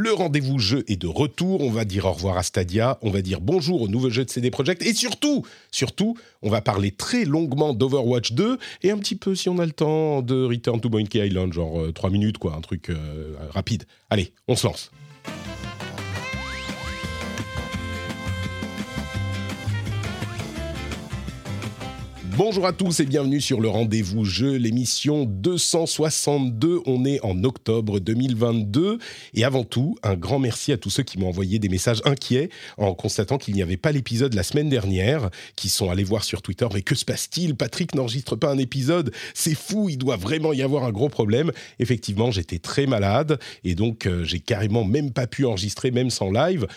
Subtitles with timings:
[0.00, 1.60] Le rendez-vous jeu est de retour.
[1.60, 3.00] On va dire au revoir à Stadia.
[3.02, 4.80] On va dire bonjour au nouveau jeu de CD Projekt.
[4.86, 9.48] Et surtout, surtout, on va parler très longuement d'Overwatch 2 et un petit peu, si
[9.48, 12.90] on a le temps, de Return to Monkey Island, genre 3 minutes, quoi, un truc
[12.90, 13.86] euh, rapide.
[14.08, 14.92] Allez, on se lance.
[22.38, 26.82] Bonjour à tous et bienvenue sur le rendez-vous jeu, l'émission 262.
[26.86, 29.00] On est en octobre 2022
[29.34, 32.50] et avant tout, un grand merci à tous ceux qui m'ont envoyé des messages inquiets
[32.76, 36.40] en constatant qu'il n'y avait pas l'épisode la semaine dernière, qui sont allés voir sur
[36.40, 36.68] Twitter.
[36.72, 37.56] Mais que se passe-t-il?
[37.56, 41.50] Patrick n'enregistre pas un épisode, c'est fou, il doit vraiment y avoir un gros problème.
[41.80, 46.30] Effectivement, j'étais très malade et donc euh, j'ai carrément même pas pu enregistrer, même sans
[46.30, 46.68] live.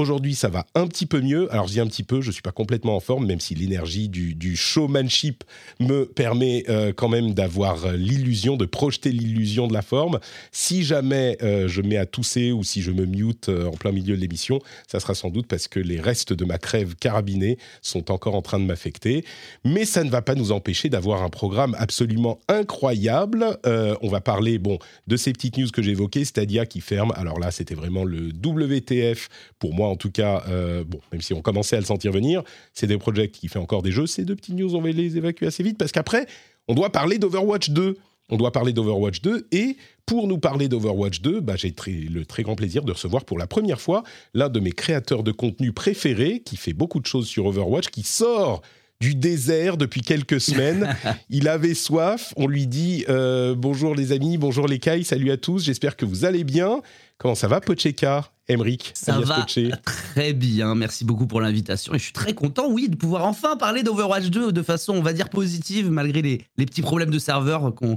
[0.00, 1.52] Aujourd'hui, ça va un petit peu mieux.
[1.52, 3.54] Alors, je dis un petit peu, je ne suis pas complètement en forme, même si
[3.54, 5.44] l'énergie du, showmanship
[5.78, 10.18] me permet euh, quand même d'avoir euh, l'illusion, de projeter l'illusion de la forme.
[10.52, 14.16] Si jamais euh, je mets à tousser ou si je me mute en plein milieu
[14.16, 18.10] de l'émission, ça sera sans doute parce que les restes de ma crève carabinée sont
[18.10, 19.22] encore en train de m'affecter.
[19.66, 23.58] Mais ça ne va pas nous empêcher d'avoir un programme absolument incroyable.
[23.66, 24.78] On va parler, bon,
[25.08, 27.12] de ces petites news que j'ai évoquées, Stadia qui ferme.
[27.16, 29.28] Alors là, c'était vraiment le WTF
[29.58, 32.42] pour moi en tout cas, euh, bon, même si on commençait à le sentir venir,
[32.72, 34.06] c'est des projets qui fait encore des jeux.
[34.06, 36.26] Ces deux petites news, on va les évacuer assez vite parce qu'après,
[36.68, 37.96] on doit parler d'Overwatch 2.
[38.32, 42.44] On doit parler d'Overwatch 2 et pour nous parler d'Overwatch 2, bah, j'ai le très
[42.44, 46.40] grand plaisir de recevoir pour la première fois l'un de mes créateurs de contenu préférés
[46.40, 48.62] qui fait beaucoup de choses sur Overwatch, qui sort
[49.00, 50.96] du désert depuis quelques semaines.
[51.30, 52.34] Il avait soif.
[52.36, 55.64] On lui dit euh, bonjour les amis, bonjour les cailles, salut à tous.
[55.64, 56.82] J'espère que vous allez bien.
[57.18, 59.46] Comment ça va, Pocheka Emric Ça va
[59.84, 60.74] très bien.
[60.74, 61.94] Merci beaucoup pour l'invitation.
[61.94, 65.02] Et je suis très content, oui, de pouvoir enfin parler d'Overwatch 2 de façon, on
[65.02, 67.96] va dire, positive, malgré les, les petits problèmes de serveur qu'on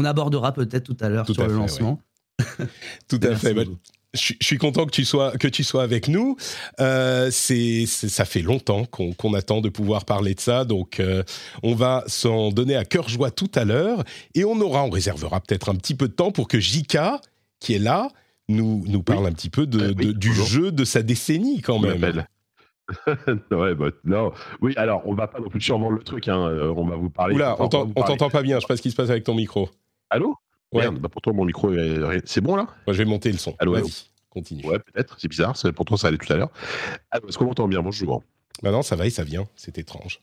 [0.00, 2.00] on abordera peut-être tout à l'heure sur le fait, lancement.
[2.38, 2.66] Ouais.
[3.08, 3.54] tout à fait.
[3.54, 3.64] Bah,
[4.14, 6.36] je, je, suis content que tu sois que tu sois avec nous.
[6.80, 11.22] Euh, c'est ça fait longtemps qu'on qu attend de pouvoir parler de ça, donc euh,
[11.62, 14.02] on va s'en donner à cœur joie tout à l'heure
[14.34, 17.20] et on aura, on réservera peut-être un petit peu de temps pour que Jika,
[17.60, 18.08] qui est là,
[18.48, 19.28] nous nous parle oui.
[19.28, 20.46] un petit peu de, euh, oui, de, du bonjour.
[20.46, 22.24] jeu de sa décennie quand même.
[23.52, 24.32] ouais, bah, non.
[24.60, 26.26] Oui, alors on va pas non plus survendre le truc.
[26.26, 26.50] Hein.
[26.76, 27.36] On va vous parler.
[27.36, 28.56] Oula, on t'entend pas bien.
[28.56, 29.70] Je sais pas ce qui se passe avec ton micro.
[30.10, 30.34] Allô?
[30.72, 30.82] Ouais.
[30.82, 32.22] Merde, bah pourtant mon micro, est...
[32.26, 32.66] c'est bon là?
[32.86, 33.56] Moi, je vais monter le son.
[33.58, 33.90] Allô, Vas-y, allô
[34.30, 34.64] continue.
[34.64, 35.16] Ouais, peut-être.
[35.18, 35.54] C'est bizarre.
[35.74, 36.50] Pourtant, ça allait tout à l'heure.
[37.12, 37.82] Est-ce qu'on m'entend bien?
[37.82, 38.22] Bonjour.
[38.62, 39.48] Bah non, ça va et ça vient.
[39.56, 40.20] C'est étrange.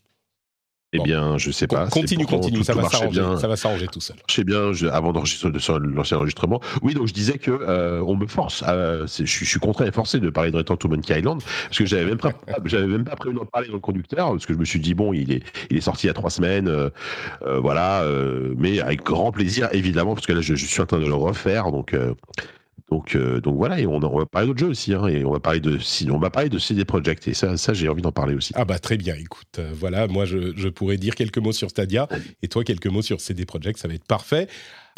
[0.93, 1.03] Eh bon.
[1.03, 1.87] bien, je sais pas.
[1.87, 3.21] Continue, continue, ça va s'arranger.
[3.37, 4.15] Ça va s'arranger tout seul.
[4.29, 5.49] Je sais bien, je, avant d'enregistrer
[5.81, 6.61] l'ancien enregistrement.
[6.81, 8.63] Oui, donc je disais que euh, on me force.
[8.63, 11.77] À, je, je, suis contraint et forcé de parler de Return to Monkey Island parce
[11.77, 12.31] que j'avais même pas,
[12.65, 14.93] j'avais même pas prévu d'en parler dans le conducteur parce que je me suis dit
[14.93, 16.89] bon, il est, il est sorti il y a trois semaines, euh,
[17.41, 18.05] euh, voilà,
[18.55, 21.13] mais avec grand plaisir évidemment parce que là je, je suis en train de le
[21.13, 21.95] refaire, donc.
[22.89, 25.31] Donc, euh, donc voilà, et on, on va parler d'autres jeux aussi, hein, et on
[25.31, 25.77] va parler de,
[26.09, 28.53] on va parler de CD Projekt, et ça, ça j'ai envie d'en parler aussi.
[28.55, 31.69] Ah bah très bien, écoute, euh, voilà, moi je, je, pourrais dire quelques mots sur
[31.69, 32.07] Stadia,
[32.41, 34.47] et toi quelques mots sur CD Projekt, ça va être parfait.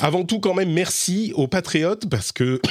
[0.01, 2.61] Avant tout, quand même, merci aux patriotes, parce que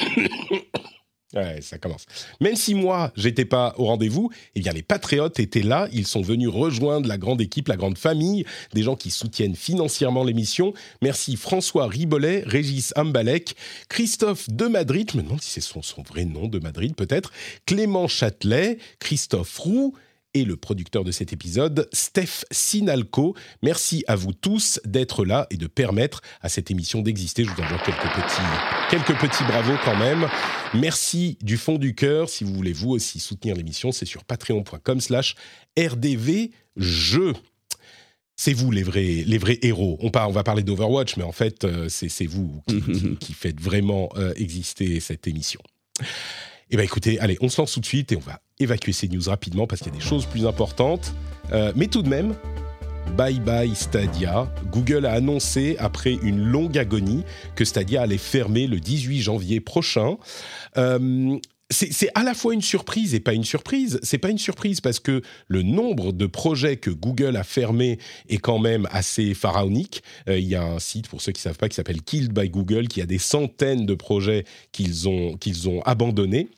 [1.35, 2.07] Ouais, ça commence.
[2.41, 5.87] Même si moi, j'étais pas au rendez-vous, eh bien, les patriotes étaient là.
[5.93, 10.25] Ils sont venus rejoindre la grande équipe, la grande famille, des gens qui soutiennent financièrement
[10.25, 10.73] l'émission.
[11.03, 13.57] Merci François Ribollet, Régis Ambalek,
[13.91, 17.31] Christophe de Madrid, je me demande si c'est son, son vrai nom de Madrid peut-être,
[17.67, 19.95] Clément Châtelet, Christophe Roux,
[20.39, 23.35] et le producteur de cet épisode, Steph Sinalco.
[23.63, 27.45] Merci à vous tous d'être là et de permettre à cette émission d'exister.
[27.45, 30.29] Je vous envoie quelques petits, quelques petits bravos quand même.
[30.75, 32.29] Merci du fond du cœur.
[32.29, 35.35] Si vous voulez vous aussi soutenir l'émission, c'est sur patreon.com slash
[35.79, 37.35] rdvjeux
[38.41, 39.99] c'est vous les vrais, les vrais héros.
[40.01, 42.63] On, part, on va parler d'Overwatch, mais en fait, euh, c'est vous
[43.19, 45.61] qui, faites vraiment euh, exister cette émission.
[46.71, 49.09] Eh bien écoutez, allez, on se lance tout de suite et on va évacuer ces
[49.09, 51.15] news rapidement parce qu'il y a des choses plus importantes.
[51.53, 52.35] Euh, mais tout de même,
[53.17, 54.53] bye bye Stadia.
[54.71, 57.25] Google a annoncé, après une longue agonie,
[57.55, 60.19] que Stadia allait fermer le 18 janvier prochain.
[60.77, 61.39] Euh,
[61.71, 64.01] c'est à la fois une surprise et pas une surprise.
[64.03, 67.99] C'est pas une surprise parce que le nombre de projets que Google a fermés
[68.29, 70.03] est quand même assez pharaonique.
[70.29, 72.49] Euh, il y a un site, pour ceux qui savent pas, qui s'appelle Killed by
[72.49, 76.49] Google, qui a des centaines de projets qu'ils ont, qu'ils ont abandonnés.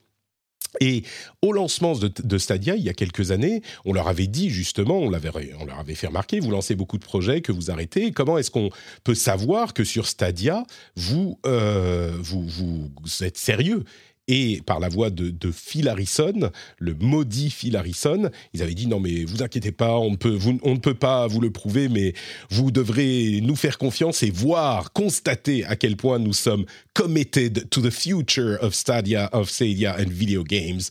[0.79, 1.03] Et
[1.43, 5.11] au lancement de, Stadia, il y a quelques années, on leur avait dit justement, on,
[5.11, 8.13] leur avait fait remarquer, vous lancez beaucoup de projets, que vous arrêtez.
[8.13, 8.71] Comment est-ce qu'on
[9.03, 10.65] peut savoir que sur Stadia,
[10.95, 13.85] vous, euh, vous, vous êtes sérieux?
[14.29, 19.01] Et par la voix de, Phil Harrison, le maudit Phil Harrison, ils avaient dit non
[19.01, 22.15] mais vous inquiétez pas, on, ne peut pas vous le prouver, mais
[22.51, 26.65] vous devrez nous faire confiance et voir, constater à quel point nous sommes
[26.95, 30.91] committed to the future of Stadia, of Stadia and video games.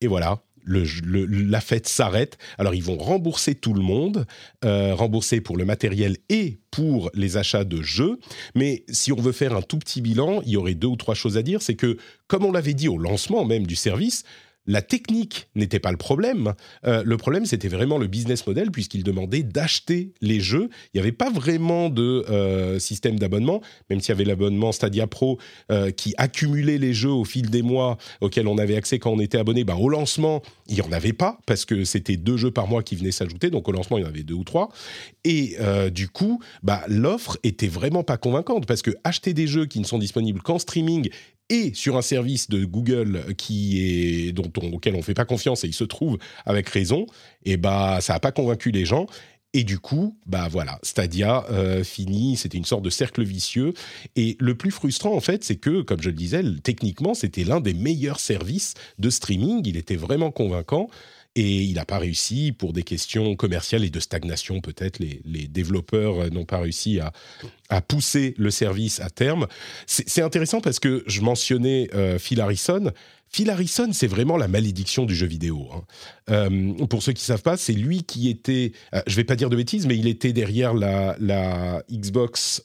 [0.00, 2.38] Et voilà, la fête s'arrête.
[2.58, 4.26] Alors ils vont rembourser tout le monde,
[4.64, 8.18] euh, rembourser pour le matériel et pour les achats de jeux.
[8.54, 11.14] Mais si on veut faire un tout petit bilan, il y aurait deux ou trois
[11.14, 11.62] choses à dire.
[11.62, 14.24] C'est que, comme on l'avait dit au lancement même du service,
[14.66, 16.54] la technique n'était pas le problème.
[16.86, 20.70] Euh, le problème, c'était vraiment le business model, puisqu'il demandait d'acheter les jeux.
[20.92, 25.06] Il n'y avait pas vraiment de euh, système d'abonnement, même s'il y avait l'abonnement Stadia
[25.06, 25.38] Pro
[25.70, 29.20] euh, qui accumulait les jeux au fil des mois auxquels on avait accès quand on
[29.20, 29.64] était abonné.
[29.64, 32.82] Ben, au lancement, il n'y en avait pas, parce que c'était deux jeux par mois
[32.82, 33.50] qui venaient s'ajouter.
[33.50, 34.70] Donc au lancement, il y en avait deux ou trois.
[35.24, 35.56] Et
[35.92, 39.84] du coup, bah, l'offre était vraiment pas convaincante, parce que acheter des jeux qui ne
[39.84, 41.10] sont disponibles qu'en streaming
[41.50, 45.68] et sur un service de Google qui est dont auquel on fait pas confiance et
[45.68, 47.06] il se trouve avec raison,
[47.44, 49.06] et bah ça a pas convaincu les gens.
[49.56, 53.72] Et du coup, bah voilà, Stadia euh, fini, c'était une sorte de cercle vicieux.
[54.16, 57.60] Et le plus frustrant, en fait, c'est que, comme je le disais, techniquement, c'était l'un
[57.60, 59.62] des meilleurs services de streaming.
[59.64, 60.88] Il était vraiment convaincant.
[61.36, 65.00] Et il n'a pas réussi pour des questions commerciales et de stagnation peut-être.
[65.00, 67.12] Les, développeurs euh, n'ont pas réussi à,
[67.82, 69.48] pousser le service à terme.
[69.86, 72.92] C'est intéressant parce que je mentionnais euh, Phil Harrison.
[73.28, 75.68] Phil Harrison, c'est vraiment la malédiction du jeu vidéo.
[75.74, 75.82] Hein.
[76.30, 79.34] Euh, pour ceux qui ne savent pas, c'est lui qui était, je ne vais pas
[79.34, 82.62] dire de bêtises, mais il était derrière la, la Xbox...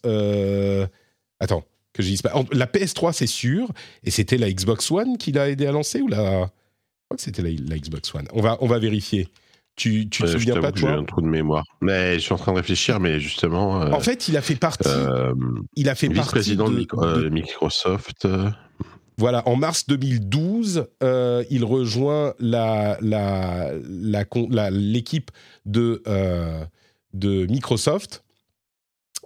[1.39, 1.63] attends,
[1.93, 2.33] que je dise pas.
[2.51, 3.71] La PS3, c'est sûr,
[4.03, 6.51] et c'était la Xbox One qui l'a aidé à lancer ou la
[7.09, 8.27] crois que c'était la, Xbox One.
[8.33, 9.29] On va, on va vérifier.
[9.75, 11.63] Tu, tu te souviens pas de toi J'ai un trou de mémoire.
[11.81, 13.81] Mais je suis en train de réfléchir, mais justement.
[13.81, 14.87] Euh, en fait, il a fait partie.
[14.87, 15.33] Euh,
[15.75, 18.27] il a fait vice-président de, euh, Microsoft.
[19.17, 20.87] Voilà, en mars 2012,
[21.49, 25.31] il rejoint la, la, la, l'équipe
[25.65, 26.03] de,
[27.13, 28.23] de Microsoft.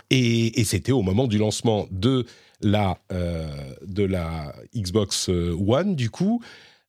[0.09, 2.25] Et, et c'était au moment du lancement de
[2.62, 6.41] la, de la Xbox One, du coup.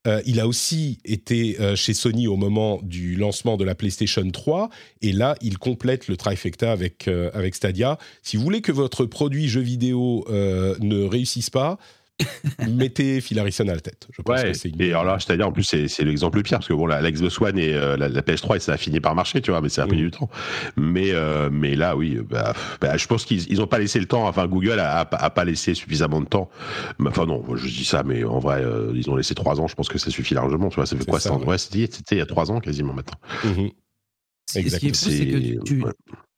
[0.07, 4.29] Euh, il a aussi été euh, chez Sony au moment du lancement de la PlayStation
[4.29, 4.69] 3
[5.01, 6.77] et là il complète le trifecta
[7.09, 7.99] euh, avec Stadia.
[8.23, 11.79] Si vous voulez que votre produit jeu vidéo ne réussisse pas,
[12.69, 14.07] mettez Phil Harrison à la tête.
[14.13, 16.75] Je pense que c'est Et alors là, c'est-à-dire, en plus, c'est l'exemple pire, parce que
[16.75, 19.51] bon, la, la Xbox One et euh, la, PS3, ça a fini par marcher, tu
[19.51, 20.31] vois, mais ça a pris du temps.
[20.77, 24.27] Mais, euh, mais là, oui, bah, bah, je pense qu'ils n'ont pas laissé le temps,
[24.29, 26.49] enfin, Google a, a, pas laissé suffisamment de temps.
[27.05, 29.75] Enfin, non, je dis ça, mais en vrai, euh, ils ont laissé trois ans, je
[29.75, 31.59] pense que ça suffit largement, tu vois, ça fait quoi ça, ouais.
[31.59, 33.19] C'était il y a trois ans quasiment maintenant.
[33.45, 33.69] Mmh
[34.47, 35.85] Ce qui est fou, c'est que tu,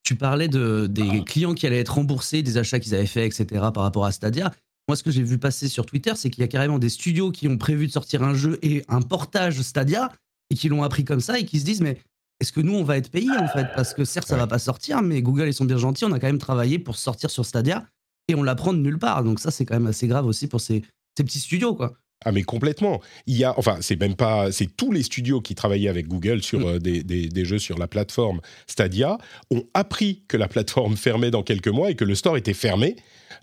[0.04, 3.66] tu parlais de, des clients qui allaient être remboursés, des achats qu'ils avaient faits, etc.,
[3.74, 4.52] par rapport à Stadia.
[4.88, 7.32] Moi, ce que j'ai vu passer sur Twitter, c'est qu'il y a carrément des studios
[7.32, 10.12] qui ont prévu de sortir un jeu et un portage Stadia
[10.50, 11.98] et qui l'ont appris comme ça et qui se disent mais
[12.38, 13.66] est-ce que nous on va être payés en fait?
[13.74, 16.20] Parce que certes ça va pas sortir, mais Google ils sont bien gentils, on a
[16.20, 17.86] quand même travaillé pour sortir sur Stadia
[18.28, 19.24] et on l'apprend de nulle part.
[19.24, 20.84] Donc ça c'est quand même assez grave aussi pour ces,
[21.16, 21.94] petits studios quoi.
[22.24, 23.00] Ah mais complètement.
[23.26, 26.42] Il y a, enfin c'est même pas, c'est tous les studios qui travaillaient avec Google
[26.42, 26.64] sur mm.
[26.64, 29.18] euh, des, des, jeux sur la plateforme Stadia
[29.50, 32.96] ont appris que la plateforme fermait dans quelques mois et que le store était fermé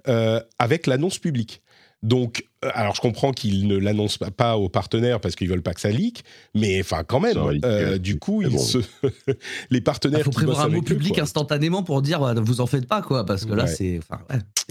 [0.08, 1.62] euh, avec l'annonce publique.
[2.04, 5.74] Donc, euh, alors je comprends qu'ils ne l'annoncent pas, aux partenaires parce qu'ils veulent pas
[5.74, 8.80] que ça leak, mais enfin quand même, euh, du coup, ils se...
[9.72, 10.20] les partenaires.
[10.20, 13.26] Il faut prévoir un mot public instantanément pour dire bah, vous en faites pas quoi,
[13.26, 14.02] parce que là c'est.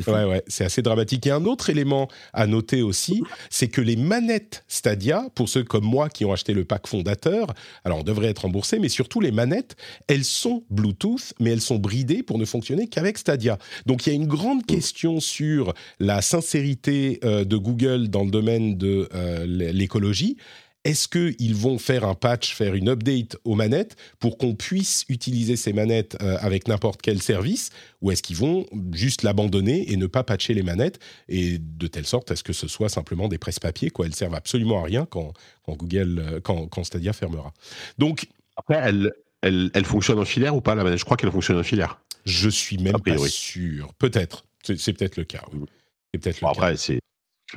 [0.06, 1.26] Ouais, ouais, c'est assez dramatique.
[1.26, 5.84] Et un autre élément à noter aussi, c'est que les manettes Stadia, pour ceux comme
[5.84, 7.48] moi qui ont acheté le pack fondateur,
[7.84, 9.76] alors on devrait être remboursé, mais surtout les manettes,
[10.08, 13.58] elles sont Bluetooth, mais elles sont bridées pour ne fonctionner qu'avec Stadia.
[13.86, 18.30] Donc il y a une grande question sur la sincérité euh, de Google dans le
[18.30, 20.36] domaine de euh, l'écologie.
[20.84, 25.54] Est-ce qu'ils vont faire un patch, faire une update aux manettes pour qu'on puisse utiliser
[25.54, 30.06] ces manettes euh, avec n'importe quel service Ou est-ce qu'ils vont juste l'abandonner et ne
[30.06, 30.98] pas patcher les manettes
[31.28, 34.06] Et de telle sorte à ce que ce soit simplement des presse-papiers, quoi.
[34.06, 35.32] Elles servent absolument à rien quand,
[35.68, 37.52] Google, euh, quand, Stadia fermera.
[37.98, 38.26] Donc.
[38.56, 39.12] Après, elle,
[39.42, 40.98] elle, fonctionne en filaire ou pas la manette?
[40.98, 42.00] Je crois qu'elle fonctionne en filaire.
[42.24, 43.94] Je suis même pas sûr.
[43.94, 44.44] Peut-être.
[44.64, 45.42] C'est peut-être le cas.
[45.52, 45.66] Oui.
[46.12, 46.98] C'est peut-être le après, c'est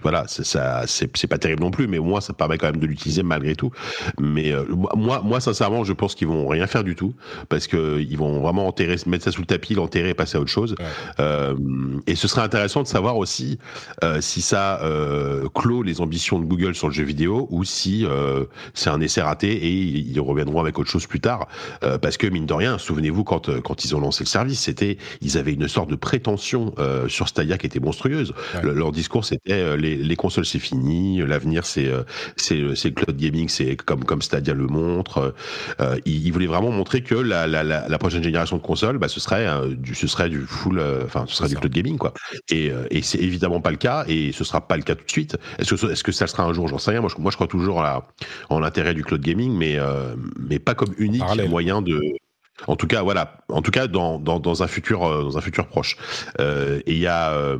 [0.02, 3.24] voilà, ça, c'est pas terrible non plus, mais moins ça permet quand même de l'utiliser
[3.24, 3.72] malgré tout.
[4.20, 4.64] Mais euh,
[4.96, 7.14] moi, moi, sincèrement, je pense qu'ils vont rien faire du tout
[7.50, 10.42] parce que ils vont vraiment enterrer, mettre ça sous le tapis, l'enterrer et passer à
[10.42, 10.76] autre chose.
[11.20, 11.56] Euh,
[12.08, 13.58] et ce serait intéressant de savoir aussi
[14.04, 14.82] euh, si ça
[15.54, 18.06] clôt les ambitions de Google sur le jeu vidéo ou si
[18.74, 21.48] c'est un essai raté et ils reviendront avec autre chose plus tard.
[22.02, 25.38] parce que mine de rien, souvenez-vous quand quand ils ont lancé le service, c'était ils
[25.38, 26.74] avaient une sorte de prétention
[27.08, 28.34] sur Stadia qui était monstrueuse.
[28.64, 32.04] leur discours c'était les, consoles c'est fini, l'avenir c'est euh,
[32.36, 35.34] c'est le cloud gaming, c'est comme comme Stadia le montre.
[35.80, 39.20] Euh, il, voulait vraiment montrer que la, la, la, prochaine génération de consoles, bah, ce
[39.20, 42.14] serait euh, du ce serait du full, enfin ce serait du cloud gaming quoi.
[42.50, 45.12] Et, et c'est évidemment pas le cas et ce sera pas le cas tout de
[45.12, 45.38] suite.
[45.60, 46.68] Est-ce que est-ce que ça sera un jour?
[46.68, 47.02] J'en sais rien.
[47.02, 48.08] Moi je, moi je crois toujours à,
[48.50, 49.78] en l'intérêt du cloud gaming, mais
[50.38, 52.02] mais pas comme unique moyen de
[52.68, 53.38] en tout cas, voilà.
[53.50, 55.98] En tout cas, dans, dans, dans un futur euh, dans un futur proche.
[56.40, 57.58] Euh, et il y a, euh,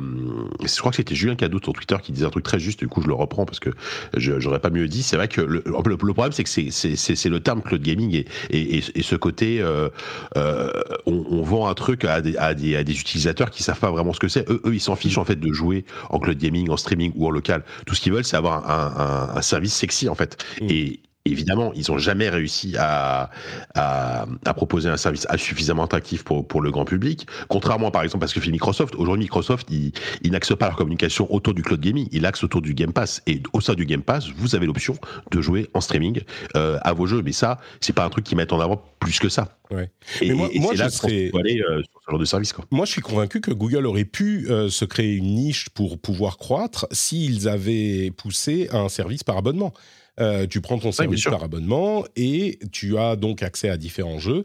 [0.64, 2.78] je crois que c'était Julien Cadeau sur Twitter qui disait un truc très juste.
[2.80, 3.70] Du coup, je le reprends parce que
[4.16, 5.02] j'aurais pas mieux dit.
[5.02, 8.26] C'est vrai que le, le, problème, c'est que c'est c'est le terme cloud gaming et
[8.50, 9.88] et, et, ce côté, euh,
[10.36, 10.70] euh,
[11.06, 13.90] on, on, vend un truc à des, à des, à des utilisateurs qui savent pas
[13.90, 14.48] vraiment ce que c'est.
[14.50, 17.26] Eux, eux, ils s'en fichent en fait de jouer en cloud gaming, en streaming ou
[17.26, 17.64] en local.
[17.86, 20.44] Tout ce qu'ils veulent, c'est avoir un, un, un, service sexy en fait.
[20.60, 20.66] Mmh.
[20.70, 23.30] Et évidemment, ils n'ont jamais réussi à,
[23.74, 27.26] à, à, proposer un service suffisamment attractif pour, pour le grand public.
[27.48, 29.92] Contrairement, par exemple, parce que fait Microsoft, aujourd'hui, Microsoft, il,
[30.22, 33.22] il n'axe pas leur communication autour du cloud gaming, il axe autour du Game Pass.
[33.26, 34.96] Et au sein du Game Pass, vous avez l'option
[35.30, 36.20] de jouer en streaming
[36.56, 37.22] euh, à vos jeux.
[37.22, 39.58] Mais ça, c'est pas un truc qui met en avant plus que ça.
[39.70, 39.90] Ouais.
[40.20, 41.30] Et, moi, moi là serais...
[41.38, 42.52] aller euh, sur ce genre de service.
[42.52, 42.64] Quoi.
[42.70, 46.38] Moi, je suis convaincu que Google aurait pu euh, se créer une niche pour pouvoir
[46.38, 49.72] croître s'ils avaient poussé un service par abonnement.
[50.18, 54.44] Euh, tu prends ton service par abonnement et tu as donc accès à différents jeux.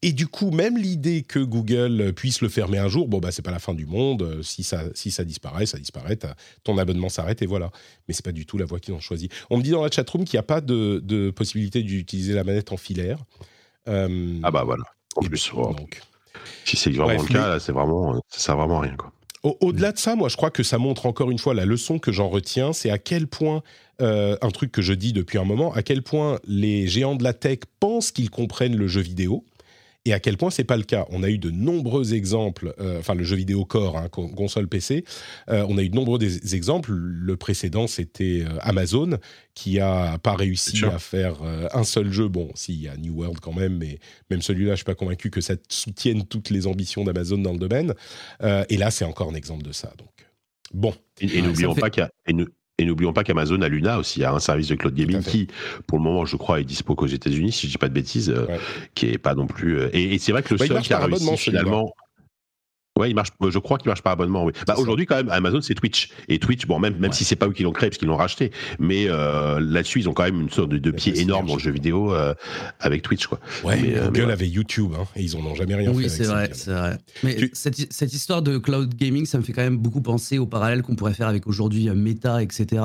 [0.00, 3.42] Et du coup, même l'idée que Google puisse le fermer un jour, bon, bah, c'est
[3.42, 4.42] pas la fin du monde.
[4.42, 6.16] Si ça, si ça disparaît, ça disparaît.
[6.62, 7.72] Ton abonnement s'arrête et voilà.
[8.06, 9.28] Mais c'est pas du tout la voie qu'ils ont choisie.
[9.50, 12.70] On me dit dans la chatroom qu'il n'y a pas de, possibilité d'utiliser la manette
[12.70, 13.18] en filaire.
[13.88, 14.84] Euh, ah bah voilà.
[15.16, 15.74] En plus, oh.
[15.76, 16.00] donc.
[16.64, 19.12] si c'est vraiment le cas, c'est vraiment, ça sert vraiment à rien quoi.
[19.44, 22.10] Au-delà de ça, moi, je crois que ça montre encore une fois la leçon que
[22.10, 23.62] j'en retiens, c'est à quel point,
[24.00, 27.24] euh, un truc que je dis depuis un moment, à quel point les géants de
[27.24, 29.44] la tech pensent qu'ils comprennent le jeu vidéo
[30.04, 31.04] et à quel point c'est pas le cas.
[31.10, 35.04] On a eu de nombreux exemples, euh, enfin le jeu vidéo core, hein, console PC,
[35.50, 36.22] euh, on a eu de nombreux
[36.54, 36.92] exemples.
[36.92, 39.18] Le précédent c'était Amazon
[39.54, 41.42] qui a pas réussi à faire
[41.74, 42.28] un seul jeu.
[42.28, 43.98] Bon, s'il y a New World quand même, mais
[44.30, 47.58] même celui-là, je suis pas convaincu que ça soutienne toutes les ambitions d'Amazon dans le
[47.58, 47.94] domaine.
[48.42, 49.92] et là, c'est encore un exemple de ça.
[49.98, 50.28] Donc
[50.72, 50.94] bon.
[51.20, 52.32] Et, n'oublions pas qu'il y a et
[52.86, 55.48] n'oublions pas qu'Amazon a Luna aussi, a un service de cloud gaming qui,
[55.86, 58.30] pour le moment, je crois, est dispo qu'aux États-Unis, si je dis pas de bêtises,
[58.30, 58.46] euh,
[58.94, 59.78] qui est pas non plus.
[59.78, 61.92] Euh, et, c'est vrai que le seul qui a réussi finalement.
[62.98, 63.30] Ouais, il marche.
[63.48, 64.44] Je crois qu'il marche par abonnement.
[64.44, 64.52] Oui.
[64.66, 67.46] Bah, aujourd'hui, quand même, Amazon c'est Twitch et Twitch, bon, même même si c'est pas
[67.46, 70.40] eux qui l'ont créé parce qu'ils l'ont racheté, mais euh, là-dessus ils ont quand même
[70.40, 72.34] une sorte de, de pied énorme dans le jeu vidéo euh,
[72.80, 73.38] avec Twitch, quoi.
[73.64, 76.10] Ouais, mais, euh, Google avait YouTube hein, et ils en ont jamais rien oui, fait.
[76.10, 76.98] Oui, c'est vrai, c'est vrai.
[77.22, 80.46] Mais cette, cette, histoire de cloud gaming, ça me fait quand même beaucoup penser au
[80.46, 82.82] parallèle qu'on pourrait faire avec aujourd'hui Meta, etc.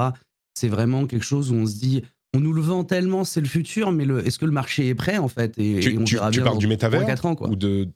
[0.53, 2.03] C'est vraiment quelque chose où on se dit,
[2.35, 4.95] on nous le vend tellement, c'est le futur, mais le, est-ce que le marché est
[4.95, 7.49] prêt en fait et, tu, on tu, tu parles du métavers 4 ans, quoi.
[7.49, 7.89] ou de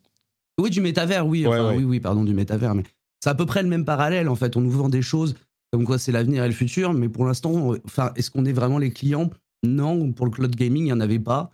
[0.58, 1.46] oui, du métavers, oui.
[1.46, 2.74] Oui, oui, pardon, du métavers.
[2.74, 2.84] Mais
[3.22, 4.56] c'est à peu près le même parallèle, en fait.
[4.56, 5.34] On nous vend des choses
[5.72, 8.78] comme quoi c'est l'avenir et le futur, mais pour l'instant, enfin, est-ce qu'on est vraiment
[8.78, 9.30] les clients?
[9.62, 11.50] Non, pour le cloud gaming, il n'y en avait pas.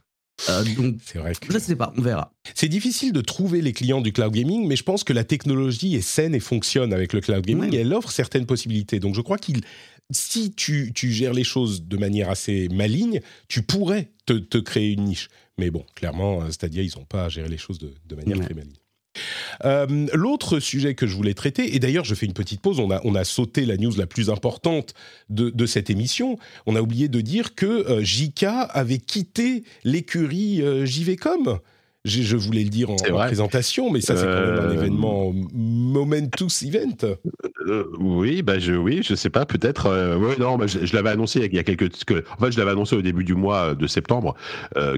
[0.49, 1.53] Euh, donc, c'est vrai que...
[1.53, 2.33] je sais pas, on verra.
[2.55, 5.95] C'est difficile de trouver les clients du cloud gaming, mais je pense que la technologie
[5.95, 8.99] est saine et fonctionne avec le cloud gaming et elle offre certaines possibilités.
[8.99, 9.61] Donc je crois qu'il,
[10.11, 14.93] si tu, tu, gères les choses de manière assez maligne, tu pourrais te, te créer
[14.93, 15.29] une niche.
[15.57, 18.41] Mais bon, clairement, euh, Stadia, ils n'ont pas à gérer les choses de, de manière
[18.41, 18.75] très maligne.
[19.65, 23.15] Euh, l'autre sujet que je voulais traiter, et d'ailleurs je fais une petite pause, on
[23.15, 24.95] a, sauté la news la plus importante
[25.31, 30.85] de, cette émission, on a oublié de dire que euh, JK avait quitté l'écurie euh,
[30.85, 31.59] JVcom
[32.05, 36.63] je, voulais le dire en, présentation, mais ça, c'est quand même un euh, événement momentous
[36.63, 37.17] event.
[37.67, 39.87] Euh, oui, bah je, oui, je sais pas, peut-être.
[39.87, 42.05] Euh, non, bah, je, l'avais annoncé il y a quelques.
[42.05, 44.35] Que, en fait, je l'avais annoncé au début du mois de septembre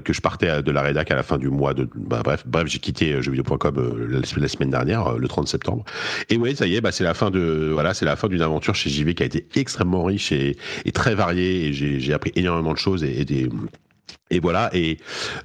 [0.03, 1.87] que je partais de la rédac à la fin du mois de.
[1.95, 5.85] Bah, bref, bref, j'ai quitté jeuxvideo.com la, la, semaine dernière, le 30 septembre.
[6.29, 7.69] Et oui, ça y est, bah, c'est la fin de.
[7.71, 10.91] Voilà, c'est la fin d'une aventure chez JV qui a été extrêmement riche et, et
[10.91, 11.67] très variée.
[11.67, 13.49] Et j'ai appris énormément de choses et, et des
[14.29, 14.97] et voilà, et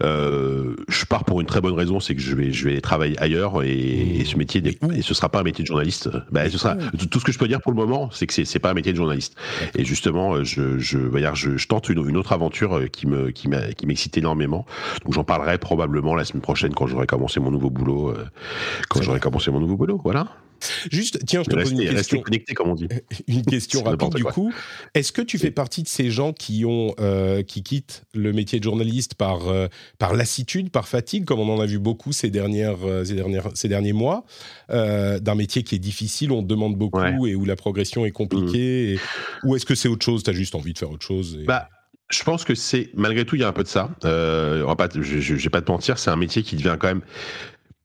[0.02, 3.18] euh, je pars pour une très bonne raison, c'est que je vais, je vais travailler
[3.20, 4.62] ailleurs et, ce métier,
[4.94, 6.08] et ce sera pas un métier de journaliste.
[6.32, 6.76] Ben, ce sera
[7.10, 8.92] tout ce que je peux dire pour le moment, c'est que c'est, pas un métier
[8.92, 9.36] de journaliste.
[9.76, 10.98] Et justement, je, je,
[11.34, 13.48] je, je tente une, une, autre aventure euh, qui me, qui
[13.86, 14.66] m'excite énormément.
[15.04, 18.26] Donc j'en parlerai probablement la semaine prochaine quand j'aurai commencé mon nouveau boulot, euh,
[18.88, 20.00] quand j'aurai commencé mon nouveau boulot.
[20.02, 20.28] Voilà.
[20.90, 22.20] Juste, tiens, je te pose une question.
[22.20, 22.88] connecté, comme on dit.
[23.28, 24.52] Une question rapide du coup.
[24.94, 28.58] Est-ce que tu fais partie de ces gens qui ont euh, qui quittent le métier
[28.58, 32.30] de journaliste par euh, par lassitude, par fatigue, comme on en a vu beaucoup ces
[32.30, 34.24] dernières euh, ces dernières ces derniers mois,
[34.68, 39.48] d'un métier qui est difficile, on demande beaucoup et où la progression est compliquée, mmh.
[39.48, 40.22] ou est-ce que c'est autre chose?
[40.22, 41.68] T'as juste envie de faire autre chose Bah.
[42.10, 43.88] Je pense que c'est malgré tout il y a un peu de ça.
[44.04, 47.00] Euh, pas, je, je, vais pas te mentir, c'est un métier qui devient quand même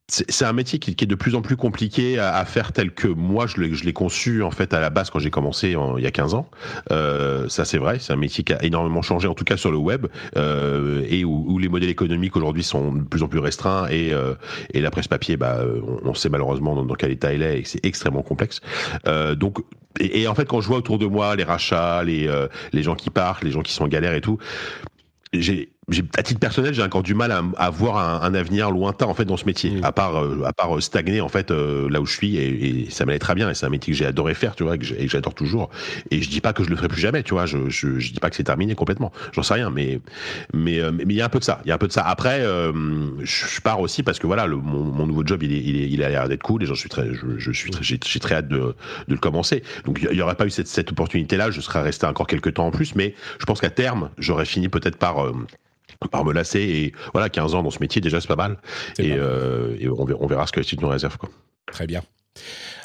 [0.09, 3.45] c'est un métier qui, est de plus en plus compliqué à, faire tel que moi
[3.45, 6.33] je l'ai conçu en fait à la base quand j'ai commencé il y a 15
[6.33, 6.49] ans.
[6.91, 9.69] Euh, ça c'est vrai, c'est un métier qui a énormément changé en tout cas sur
[9.69, 13.87] le web euh, et où, les modèles économiques aujourd'hui sont de plus en plus restreints
[13.89, 14.35] et, euh,
[14.73, 15.59] et la presse papier, bah,
[16.05, 18.61] on, sait malheureusement dans, quel état elle est et c'est extrêmement complexe.
[19.07, 19.59] Euh, donc
[19.99, 22.83] et, et, en fait quand je vois autour de moi les rachats, les euh, les
[22.83, 24.37] gens qui partent, les gens qui sont en galère et tout,
[25.33, 25.69] j'ai
[26.17, 29.13] à titre personnel, j'ai encore du mal à, à voir un, un, avenir lointain en
[29.13, 29.85] fait dans ce métier, mmh.
[29.85, 32.89] à part euh, à part stagner en fait euh, là où je suis et, et
[32.89, 34.79] ça m'allait très bien et c'est un métier que j'ai adoré faire, tu vois, et
[34.79, 35.69] que j'adore toujours.
[36.11, 38.11] Et je dis pas que je le ferai plus jamais, tu vois, je je, je
[38.11, 40.01] dis pas que c'est terminé complètement, j'en sais rien, mais
[40.53, 41.87] mais euh, mais il y a un peu de ça, il y a un peu
[41.87, 42.03] de ça.
[42.05, 45.81] Après, je, pars aussi parce que voilà, le, mon, mon, nouveau job il est, il,
[45.81, 47.97] est, il a l'air d'être cool et j'en suis très, je, je suis très, j'ai
[47.97, 49.63] très hâte de, de le commencer.
[49.85, 52.55] Donc il y, aurait pas eu cette, cette opportunité là, je serais resté encore quelques
[52.55, 55.25] temps en plus, mais je pense qu'à terme, j'aurais fini peut-être par
[56.11, 56.59] par me lasser.
[56.59, 58.57] Et voilà, 15 ans dans ce métier, déjà, c'est pas mal.
[58.99, 61.17] Et, euh, et, on, verra, ce que la suite nous réserve.
[61.17, 61.29] Quoi.
[61.71, 62.03] Très bien.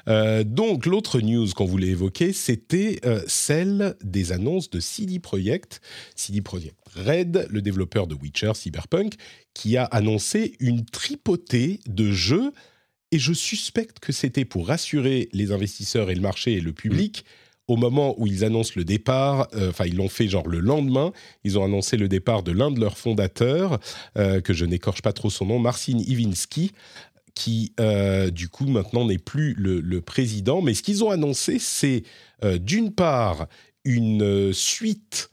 [0.08, 5.80] Euh, donc, l'autre news qu'on voulait évoquer, c'était euh, celle des annonces de CD Projekt.
[6.16, 9.14] CD Projekt Red, le développeur de Witcher Cyberpunk,
[9.54, 12.52] qui a annoncé une tripotée de jeux.
[13.12, 17.24] Et je suspecte que c'était pour rassurer les investisseurs et le marché et le public
[17.72, 21.10] au moment où ils annoncent le départ, euh, enfin ils l'ont fait genre le lendemain,
[21.42, 23.80] ils ont annoncé le départ de l'un de leurs fondateurs,
[24.18, 26.72] euh, que je n'écorche pas trop son nom, Marcin Iwinski,
[27.34, 30.60] qui euh, du coup maintenant n'est plus le, le, président.
[30.60, 32.02] Mais ce qu'ils ont annoncé, c'est
[32.60, 33.46] d'une part
[33.84, 35.30] une suite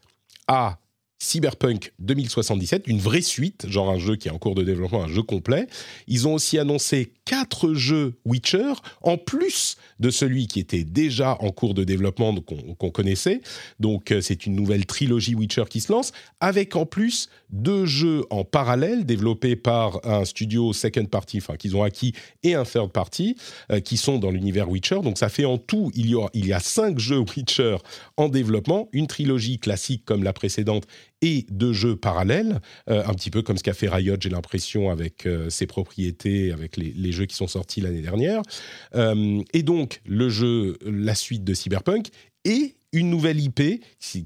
[0.47, 0.79] à
[1.21, 5.09] Cyberpunk 2077, une vraie suite, genre un jeu qui est en cours de développement, un
[5.09, 5.67] jeu complet.
[6.07, 11.51] Ils ont aussi annoncé quatre jeux Witcher, en plus de celui qui était déjà en
[11.51, 13.41] cours de développement qu'on connaissait.
[13.79, 18.23] Donc euh, c'est une nouvelle trilogie Witcher qui se lance, avec en plus deux jeux
[18.31, 22.91] en parallèle développés par un studio second party, enfin qu'ils ont acquis, et un third
[22.91, 23.35] party,
[23.71, 25.01] euh, qui sont dans l'univers Witcher.
[25.03, 27.77] Donc ça fait en tout, il y, aura, il y a cinq jeux Witcher
[28.17, 30.87] en développement, une trilogie classique comme la précédente
[31.21, 34.89] et deux jeux parallèles, euh, un petit peu comme ce qu'a fait Riot, j'ai l'impression,
[34.89, 38.41] avec euh, ses propriétés, avec les, jeux qui sont sortis l'année dernière.
[38.95, 42.09] Euh, et donc, le jeu, la suite de Cyberpunk,
[42.45, 43.83] et une nouvelle IP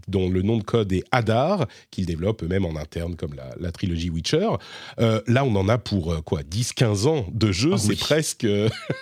[0.08, 4.10] dont le nom de code est Hadar, qu'ils développent eux-mêmes en interne comme la, trilogie
[4.10, 4.50] Witcher.
[4.98, 8.48] là, on en a pour quoi 10-15 ans de jeu, ah c'est presque...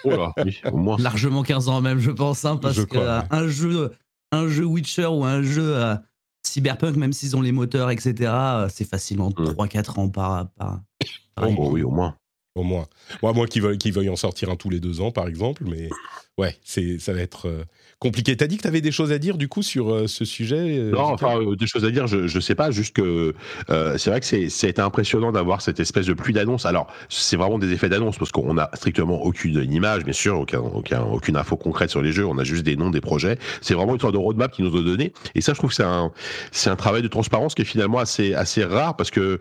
[0.05, 3.91] oh Largement 15 ans même, je pense, hein, parce qu'un jeu,
[4.31, 5.75] un jeu Witcher ou un jeu...
[6.43, 9.99] Cyberpunk, même s'ils ont les moteurs, etc., euh, c'est facilement 3-4 mm.
[9.99, 10.49] ans par.
[10.51, 10.81] par,
[11.37, 12.15] oh, bah oui, au moins.
[12.55, 12.87] Au moins.
[13.21, 15.89] Moi, moi qui veuille, en sortir un tous les deux ans, par exemple, mais
[16.37, 17.65] ouais, ça va être.
[18.03, 18.35] Euh, compliqué.
[18.35, 20.79] T'as dit que tu avais des choses à dire du coup sur euh, ce sujet
[20.79, 23.33] euh, Non, enfin euh, des choses à dire, je, je sais pas, juste que
[23.69, 26.65] c'est vrai que c'est impressionnant d'avoir cette espèce de pluie d'annonces.
[26.65, 30.59] Alors c'est vraiment des effets d'annonce parce qu'on a strictement aucune image, bien sûr, aucun,
[30.59, 32.25] aucun, aucune info concrète sur les jeux.
[32.25, 33.37] On a juste des noms des projets.
[33.61, 35.13] C'est vraiment une sorte de roadmap qui nous a donné.
[35.35, 36.11] Et ça, je trouve que c'est un
[36.51, 39.39] c'est un travail de transparence qui est finalement assez assez rare parce que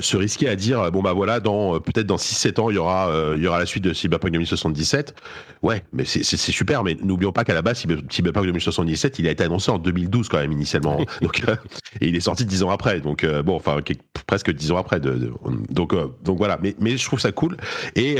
[0.00, 3.10] se risquer à dire bon bah voilà dans peut-être dans 6-7 ans il y aura
[3.36, 5.14] il y aura la suite de Cyberpunk 2077.
[5.62, 6.84] Ouais, mais c'est super.
[6.84, 10.38] Mais n'oublions pas qu'à la base Cyberpunk 2077, il a été annoncé en 2012 quand
[10.38, 10.98] même initialement.
[11.22, 11.56] donc, euh,
[12.00, 13.00] et il est sorti dix ans après.
[13.00, 13.78] Donc euh, bon, enfin
[14.26, 15.00] presque dix ans après.
[15.00, 15.32] De,
[15.70, 16.58] donc euh, donc voilà.
[16.62, 17.56] Mais mais je trouve ça cool
[17.96, 18.16] et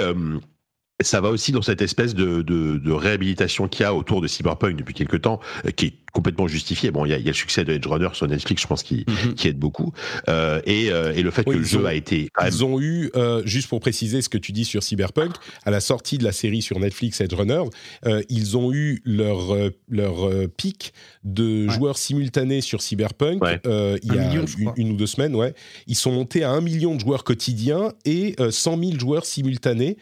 [1.02, 4.28] ça va aussi dans cette espèce de, de, de réhabilitation qu'il y a autour de
[4.28, 5.40] Cyberpunk depuis quelques temps,
[5.76, 6.90] qui est complètement justifié.
[6.92, 8.83] Bon, il y a, y a, le succès de Edge Runner sur Netflix, je pense,
[8.83, 9.35] qui, mhm.
[9.35, 9.92] qui aide beaucoup.
[10.28, 12.28] Euh, et, euh, et, le fait que le jeu a été.
[12.46, 15.80] Ils ont eu, euh, juste pour préciser ce que tu dis sur Cyberpunk, à la
[15.80, 17.62] sortie de la série sur Netflix Edge Runner,
[18.07, 24.18] euh, ils ont eu leur, euh, leur pic de joueurs simultanés sur Cyberpunk il y
[24.18, 24.33] a
[24.76, 25.35] une, ou deux semaines.
[25.35, 25.54] Ouais.
[25.88, 29.96] Ils sont montés à un million de joueurs quotidiens et 100 000 joueurs simultanés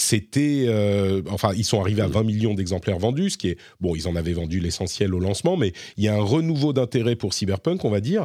[0.00, 3.96] c'était, euh, enfin, ils sont arrivés à 20 millions d'exemplaires vendus, ce qui est, bon,
[3.96, 7.34] ils en avaient vendu l'essentiel au lancement, mais il y a un renouveau d'intérêt pour
[7.34, 8.24] Cyberpunk, on va dire.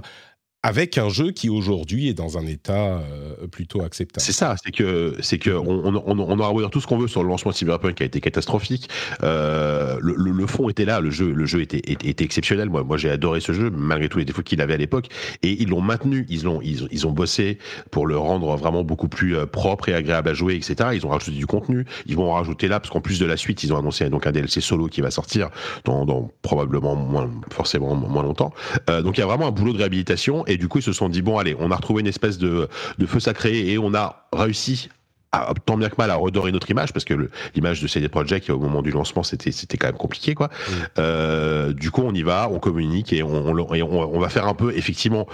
[0.65, 4.23] Avec un jeu qui aujourd'hui est dans un état euh, plutôt acceptable.
[4.23, 7.09] C'est ça, c'est que c'est que on, on, on, aura dire tout ce qu'on veut
[7.09, 8.89] sur le lancement de Cyberpunk qui a été catastrophique.
[9.23, 12.69] Euh, le, le, fond était là, le jeu le jeu était, était, exceptionnel.
[12.69, 15.07] Moi moi j'ai adoré ce jeu malgré tous les défauts qu'il avait à l'époque
[15.41, 17.57] et ils l'ont maintenu, ils l'ont ils, ils, ont bossé
[17.91, 20.91] pour le rendre vraiment beaucoup plus euh, propre et agréable à jouer, etc.
[20.93, 23.35] Ils ont rajouté du contenu, ils vont en rajouter là parce qu'en plus de la
[23.35, 25.49] suite ils ont annoncé donc un DLC solo qui va sortir
[25.83, 28.53] dans, probablement moins forcément moins longtemps.
[28.87, 31.21] Donc il y a vraiment un boulot de réhabilitation du coup, ils se sont dit
[31.21, 32.67] bon, allez, on a retrouvé une espèce de,
[33.05, 34.89] feu sacré et on a réussi
[35.33, 38.49] à, tant bien que mal à redorer notre image parce que l'image de CD Projekt
[38.49, 40.47] au moment du lancement c'était c'était quand même compliqué quoi.
[40.47, 40.71] Mm.
[40.99, 44.71] Euh, du coup on y va, on communique et on, on, va faire un peu
[44.75, 45.27] effectivement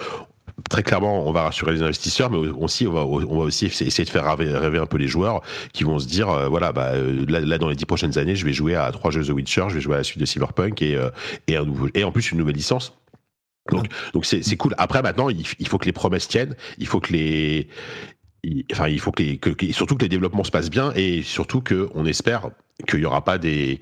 [0.69, 4.03] très clairement, on va rassurer les investisseurs, mais aussi on va, on va aussi essayer
[4.03, 5.41] de faire rêver, un peu les joueurs
[5.73, 8.45] qui vont se dire, euh, voilà, bah, euh, là, dans les dix prochaines années, je
[8.45, 10.82] vais jouer à trois jeux The Witcher, je vais jouer à la suite de Cyberpunk
[10.82, 10.97] et,
[11.47, 12.93] et un nouveau, et en plus une nouvelle licence.
[13.71, 14.75] Donc, donc c'est, c'est cool.
[14.77, 16.55] Après, maintenant, il, faut que les promesses tiennent.
[16.77, 17.67] Il faut que les,
[18.71, 21.62] enfin, il faut que, les, que, surtout que les développements se passent bien et surtout
[21.62, 22.49] que on espère
[22.88, 23.79] qu'il y aura pas des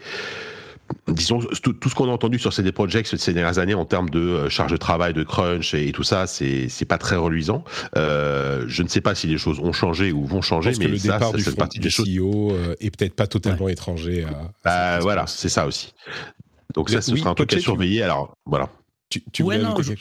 [1.07, 4.19] disons tout, ce qu'on a entendu sur CD Projekt ces dernières années en termes de
[4.19, 7.63] euh, charge de travail, de crunch et, tout ça, c'est c'est pas très reluisant.
[7.95, 10.91] Euh, je ne sais pas si les choses ont changé ou vont changer, mais que
[10.91, 12.07] le ça, départ du, partie des choses.
[12.07, 14.25] CEO euh, est peut-être pas totalement étranger.
[14.25, 15.93] À, bah, voilà, c'est ça aussi.
[16.73, 18.03] Donc ça, ce sera un truc à surveiller.
[18.03, 18.69] Alors voilà.
[19.09, 19.93] Tu, ouais, non, je,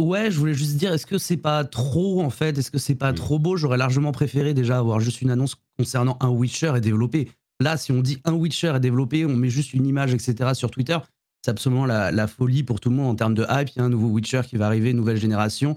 [0.00, 2.94] ouais, je voulais juste dire, est-ce que c'est pas trop en fait Est-ce que c'est
[2.94, 3.16] pas mm.
[3.16, 3.56] trop beau?
[3.56, 7.30] J'aurais largement préféré déjà avoir juste une annonce concernant un Witcher et développé.
[7.60, 10.50] Là, si on dit un Witcher est développé, on met juste une image, etc.
[10.54, 10.98] sur Twitter,
[11.44, 13.70] c'est absolument la, folie pour tout le monde en termes de hype.
[13.70, 15.76] Il y a un nouveau Witcher qui va arriver, nouvelle génération.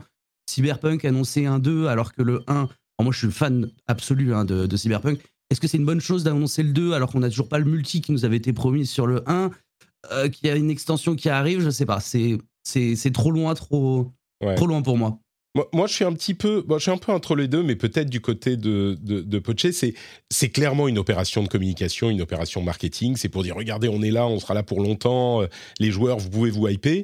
[0.49, 2.67] Cyberpunk annoncé un 2 alors que le 1,
[3.01, 5.19] moi je suis fan absolu hein, de, de, Cyberpunk.
[5.49, 7.65] Est-ce que c'est une bonne chose d'annoncer le 2 alors qu'on n'a toujours pas le
[7.65, 9.51] multi qui nous avait été promis sur le 1
[10.11, 11.99] euh, Qu'il y a une extension qui arrive, je sais pas.
[11.99, 14.11] C'est c'est trop loin, trop,
[14.55, 15.19] trop loin pour moi.
[15.73, 18.09] Moi, je suis un petit peu, je suis un peu entre les deux, mais peut-être
[18.09, 19.93] du côté de, de, de Poché, c'est,
[20.29, 23.17] c'est clairement une opération de communication, une opération marketing.
[23.17, 25.47] C'est pour dire, regardez, on est là, on sera là pour longtemps, euh,
[25.77, 27.03] les joueurs, vous pouvez vous hyper.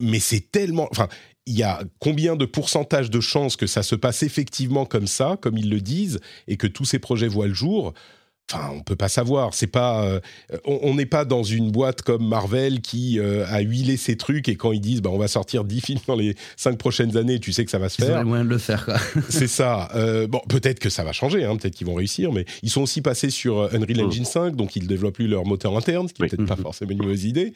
[0.00, 1.08] Mais c'est tellement, enfin,
[1.44, 5.36] il y a combien de pourcentage de chances que ça se passe effectivement comme ça,
[5.42, 7.92] comme ils le disent, et que tous ces projets voient le jour?
[8.52, 9.54] Enfin, on peut pas savoir.
[9.54, 10.20] C'est pas, euh,
[10.66, 14.56] on n'est pas dans une boîte comme Marvel qui euh, a huilé ses trucs et
[14.56, 17.52] quand ils disent, bah, on va sortir 10 films dans les 5 prochaines années, tu
[17.52, 18.20] sais que ça va se faire.
[18.20, 18.96] Ils moyen de le faire, quoi.
[19.30, 19.88] c'est ça.
[19.94, 22.82] Euh, bon, peut-être que ça va changer, hein, peut-être qu'ils vont réussir, mais ils sont
[22.82, 24.06] aussi passés sur Unreal mm.
[24.06, 26.62] Engine 5, donc ils développent plus leur moteur interne, ce qui n'est peut-être pas mm-hmm.
[26.62, 27.54] forcément une mauvaise idée.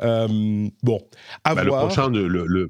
[0.00, 1.00] bon,
[1.44, 1.82] à bah, voir.
[1.82, 2.68] Le prochain, le, le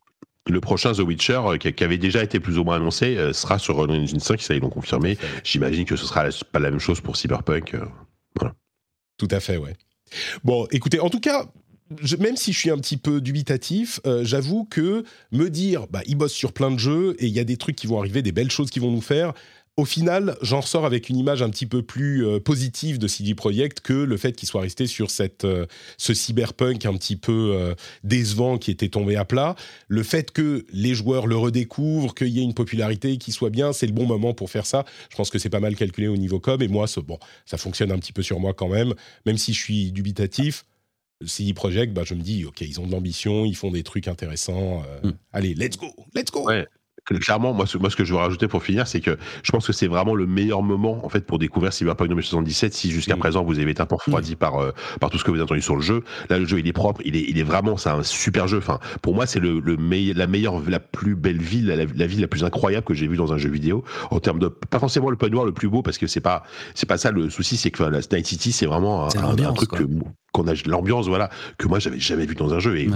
[0.61, 3.81] prochain The Witcher, euh, qui, avait déjà été plus ou moins annoncé, euh, sera sur
[3.81, 5.19] Unreal Engine 5, ça ils l'ont confirmé.
[5.45, 7.75] J'imagine que ce sera pas la même chose pour Cyberpunk.
[7.75, 7.85] Euh,
[8.37, 8.55] voilà.
[9.19, 9.75] Tout à fait, ouais.
[10.43, 11.47] Bon, écoutez, en tout cas,
[12.19, 16.33] même si je suis un petit peu dubitatif, j'avoue que me dire, bah, ils bossent
[16.33, 18.51] sur plein de jeux et il y a des trucs qui vont arriver, des belles
[18.51, 19.35] choses qui vont nous faire,
[19.77, 23.35] au final, j'en ressors avec une image un petit peu plus euh, positive de CD
[23.35, 27.53] Projekt que le fait qu'il soit resté sur cette, euh, ce cyberpunk un petit peu
[27.55, 29.57] euh, décevant qui était tombé à plat.
[29.89, 33.73] Le fait que les joueurs le redécouvrent, qu'il y ait une popularité qui soit bien,
[33.73, 34.85] c'est le bon moment pour faire ça.
[35.11, 36.61] Je pense que c'est pas mal calculé au niveau com.
[36.61, 39.61] Et moi, bon, ça fonctionne un petit peu sur moi quand même, même si je
[39.61, 40.65] suis dubitatif.
[41.25, 44.09] CD Projekt, bah, je me dis, ok, ils ont de l'ambition, ils font des trucs
[44.09, 44.83] intéressants.
[45.03, 45.11] Mm.
[45.33, 46.49] Allez, let's go, let's go
[47.05, 49.67] clairement, moi ce, moi, ce que je veux rajouter pour finir, c'est que je pense
[49.67, 52.73] que c'est vraiment le meilleur moment, en fait, pour découvrir Cyberpunk 2077.
[52.73, 55.31] Si jusqu'à présent vous avez été un peu refroidi par, euh, par tout ce que
[55.31, 57.39] vous avez entendu sur le jeu, là, le jeu, il est propre, il est, il
[57.39, 58.59] est vraiment, c'est un super jeu.
[58.59, 59.77] Enfin, pour moi, c'est le, le
[60.15, 63.33] la meilleure, la plus belle ville, la, ville la plus incroyable que j'ai vue dans
[63.33, 65.99] un jeu vidéo, en termes de, pas forcément le point noir le plus beau, parce
[65.99, 69.07] que c'est pas, c'est pas ça le souci, c'est que la Night City, c'est vraiment
[69.07, 69.71] un, truc
[70.33, 72.79] qu'on a, l'ambiance, voilà, que moi, j'avais jamais vu dans un jeu.
[72.79, 72.89] Et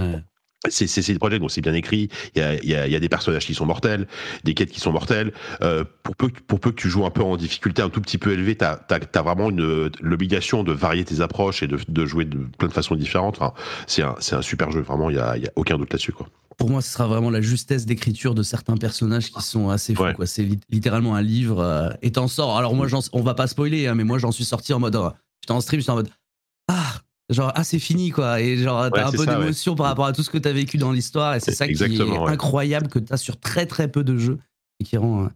[0.68, 3.08] c'est des projets donc c'est bien écrit il y a, y, a, y a des
[3.08, 4.06] personnages qui sont mortels
[4.44, 7.22] des quêtes qui sont mortelles euh, pour peu pour peu que tu joues un peu
[7.22, 11.04] en difficulté un tout petit peu élevée t'as as, as, vraiment une l'obligation de varier
[11.04, 13.52] tes approches et de, de jouer de plein de façons différentes enfin,
[13.86, 16.12] c'est un c'est un super jeu vraiment il y a, y a aucun doute là-dessus
[16.12, 19.94] quoi pour moi, ce sera vraiment la justesse d'écriture de certains personnages qui sont assez
[19.94, 20.04] fous.
[20.14, 21.60] quoi C'est littéralement un livre.
[21.60, 22.56] Euh, et t'en sors.
[22.56, 24.96] Alors moi, on va pas spoiler, hein, mais moi, j'en suis sorti en mode.
[24.96, 25.10] Oh,
[25.42, 26.10] j'étais en stream, j'étais en mode.
[26.68, 28.40] Ah, genre ah c'est fini quoi.
[28.40, 30.92] Et genre t'as un peu d'émotion par rapport à tout ce que t'as vécu dans
[30.92, 31.34] l'histoire.
[31.34, 34.38] Et c'est ça qui est incroyable que t'as sur très très peu de jeux
[34.80, 35.28] et qui rend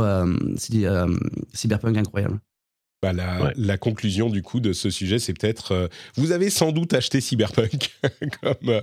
[0.00, 0.36] euh,
[0.74, 1.16] euh,
[1.54, 2.40] Cyberpunk incroyable.
[3.02, 6.72] Bah, la, la, conclusion du coup de ce sujet, c'est peut-être euh, vous avez sans
[6.72, 7.94] doute acheté Cyberpunk.
[8.40, 8.54] Comme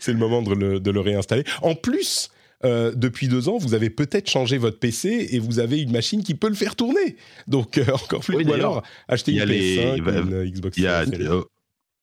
[0.00, 1.44] c'est le moment de le, de le réinstaller.
[1.62, 2.30] En plus,
[2.66, 6.22] euh, depuis deux ans, vous avez peut-être changé votre PC et vous avez une machine
[6.22, 7.16] qui peut le faire tourner.
[7.46, 8.44] Donc, euh, encore plus.
[8.44, 11.28] ou alors, acheter une PS5, une Xbox Series.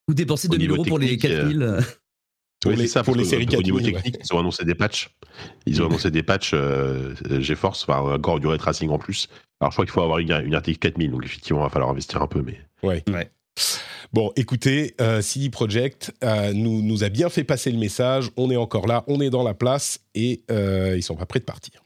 [0.08, 1.78] Vous dépensez 2000 euros pour les 4000.
[2.62, 4.02] pour Oui, les, c'est ça, pour les séries au niveau 4000, ouais.
[4.02, 5.10] technique, ils ont annoncé des patchs.
[5.66, 9.28] Ils ont annoncé des patchs euh, GeForce, enfin encore du ray tracing en plus.
[9.62, 11.92] Alors je crois qu'il faut avoir une, une RTX 4000, donc effectivement, il va falloir
[11.92, 12.60] investir un peu, mais.
[14.14, 18.30] Bon, écoutez, euh, CD Projekt euh, nous, a bien fait passer le message.
[18.38, 21.40] On est encore là, on est dans la place et euh, ils sont pas prêts
[21.40, 21.84] de partir.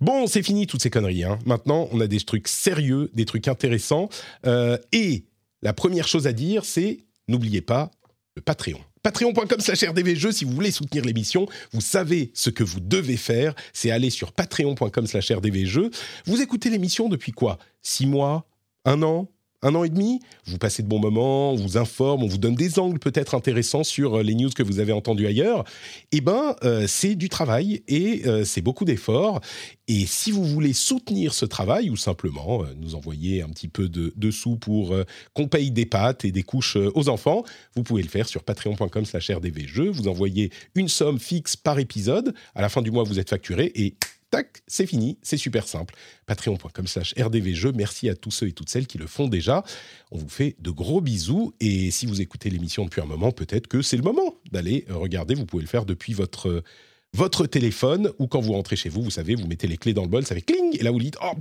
[0.00, 1.22] Bon, c'est fini toutes ces conneries.
[1.22, 1.38] hein.
[1.46, 4.08] Maintenant, on a des trucs sérieux, des trucs intéressants.
[4.46, 5.26] Euh, et
[5.62, 7.90] la première chose à dire, c'est n'oubliez pas
[8.34, 8.80] le Patreon.
[9.04, 13.54] Patreon.com slash rdvjeux, si vous voulez soutenir l'émission, vous savez ce que vous devez faire,
[13.72, 15.90] c'est aller sur patreon.com slash rdvjeux.
[16.24, 17.58] Vous écoutez l'émission depuis quoi?
[17.82, 18.46] Six mois?
[18.86, 19.28] Un an?
[19.64, 22.54] Un an et demi, vous passez de bons moments, on vous informe, on vous donne
[22.54, 25.64] des angles peut-être intéressants sur euh, les news que vous avez entendues ailleurs.
[26.12, 29.40] Eh ben, euh, c'est du travail et euh, c'est beaucoup d'efforts.
[29.88, 33.88] Et si vous voulez soutenir ce travail ou simplement euh, nous envoyer un petit peu
[33.88, 34.94] de, sous pour
[35.32, 37.44] qu'on paye des pâtes et des couches aux enfants,
[37.76, 39.90] vous pouvez le faire sur patreon.com/rdvjeux.
[39.90, 42.34] Vous envoyez une somme fixe par épisode.
[42.54, 43.94] À la fin du mois, vous êtes facturé et
[44.34, 45.94] tac, c'est fini, c'est super simple.
[46.26, 49.64] Patreon.com slash rdvjeux, merci à tous ceux et toutes celles qui le font déjà.
[50.10, 53.68] On vous fait de gros bisous et si vous écoutez l'émission depuis un moment, peut-être
[53.68, 56.64] que c'est le moment d'aller euh, regarder, vous pouvez le faire depuis votre, euh,
[57.12, 60.02] votre téléphone ou quand vous rentrez chez vous, vous savez, vous mettez les clés dans
[60.02, 61.32] le bol, ça fait cling et là vous dites, oh,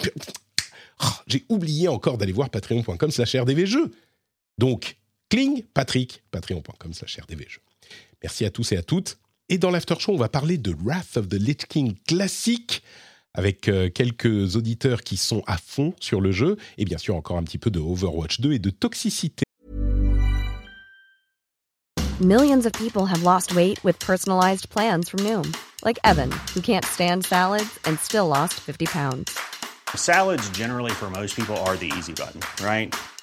[1.00, 3.92] ah, j'ai oublié encore d'aller voir patreon.com slash rdvjeux.
[4.60, 4.98] Donc,
[5.30, 7.62] cling, Patrick, patreon.com slash rdvjeux.
[8.22, 9.18] Merci à tous et à toutes.
[9.50, 12.82] Et dans l'after show, on va parler de Wrath of the Lich King classique
[13.34, 17.38] avec euh, quelques auditeurs qui sont à fond sur le jeu et bien sûr encore
[17.38, 19.44] un petit peu de Overwatch 2 et de toxicité.
[22.22, 25.52] Millions of people have lost weight with personalized plans from Noom,
[25.84, 29.38] like Evan, who can't stand salads and still lost 50 pounds.
[29.96, 32.94] Salads, generally, for most people, are the easy button, right?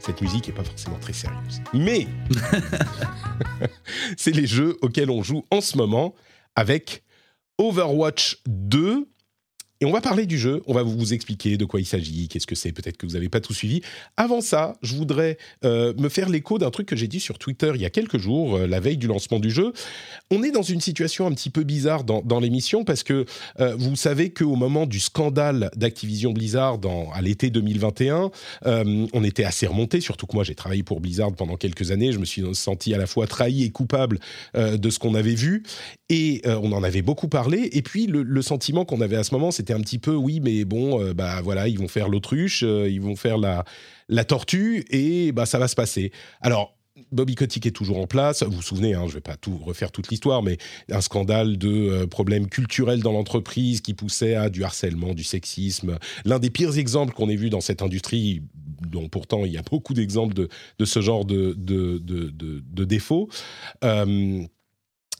[0.00, 1.60] cette musique est pas forcément très sérieuse.
[1.74, 2.06] Mais
[4.16, 6.14] c'est les jeux auxquels on joue en ce moment
[6.56, 7.04] avec
[7.58, 9.06] Overwatch 2.
[9.82, 12.46] Et on va parler du jeu, on va vous expliquer de quoi il s'agit, qu'est-ce
[12.46, 13.80] que c'est, peut-être que vous n'avez pas tout suivi.
[14.18, 17.72] Avant ça, je voudrais euh, me faire l'écho d'un truc que j'ai dit sur Twitter
[17.74, 19.72] il y a quelques jours, euh, la veille du lancement du jeu.
[20.30, 23.24] On est dans une situation un petit peu bizarre dans, l'émission parce que
[23.58, 26.78] euh, vous savez qu'au moment du scandale d'Activision Blizzard
[27.14, 28.30] à l'été 2021,
[28.66, 32.12] euh, on était assez remonté, surtout que moi j'ai travaillé pour Blizzard pendant quelques années,
[32.12, 34.20] je me suis senti à la fois trahi et coupable
[34.54, 35.62] de ce qu'on avait vu
[36.10, 37.70] et on en avait beaucoup parlé.
[37.72, 40.40] Et puis le, le sentiment qu'on avait à ce moment, c'était un petit peu oui,
[40.40, 43.64] mais bon, euh, bah voilà, ils vont faire l'autruche, euh, ils vont faire la,
[44.08, 46.12] la tortue et bah ça va se passer.
[46.40, 46.76] Alors
[47.12, 48.42] Bobby Kotick est toujours en place.
[48.42, 50.58] Vous vous souvenez, hein, je ne vais pas tout refaire toute l'histoire, mais
[50.90, 55.98] un scandale de euh, problèmes culturels dans l'entreprise qui poussait à du harcèlement, du sexisme.
[56.24, 58.42] L'un des pires exemples qu'on ait vu dans cette industrie,
[58.86, 63.28] dont pourtant il y a beaucoup d'exemples de, de ce genre de, de, de, défauts.
[63.84, 64.42] Euh,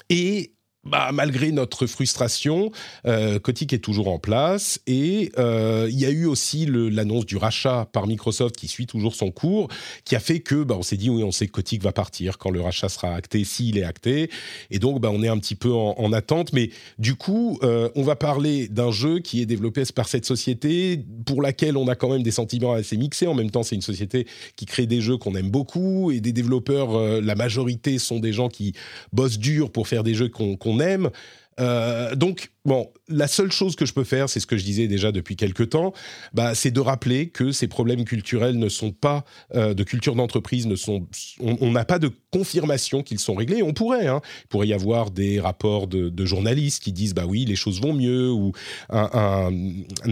[0.09, 0.53] et
[0.85, 2.71] bah, malgré notre frustration,
[3.07, 7.37] euh, Kotick est toujours en place et euh, il y a eu aussi l'annonce du
[7.37, 9.69] rachat par Microsoft qui suit toujours son cours,
[10.05, 12.39] qui a fait que bah, on s'est dit oui, on sait que Kotick va partir
[12.39, 14.31] quand le rachat sera acté, s'il est acté,
[14.71, 16.53] et donc bah, on est un petit peu en, en attente.
[16.55, 21.05] Mais du coup, euh, on va parler d'un jeu qui est développé par cette société
[21.27, 23.27] pour laquelle on a quand même des sentiments assez mixés.
[23.27, 26.33] En même temps, c'est une société qui crée des jeux qu'on aime beaucoup et des
[26.33, 26.95] développeurs.
[26.97, 28.73] euh, la majorité sont des gens qui
[29.13, 31.11] bossent dur pour faire des jeux qu'on qu'on aime.
[31.59, 34.87] Euh, donc, bon, la seule chose que je peux faire, c'est ce que je disais
[34.87, 35.93] déjà depuis quelques temps,
[36.35, 40.67] bah, c'est de rappeler que ces problèmes culturels ne sont pas, euh, de culture d'entreprise,
[40.67, 41.07] ne sont,
[41.41, 43.63] on n'a pas de confirmation qu'ils sont réglés.
[43.63, 47.45] On pourrait, hein, il pourrait y avoir des rapports de, journalistes qui disent, bah oui,
[47.47, 48.53] les choses vont mieux, ou
[48.91, 49.51] un,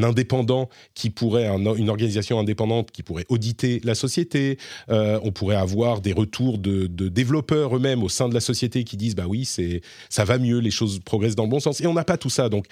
[0.02, 4.58] indépendant qui pourrait, un- une organisation indépendante qui pourrait auditer la société.
[4.88, 8.84] Euh, on pourrait avoir des retours de, de développeurs eux-mêmes au sein de la société
[8.84, 11.80] qui disent, bah oui, c'est, ça va mieux, les choses progressent dans le bon sens.
[11.80, 12.37] Et on n'a pas tout ça.
[12.48, 12.66] Donc,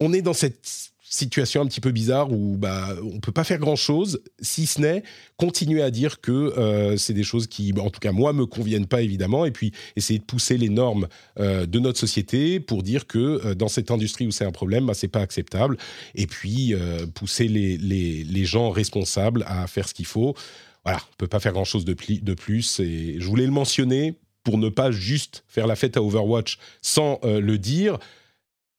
[0.00, 3.58] on est dans cette situation un petit peu bizarre où bah, on peut pas faire
[3.58, 5.02] grand-chose, si ce n'est
[5.36, 8.86] continuer à dire que euh, c'est des choses qui, en tout cas moi, me conviennent
[8.86, 11.06] pas évidemment, et puis essayer de pousser les normes
[11.38, 14.86] euh, de notre société pour dire que euh, dans cette industrie où c'est un problème,
[14.86, 15.76] bah, c'est pas acceptable,
[16.14, 16.74] et puis
[17.14, 20.36] pousser les, gens responsables à faire ce qu'il faut.
[20.84, 24.58] Voilà, on peut pas faire grand-chose de, de plus, et je voulais le mentionner pour
[24.58, 27.98] ne pas juste faire la fête à Overwatch sans le dire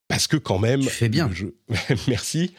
[0.07, 0.81] parce que quand même.
[0.81, 1.29] Tu fais bien.
[2.07, 2.51] Merci.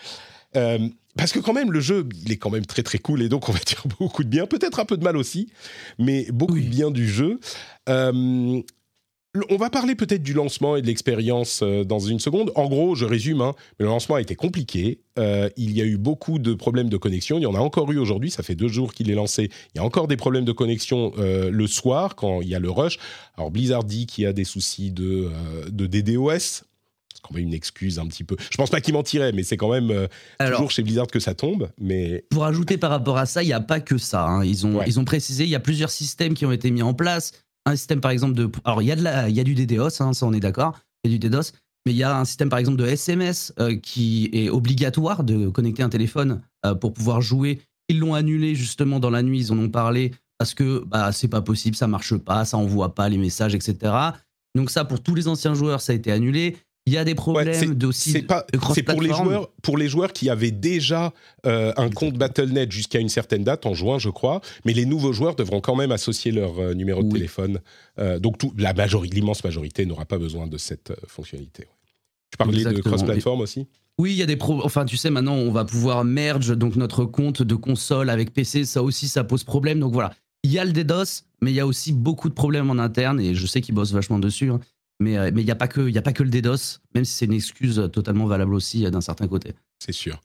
[0.56, 0.78] Euh,
[1.16, 3.48] parce que quand même, le jeu, il est quand même très très cool et donc
[3.48, 5.50] on va dire beaucoup de bien, peut-être un peu de mal aussi,
[5.98, 7.40] mais beaucoup de bien du jeu.
[7.88, 8.60] Euh,
[9.50, 12.50] on va parler peut-être du lancement et de l'expérience euh, dans une seconde.
[12.56, 15.00] En gros, je résume, hein, mais le lancement a été compliqué.
[15.56, 17.38] il y a eu beaucoup de problèmes de connexion.
[17.38, 18.30] Il y en a encore eu aujourd'hui.
[18.30, 19.50] Ça fait deux jours qu'il est lancé.
[19.74, 22.70] Il y a encore des problèmes de connexion le soir quand il y a le
[22.70, 22.98] rush.
[23.36, 25.28] Alors Blizzard dit qu'il y a des soucis de,
[25.70, 26.67] de DDoS
[27.22, 28.36] quand même une excuse un petit peu.
[28.50, 30.06] Je pense pas qu'il mentirait, mais c'est quand même euh,
[30.50, 31.70] toujours chez Blizzard que ça tombe.
[31.78, 34.24] Mais pour ajouter par rapport à ça, il n'y a pas que ça.
[34.24, 34.44] Hein.
[34.44, 36.94] Ils ont ils ont précisé, il y a plusieurs systèmes qui ont été mis en
[36.94, 37.32] place.
[37.66, 39.54] Un système par exemple de, alors il y a de la, il y a du
[39.54, 41.52] DDoS, hein, ça on est d'accord, il y a du DDoS,
[41.86, 45.48] mais il y a un système par exemple de SMS euh, qui est obligatoire de
[45.48, 47.60] connecter un téléphone euh, pour pouvoir jouer.
[47.88, 51.28] Ils l'ont annulé justement dans la nuit, ils en ont parlé parce que bah c'est
[51.28, 53.92] pas possible, ça marche pas, ça envoie pas les messages, etc.
[54.54, 56.56] Donc ça, pour tous les anciens joueurs, ça a été annulé.
[56.88, 58.12] Il y a des problèmes d'aussi.
[58.12, 58.46] C'est pas.
[58.74, 61.12] C'est pour les joueurs, pour les joueurs qui avaient déjà
[61.44, 64.40] euh, un compte BattleNet jusqu'à une certaine date en juin, je crois.
[64.64, 67.60] Mais les nouveaux joueurs devront quand même associer leur euh, numéro de téléphone.
[67.98, 71.66] Euh, donc tout, la majorité, l'immense majorité n'aura pas besoin de cette fonctionnalité.
[72.30, 73.66] Tu parlais de cross-platform aussi?
[73.98, 74.64] Oui, il y a des pro.
[74.64, 78.64] Enfin, tu sais, maintenant, on va pouvoir merge donc notre compte de console avec PC.
[78.64, 79.80] Ça aussi, ça pose problème.
[79.80, 82.70] Donc voilà, il y a le DDoS, mais il y a aussi beaucoup de problèmes
[82.70, 84.50] en interne et je sais qu'ils bossent vachement dessus.
[84.50, 84.60] Hein.
[85.00, 87.26] Mais euh, il n'y a, pas que, a pas que le DDoS, même si c'est
[87.26, 89.54] une excuse totalement valable aussi euh, d'un certain côté.
[89.78, 90.20] C'est sûr.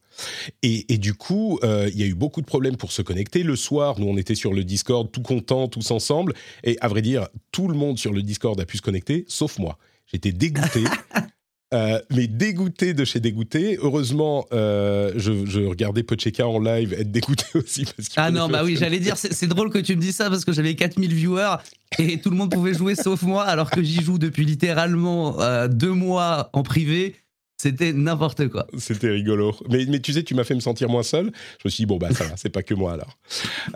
[0.63, 3.43] Et, du coup, euh, il y a eu beaucoup de problèmes pour se connecter.
[3.43, 6.33] Le soir, nous, on était sur le Discord, tout contents, tous ensemble.
[6.63, 9.59] Et à vrai dire, tout le monde sur le Discord a pu se connecter, sauf
[9.59, 9.77] moi.
[10.07, 10.83] J'étais dégoûté.
[11.73, 13.79] Euh, mais dégoûté de chez dégoûté.
[13.81, 17.85] Heureusement, euh, je, regardais Pocheka en live être dégoûté aussi.
[18.15, 20.51] Ah non, bah oui, j'allais dire, c'est drôle que tu me dises ça parce que
[20.51, 21.55] j'avais 4000 viewers
[21.97, 25.67] et tout le monde pouvait jouer sauf moi alors que j'y joue depuis littéralement euh,
[25.67, 27.15] deux mois en privé
[27.63, 28.67] c'était n'importe quoi.
[28.77, 29.55] C'était rigolo.
[29.69, 31.31] Mais, tu sais, tu m'as fait me sentir moins seul.
[31.59, 33.17] Je me suis dit, bon, bah ça va, c'est pas que moi alors.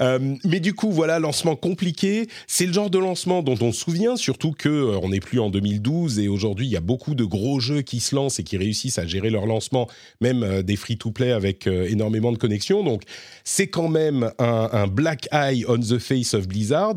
[0.02, 2.28] Euh, mais du coup, voilà, lancement compliqué.
[2.47, 5.39] C'est le genre de lancement dont on se souvient, surtout que euh, on n'est plus
[5.39, 8.43] en 2012 et aujourd'hui, il y a beaucoup de gros jeux qui se lancent et
[8.43, 9.88] qui réussissent à gérer leur lancement,
[10.19, 12.84] même euh, des free-to-play avec énormément de connexions.
[12.84, 13.04] Donc,
[13.45, 16.95] c'est quand même un, black eye on the face of Blizzard.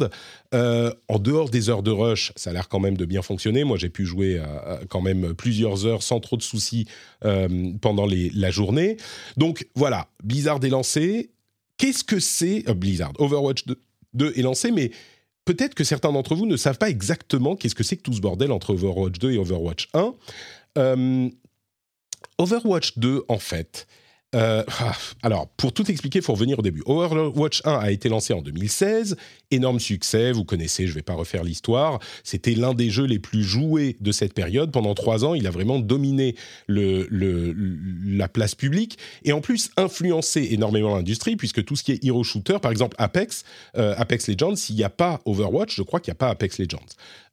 [0.53, 3.63] Euh, en dehors des heures de rush, ça a l'air quand même de bien fonctionner.
[3.63, 4.43] Moi, j'ai pu jouer
[4.89, 6.87] quand même plusieurs heures sans trop de soucis
[7.25, 8.97] euh, pendant la journée.
[9.37, 11.31] Donc voilà, Blizzard est lancé.
[11.77, 13.13] Qu'est-ce que c'est euh, Blizzard?
[13.19, 13.65] Overwatch
[14.15, 14.91] 2, est lancé, mais
[15.45, 18.21] peut-être que certains d'entre vous ne savent pas exactement qu'est-ce que c'est que tout ce
[18.21, 21.31] bordel entre Overwatch 2 et Overwatch 1.
[22.39, 23.87] Overwatch 2, en fait,
[24.37, 26.83] euh, ah, alors, pour tout expliquer, il faut revenir au début.
[26.87, 29.17] Overwatch 1 a été lancé en 2016,
[29.51, 31.99] énorme succès, vous connaissez, je ne vais pas refaire l'histoire.
[32.23, 34.71] C'était l'un des jeux les plus joués de cette période.
[34.71, 36.37] Pendant trois ans, il a vraiment dominé
[36.69, 42.05] le, la place publique et en plus influencé énormément l'industrie, puisque tout ce qui est
[42.05, 43.45] hero shooter, par exemple Apex,
[43.77, 46.59] euh, Apex Legends, s'il n'y a pas Overwatch, je crois qu'il n'y a pas Apex
[46.59, 46.79] Legends.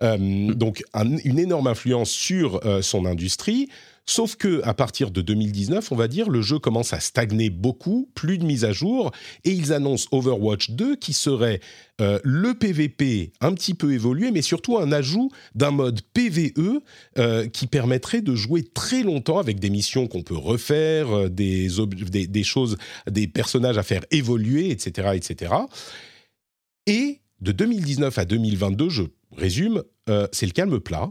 [0.01, 0.55] Euh, hmm.
[0.55, 0.83] donc,
[1.23, 3.69] une énorme influence sur son industrie.
[4.09, 8.09] Sauf que à partir de 2019, on va dire, le jeu commence à stagner beaucoup,
[8.15, 9.11] plus de mise à jour,
[9.43, 11.59] et ils annoncent Overwatch 2 qui serait
[11.99, 16.79] euh, le PVP un petit peu évolué, mais surtout un ajout d'un mode PVE
[17.17, 21.67] euh, qui permettrait de jouer très longtemps avec des missions qu'on peut refaire, euh, des,
[22.43, 22.77] choses,
[23.11, 25.53] des personnages à faire évoluer, etc., etc.
[26.85, 29.03] Et de 2019 à 2022, je
[29.35, 29.83] résume,
[30.31, 31.09] c'est le calme plat.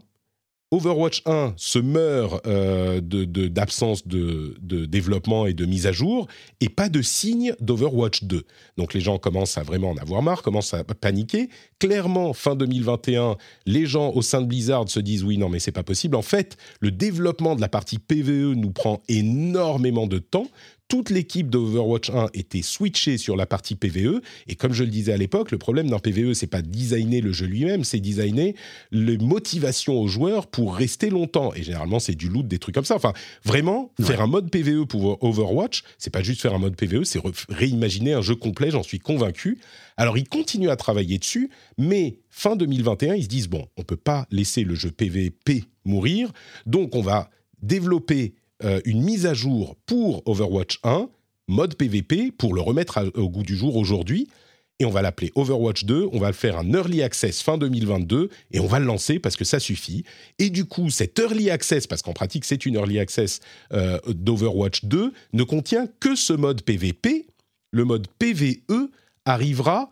[0.72, 6.26] Overwatch 1 se meurt euh, d'absence de, développement et de mise à jour,
[6.60, 8.42] et pas de signe d'Overwatch 2.
[8.76, 11.50] Donc les gens commencent à vraiment en avoir marre, commencent à paniquer.
[11.78, 15.70] Clairement, fin 2021, les gens au sein de Blizzard se disent oui, non, mais c'est
[15.70, 16.16] pas possible.
[16.16, 20.48] En fait, le développement de la partie PVE nous prend énormément de temps
[20.88, 24.20] toute l'équipe d'Overwatch 1 était switchée sur la partie PVE.
[24.46, 27.32] Et comme je le disais à l'époque, le problème d'un PVE, c'est pas designer le
[27.32, 28.54] jeu lui-même, c'est designer
[28.92, 31.52] les motivations aux joueurs pour rester longtemps.
[31.54, 32.94] Et généralement, c'est du loot, des trucs comme ça.
[32.96, 33.12] Enfin,
[33.44, 37.20] vraiment, faire un mode PVE pour Overwatch, c'est pas juste faire un mode PVE, c'est
[37.48, 39.58] réimaginer un jeu complet, j'en suis convaincu.
[39.96, 43.96] Alors, ils continuent à travailler dessus, mais fin 2021, ils se disent bon, on peut
[43.96, 46.32] pas laisser le jeu PVP mourir,
[46.66, 47.30] donc on va
[47.62, 48.34] développer
[48.64, 51.08] euh, une mise à jour pour Overwatch 1,
[51.48, 54.28] mode PVP, pour le remettre au goût du jour aujourd'hui.
[54.78, 58.28] Et on va l'appeler Overwatch 2, on va le faire un early access fin 2022
[58.52, 60.04] et on va le lancer parce que ça suffit.
[60.38, 63.40] Et du coup, cet early access, parce qu'en pratique c'est une early access
[63.72, 67.26] euh, d'Overwatch 2, ne contient que ce mode PVP.
[67.70, 68.90] Le mode PVE
[69.24, 69.90] arrivera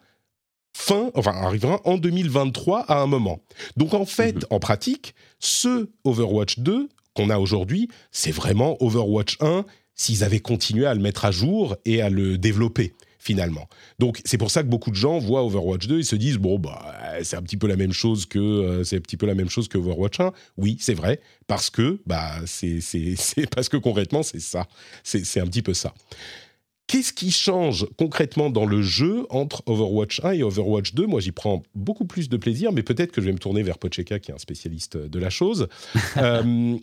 [0.77, 3.41] fin, enfin arrivera en 2023 à un moment.
[3.79, 4.43] Donc en fait, mhm.
[4.51, 10.87] en pratique, ce Overwatch 2 qu'on a aujourd'hui, c'est vraiment Overwatch 1 s'ils avaient continué
[10.87, 12.95] à le mettre à jour et à le développer
[13.25, 13.69] finalement.
[13.99, 16.59] Donc c'est pour ça que beaucoup de gens voient Overwatch 2 et se disent bon
[16.59, 19.35] bah c'est un petit peu la même chose que euh, c'est un petit peu la
[19.35, 20.33] même chose que Overwatch 1.
[20.59, 24.67] Oui, c'est vrai parce que bah c'est c'est parce que concrètement c'est ça.
[25.03, 25.95] C'est un petit peu ça.
[26.87, 31.33] Qu'est-ce qui change concrètement dans le jeu entre Overwatch 1 et Overwatch 2 Moi, j'y
[31.33, 34.31] prends beaucoup plus de plaisir, mais peut-être que je vais me tourner vers Pocheka, qui
[34.31, 35.69] est un spécialiste de la chose.
[36.17, 36.77] Euh,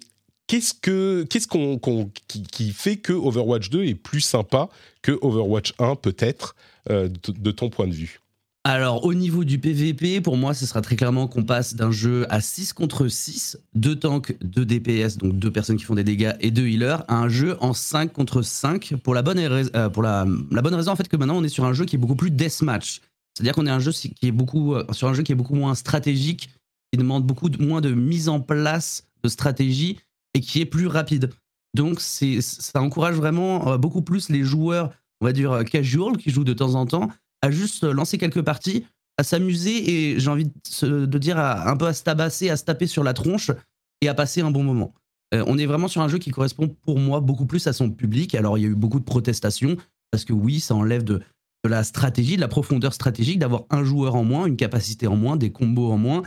[0.52, 1.80] qu'est-ce que qu'est-ce qu'on,
[2.28, 4.68] qui, fait que Overwatch 2 est plus sympa
[5.02, 6.58] que Overwatch 1 peut-être
[6.90, 8.20] euh, de, ton point de vue?
[8.66, 12.28] Alors, au niveau du PVP, pour moi, ce sera très clairement qu'on passe d'un jeu
[12.30, 16.34] à 6 contre 6, deux tanks, deux DPS, donc deux personnes qui font des dégâts
[16.42, 20.62] et deux healers, à un jeu en 5 contre 5, pour la bonne, euh, la,
[20.62, 22.30] bonne raison en fait que maintenant on est sur un jeu qui est beaucoup plus
[22.30, 23.00] deathmatch.
[23.34, 26.50] C'est-à-dire qu'on est beaucoup, euh, sur un jeu qui est beaucoup moins stratégique,
[26.92, 29.98] qui demande beaucoup moins de mise en place de stratégie
[30.34, 31.32] et qui est plus rapide.
[31.74, 36.44] Donc, ça encourage vraiment euh, beaucoup plus les joueurs, on va dire casual, qui jouent
[36.44, 37.10] de temps en temps,
[37.42, 38.86] à juste lancer quelques parties,
[39.18, 40.50] à s'amuser et j'ai envie
[40.82, 43.52] de, dire un peu à se tabasser, à se taper sur la tronche
[44.02, 44.94] et à passer un bon moment.
[45.34, 47.90] Euh, on est vraiment sur un jeu qui correspond pour moi beaucoup plus à son
[47.90, 48.36] public.
[48.36, 49.78] Alors il y a eu beaucoup de protestations
[50.12, 51.22] parce que oui, ça enlève de,
[51.64, 55.38] la stratégie, de la profondeur stratégique, d'avoir un joueur en moins, une capacité en moins,
[55.38, 56.24] des combos en moins.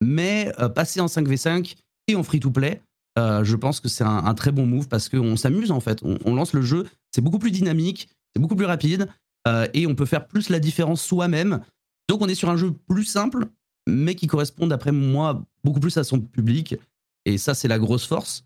[0.00, 1.74] Mais euh, passer en 5v5
[2.08, 2.82] et en free-to-play,
[3.18, 6.00] euh, je pense que c'est un, très bon move parce qu'on s'amuse en fait.
[6.02, 9.08] on lance le jeu, c'est beaucoup plus dynamique, c'est beaucoup plus rapide.
[9.46, 11.60] Euh, et on peut faire plus la différence soi-même.
[12.08, 13.46] Donc on est sur un jeu plus simple,
[13.86, 16.76] mais qui correspond, d'après moi, beaucoup plus à son public.
[17.24, 18.44] Et ça, c'est la grosse force.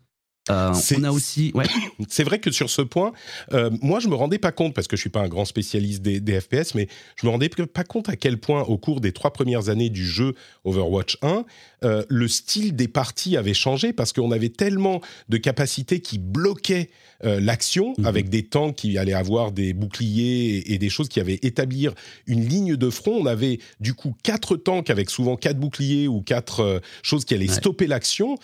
[0.49, 1.51] Euh, on a aussi.
[1.53, 1.65] Ouais.
[2.09, 3.11] C'est vrai que sur ce point,
[3.53, 6.01] euh, moi je me rendais pas compte parce que je suis pas un grand spécialiste
[6.01, 9.33] des, FPS, mais je me rendais pas compte à quel point au cours des trois
[9.33, 10.33] premières années du jeu
[10.63, 11.45] Overwatch 1,
[11.83, 16.89] euh, le style des parties avait changé parce qu'on avait tellement de capacités qui bloquaient
[17.23, 18.05] l'action mhm.
[18.07, 21.93] avec des tanks qui allaient avoir des boucliers et, des choses qui avaient établir
[22.25, 23.11] une ligne de front.
[23.11, 27.47] On avait du coup quatre tanks avec souvent quatre boucliers ou quatre choses qui allaient
[27.47, 28.39] stopper l'action.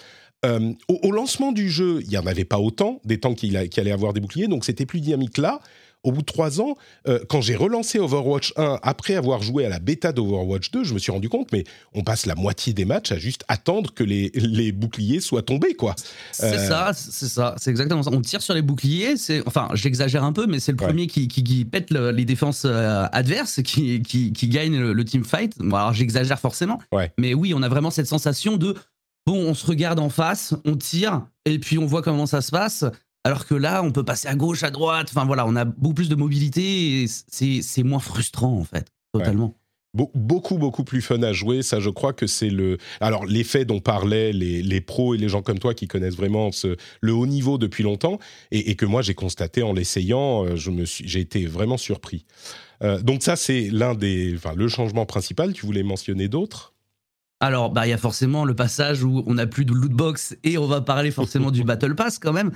[0.47, 3.79] Euh, au, lancement du jeu, il n'y en avait pas autant, des tanks qui, qui
[3.79, 5.59] allaient avoir des boucliers, donc c'était plus dynamique là.
[6.03, 6.75] Au bout de trois ans,
[7.07, 10.93] euh, quand j'ai relancé Overwatch 1 après avoir joué à la bêta d'Overwatch 2, je
[10.93, 14.03] me suis rendu compte, mais on passe la moitié des matchs à juste attendre que
[14.03, 15.95] les, les boucliers soient tombés, quoi.
[16.31, 18.11] C'est euh, ça, c'est ça, c'est exactement ça.
[18.13, 21.27] On tire sur les boucliers, c'est, enfin, j'exagère un peu, mais c'est le premier qui,
[21.27, 25.57] qui, pète les défenses adverses, qui, qui, gagne le, team fight.
[25.57, 26.79] Bon, alors j'exagère forcément,
[27.17, 28.75] mais oui, on a vraiment cette sensation de
[29.28, 32.49] bon, on se regarde en face, on tire, et puis on voit comment ça se
[32.49, 32.86] passe.
[33.25, 35.09] Alors que là, on peut passer à gauche, à droite.
[35.09, 39.53] Enfin voilà, on a beaucoup plus de mobilité et c'est moins frustrant en fait, totalement.
[39.93, 43.80] beaucoup beaucoup plus fun à jouer ça je crois que c'est le alors l'effet dont
[43.80, 46.51] parlaient les, pros et les gens comme toi qui connaissent vraiment
[47.01, 48.19] le haut niveau depuis longtemps
[48.51, 52.25] et, que moi j'ai constaté en l'essayant euh, j'ai été vraiment surpris
[52.84, 56.75] euh, donc ça c'est l'un des enfin le changement principal tu voulais mentionner d'autres?
[57.39, 60.35] Alors, bah, il y a forcément le passage où on n'a plus de loot box
[60.43, 62.51] et on va parler forcément du Battle Pass quand même,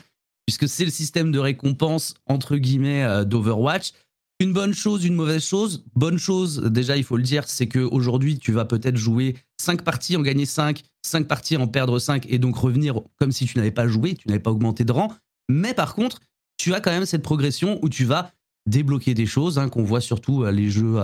[0.45, 3.91] puisque c'est le système de récompense entre guillemets euh, d'Overwatch.
[4.39, 5.85] Une bonne chose, une mauvaise chose?
[5.93, 10.17] Bonne chose, déjà, il faut le dire, c'est qu'aujourd'hui, tu vas peut-être jouer 5 parties,
[10.17, 13.69] en gagner 5, 5 parties, en perdre 5, et donc revenir comme si tu n'avais
[13.69, 15.13] pas joué, tu n'avais pas augmenté de rang.
[15.47, 16.21] Mais par contre,
[16.57, 18.31] tu as quand même cette progression où tu vas
[18.67, 20.97] débloquer des choses, hein, qu'on voit surtout euh, les jeux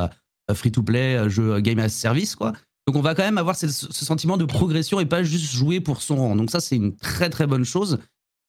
[0.51, 2.53] free-to-play, euh, jeux game as service, quoi.
[2.87, 6.01] Donc on va quand même avoir ce, sentiment de progression et pas juste jouer pour
[6.01, 6.35] son rang.
[6.37, 7.99] Donc ça, c'est une très très bonne chose.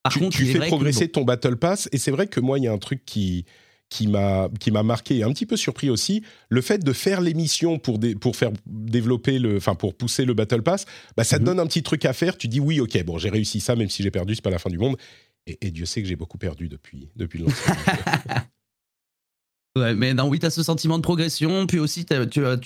[0.05, 2.65] Par tu, contre, tu fais progresser ton Battle Pass et c'est vrai que moi, il
[2.65, 3.45] y a un truc qui
[3.91, 7.21] qui m'a qui m'a marqué et un petit peu surpris aussi le fait de faire
[7.21, 10.85] l'émission pour pour faire développer le enfin pour pousser le battle pass
[11.17, 11.47] bah ça te mhm.
[11.47, 13.89] donne un petit truc à faire tu dis oui ok bon j'ai réussi ça même
[13.89, 14.99] si j'ai perdu c'est pas la fin du monde
[15.47, 17.47] et, et Dieu sait que j'ai beaucoup perdu depuis depuis le
[19.77, 22.15] lancement mais non, oui, tu as ce sentiment de progression, puis aussi tu,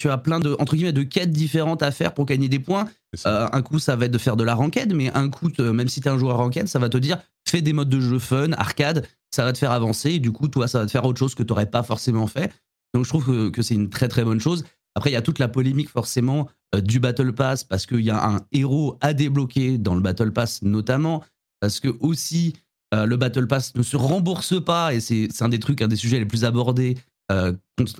[0.09, 2.88] as, plein de, entre guillemets, de quêtes différentes à faire pour gagner des points.
[3.26, 5.88] Euh, un coup, ça va être de faire de la ranked, mais un coup, même
[5.88, 8.18] si tu es un joueur ranked, ça va te dire fais des modes de jeu
[8.18, 11.05] fun, arcade, ça va te faire avancer, et du coup, toi, ça va te faire
[11.05, 12.53] autre chose que tu n'aurais pas forcément fait.
[12.94, 14.64] Donc, je trouve que, c'est une très très bonne chose.
[14.94, 18.11] Après, il y a toute la polémique forcément euh, du Battle Pass, parce qu'il y
[18.11, 21.24] a un héros à débloquer dans le Battle Pass notamment,
[21.61, 22.55] parce que aussi,
[22.93, 26.18] le Battle Pass ne se rembourse pas, et c'est un des trucs, un des sujets
[26.18, 26.99] les plus abordés,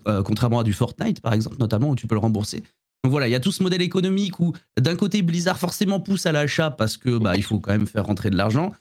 [0.07, 2.63] contrairement à du Fortnite, par exemple, notamment, où tu peux le rembourser.
[3.05, 6.27] Donc voilà, il y a tout ce modèle économique où, d'un côté, Blizzard forcément pousse
[6.27, 8.73] à l'achat parce que bah, il faut quand même faire rentrer de l'argent,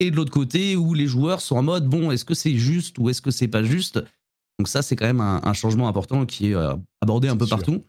[0.00, 2.98] et de l'autre côté, où les joueurs sont en mode bon, est-ce que c'est juste
[2.98, 4.02] ou est-ce que c'est pas juste?
[4.58, 6.56] Donc ça, c'est quand même un, changement important qui est
[7.00, 7.82] abordé un peu partout.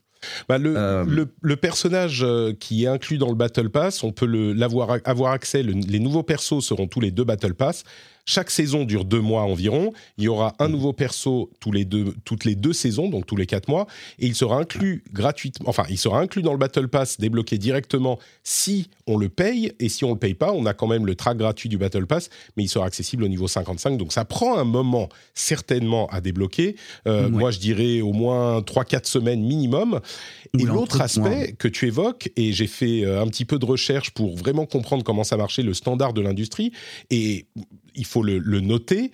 [0.47, 4.25] Bah, euh, le, le, personnage euh, qui est inclus dans le Battle Pass, on peut
[4.53, 5.63] l'avoir avoir accès.
[5.63, 7.83] les nouveaux persos seront tous les deux Battle Pass.
[8.25, 9.93] Chaque saison dure deux mois environ.
[10.17, 13.35] Il y aura un nouveau perso tous les deux, toutes les deux saisons, donc tous
[13.35, 13.87] les quatre mois,
[14.19, 15.69] et il sera inclus gratuitement.
[15.69, 19.89] Enfin, il sera inclus dans le Battle Pass, débloqué directement si on le paye, et
[19.89, 22.29] si on le paye pas, on a quand même le track gratuit du Battle Pass,
[22.55, 23.97] mais il sera accessible au niveau 55.
[23.97, 26.75] Donc ça prend un moment certainement à débloquer.
[27.07, 29.99] Euh, moi, je dirais au moins 3-4 semaines minimum.
[30.57, 34.11] Et l'autre aspect que tu évoques, et j'ai fait euh, un petit peu de recherche
[34.11, 36.71] pour vraiment comprendre comment ça marchait, le standard de l'industrie,
[37.09, 37.45] et
[37.95, 39.11] il faut le, noter,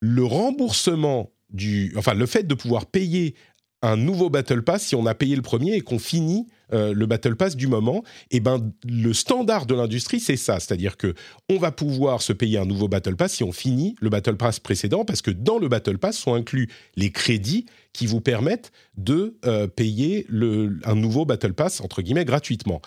[0.00, 3.34] le remboursement du, enfin le fait de pouvoir payer
[3.82, 7.06] un nouveau Battle Pass si on a payé le premier et qu'on finit euh, le
[7.06, 11.14] Battle Pass du moment, et eh ben le standard de l'industrie c'est ça, c'est-à-dire que
[11.48, 14.60] on va pouvoir se payer un nouveau Battle Pass si on finit le Battle Pass
[14.60, 19.36] précédent parce que dans le Battle Pass sont inclus les crédits qui vous permettent de
[19.46, 20.26] euh, payer
[20.84, 22.82] un nouveau Battle Pass entre guillemets gratuitement.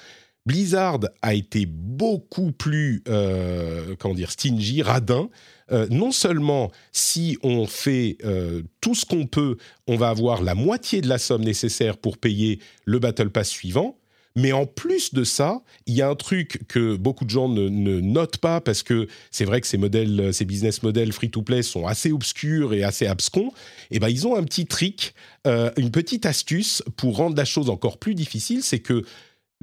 [0.45, 5.29] Blizzard a été beaucoup plus, euh, comment dire, stingy, radin.
[5.71, 10.55] Euh, non seulement si on fait euh, tout ce qu'on peut, on va avoir la
[10.55, 13.97] moitié de la somme nécessaire pour payer le Battle Pass suivant,
[14.35, 17.67] mais en plus de ça, il y a un truc que beaucoup de gens ne,
[18.01, 22.11] notent pas parce que c'est vrai que ces modèles, ces business models free-to-play sont assez
[22.11, 23.51] obscurs et assez abscons.
[23.91, 25.13] Et eh ben ils ont un petit trick,
[25.45, 29.05] une petite astuce pour rendre la chose encore plus difficile, c'est que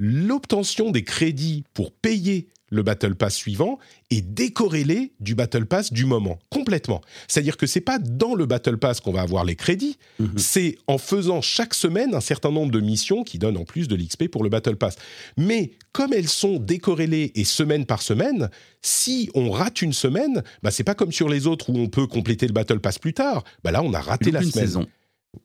[0.01, 3.77] l'obtention des crédits pour payer le Battle Pass suivant
[4.09, 7.01] est décorrélée du Battle Pass du moment, complètement.
[7.27, 10.37] C'est-à-dire que c'est pas dans le Battle Pass qu'on va avoir les crédits, mhm.
[10.37, 13.95] c'est en faisant chaque semaine un certain nombre de missions qui donnent en plus de
[13.95, 14.95] l'XP pour le Battle Pass.
[15.37, 18.49] Mais comme elles sont décorrélées et semaine par semaine,
[18.81, 22.07] si on rate une semaine, bah c'est pas comme sur les autres où on peut
[22.07, 23.43] compléter le Battle Pass plus tard.
[23.63, 24.87] Bah là, on a raté la semaine.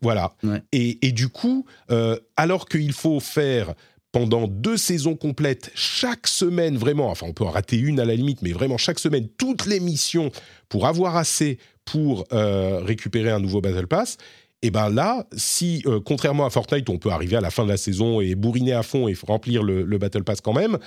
[0.00, 0.34] Voilà.
[0.72, 3.74] Et, du coup, euh, alors qu'il faut faire
[4.12, 8.14] pendant deux saisons complètes, chaque semaine, vraiment, enfin on peut en rater une à la
[8.14, 10.30] limite, mais vraiment chaque semaine, toutes les missions
[10.68, 14.16] pour avoir assez pour euh, récupérer un nouveau Battle Pass,
[14.62, 17.68] et ben là, si euh, contrairement à Fortnite, on peut arriver à la fin de
[17.68, 20.78] la saison et bourriner à fond et remplir le, le Battle Pass quand même,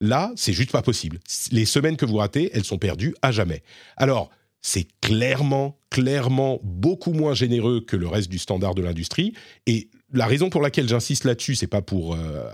[0.00, 1.18] là, c'est juste pas possible.
[1.52, 3.62] Les semaines que vous ratez, elles sont perdues à jamais.
[3.96, 4.30] Alors,
[4.60, 9.32] c'est clairement, clairement beaucoup moins généreux que le reste du standard de l'industrie.
[9.66, 12.48] Et la raison pour laquelle j'insiste là-dessus, c'est pas pour, euh,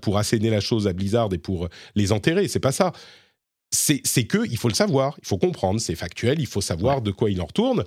[0.00, 2.92] pour asséner la chose à Blizzard et pour les enterrer, c'est pas ça.
[3.70, 7.10] C'est que il faut le savoir, il faut comprendre, c'est factuel, il faut savoir de
[7.10, 7.84] quoi il en retourne.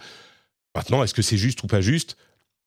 [0.75, 2.17] Maintenant, est-ce que c'est juste ou pas juste?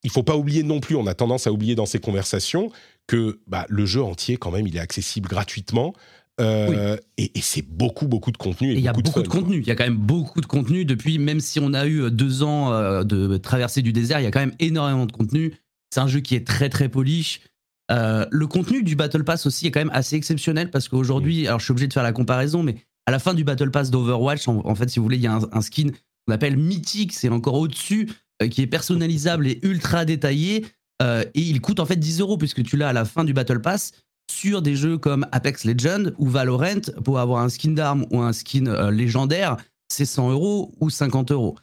[0.03, 2.73] Il faut pas oublier non plus, on a tendance à oublier dans ces conversations
[3.07, 5.95] que bah, le jeu entier, quand même, il est accessible gratuitement.
[6.41, 8.73] Euh, et, c'est beaucoup, beaucoup de contenu.
[8.73, 9.59] il y a beaucoup de, contenu.
[9.59, 12.11] Il y a quand même beaucoup de contenu depuis, même si on a eu euh,
[12.11, 15.55] deux ans euh, de traversée du désert, il y a quand même énormément de contenu.
[15.93, 17.41] C'est un jeu qui est très, très polish.
[17.89, 21.65] le contenu du Battle Pass aussi est quand même assez exceptionnel parce qu'aujourd'hui, alors je
[21.65, 22.77] suis obligé de faire la comparaison, mais
[23.07, 25.41] à la fin du Battle Pass d'Overwatch, en, fait, si vous voulez, il y a
[25.53, 25.89] un, skin
[26.27, 28.09] qu'on appelle mythique, c'est encore au-dessus,
[28.51, 30.67] qui est personnalisable et ultra détaillé.
[31.03, 33.61] et il coûte en fait 10 euros puisque tu l'as à la fin du Battle
[33.61, 33.93] Pass
[34.31, 38.33] sur des jeux comme Apex Legends ou Valorant, pour avoir un skin d'arme ou un
[38.33, 39.57] skin euh, légendaire,
[39.89, 41.57] c'est 100 euros ou 50 euros.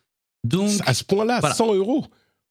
[0.44, 2.06] Donc, à ce point-là, 100 euros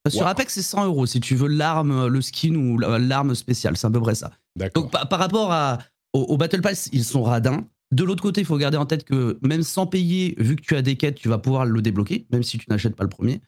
[0.07, 3.77] euh, Sur Apex, c'est 100 euros si tu veux l'arme, le skin ou l'arme spéciale.
[3.77, 4.33] C'est à peu près ça.
[4.75, 5.79] Donc, par, rapport à,
[6.13, 7.67] au, Battle Pass, ils sont radins.
[7.93, 10.77] De l'autre côté, il faut garder en tête que même sans payer, vu que tu
[10.77, 13.41] as des quêtes, tu vas pouvoir le débloquer, même si tu n'achètes pas le premier.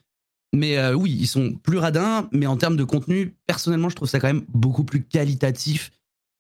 [0.55, 4.09] Mais euh, oui, ils sont plus radins, mais en termes de contenu, personnellement, je trouve
[4.09, 5.91] ça quand même beaucoup plus qualitatif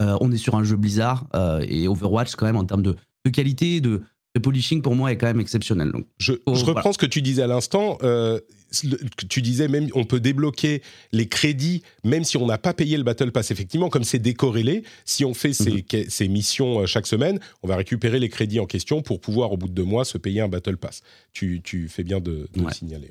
[0.00, 2.94] euh, on est sur un jeu Blizzard euh, et Overwatch quand même en termes de,
[3.32, 4.02] qualité, de,
[4.40, 5.90] polishing pour moi est quand même exceptionnel.
[5.90, 7.98] Donc, je, reprends ce que tu disais à l'instant.
[8.04, 8.38] Euh,
[9.28, 13.02] tu disais même on peut débloquer les crédits même si on n'a pas payé le
[13.02, 13.50] Battle Pass.
[13.50, 16.32] Effectivement, comme c'est décorrélé, si on fait ces, mhm.
[16.32, 19.74] missions chaque semaine, on va récupérer les crédits en question pour pouvoir au bout de
[19.74, 21.02] deux mois se payer un Battle Pass.
[21.32, 23.08] Tu, fais bien de, le signaler.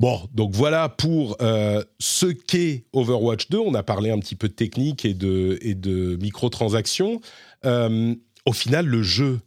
[0.00, 3.58] Bon, donc voilà pour euh, ce qu'est Overwatch 2.
[3.58, 7.20] On a parlé un petit peu de technique et de, et de microtransactions.
[7.64, 8.14] Euh,
[8.44, 9.38] au final, le jeu,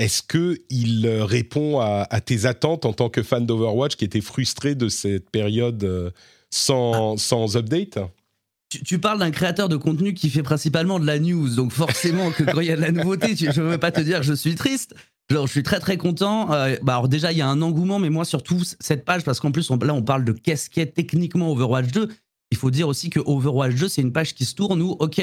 [0.00, 4.88] est-ce qu'il répond à, tes attentes en tant que fan d'Overwatch qui était frustré de
[4.88, 6.10] cette période euh,
[6.50, 7.98] sans, sans update?
[8.70, 12.44] Tu, parles d'un créateur de contenu qui fait principalement de la news, donc forcément que
[12.44, 14.54] quand il y a de la nouveauté, je ne veux pas te dire je suis
[14.54, 14.94] triste.
[15.28, 16.52] Genre, je suis très très content.
[16.52, 19.38] Euh, bah alors déjà, il y a un engouement, mais moi surtout cette page, parce
[19.38, 22.08] qu'en plus là, on parle de qu'est-ce qu'est techniquement Overwatch 2.
[22.52, 25.20] Il faut dire aussi que Overwatch 2, c'est une page qui se tourne où, ok,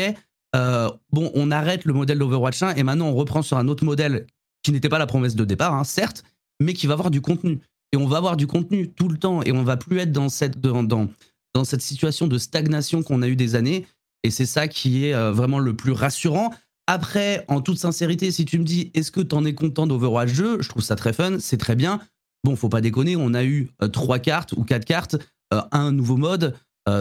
[0.55, 3.83] euh, bon, on arrête le modèle d'Overwatch 1 et maintenant on reprend sur un autre
[3.83, 4.27] modèle
[4.67, 6.25] qui n'était pas la promesse de départ, hein, certes,
[6.59, 7.61] mais qui va avoir du contenu.
[7.93, 10.27] Et on va avoir du contenu tout le temps et on va plus être dans
[10.27, 13.87] cette, dans, dans, cette situation de stagnation qu'on a eu des années.
[14.23, 16.53] Et c'est ça qui est euh, vraiment le plus rassurant.
[16.85, 20.33] Après, en toute sincérité, si tu me dis est-ce que tu en es content d'Overwatch
[20.33, 22.01] 2, je trouve ça très fun, c'est très bien.
[22.43, 25.15] Bon, faut pas déconner, on a eu euh, trois cartes ou quatre cartes,
[25.53, 26.55] euh, un nouveau mode,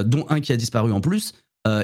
[0.05, 1.33] dont un qui a disparu en plus,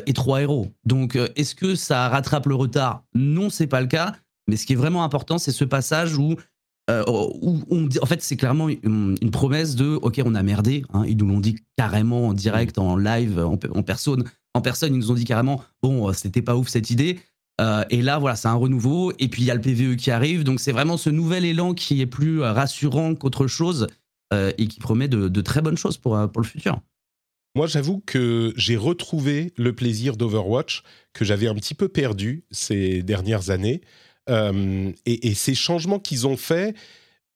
[0.06, 0.72] et trois héros.
[0.84, 3.04] Donc, est-ce que ça rattrape le retard?
[3.14, 4.16] Non, c'est pas le cas.
[4.52, 6.36] Mais ce qui est vraiment important, c'est ce passage où
[6.90, 10.84] euh, où on en fait, c'est clairement une, promesse de OK, on a merdé.
[10.92, 14.24] Hein, ils nous l'ont dit carrément en direct, en live, en, personne.
[14.52, 17.18] En personne, ils nous ont dit carrément bon, euh, c'était pas ouf cette idée.
[17.62, 19.14] Euh, et là, voilà, c'est un renouveau.
[19.18, 20.44] Et puis il y a le PVE qui arrive.
[20.44, 23.86] Donc c'est vraiment ce nouvel élan qui est plus rassurant qu'autre chose
[24.34, 26.80] et qui promet de, très bonnes choses pour, pour le futur.
[27.54, 30.82] Moi, j'avoue que j'ai retrouvé le plaisir d'Overwatch
[31.12, 33.82] que j'avais un petit peu perdu ces dernières années.
[34.30, 36.76] Euh, et, ces changements qu'ils ont faits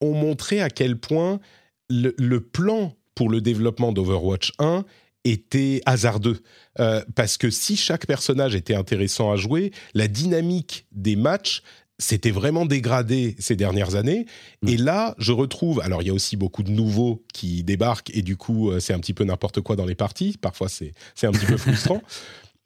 [0.00, 1.40] ont montré à quel point
[1.88, 4.84] le, plan pour le développement d'Overwatch 1
[5.24, 6.38] était hasardeux.
[6.78, 11.62] Euh, parce que si chaque personnage était intéressant à jouer, la dynamique des matchs
[11.98, 14.26] s'était vraiment dégradée ces dernières années.
[14.62, 14.68] Mm.
[14.68, 15.80] Et là, je retrouve.
[15.80, 18.92] Alors, il y a aussi beaucoup de nouveaux qui débarquent, et du coup, euh, c'est
[18.92, 20.36] un petit peu n'importe quoi dans les parties.
[20.40, 22.02] Parfois, c'est un petit peu frustrant.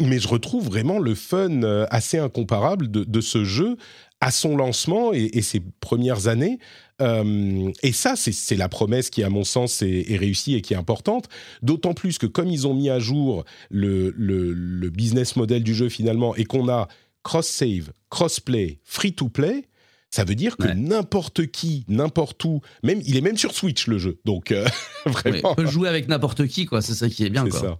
[0.00, 3.76] Mais je retrouve vraiment le fun assez incomparable de, de ce jeu
[4.20, 6.58] à son lancement et, ses premières années.
[7.00, 10.76] Euh, et ça, c'est la promesse qui, à mon sens, est, réussie et qui est
[10.76, 11.28] importante.
[11.62, 15.88] D'autant plus que comme ils ont mis à jour le, le, business model du jeu
[15.88, 16.88] finalement et qu'on a
[17.22, 19.64] cross-save, cross-play, free-to-play,
[20.10, 23.98] ça veut dire que n'importe qui, n'importe où, même il est même sur Switch le
[23.98, 24.18] jeu.
[24.24, 24.66] Donc euh,
[25.06, 26.82] vraiment, on peut jouer avec n'importe qui, quoi.
[26.82, 27.60] C'est ça qui est bien, quoi.
[27.60, 27.78] Ça.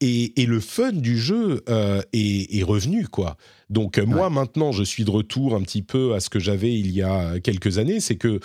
[0.00, 3.36] Et, le fun du jeu euh, est, revenu, quoi.
[3.72, 6.78] Donc euh, moi, maintenant, je suis de retour un petit peu à ce que j'avais
[6.78, 8.00] il y a quelques années.
[8.00, 8.38] C'est que,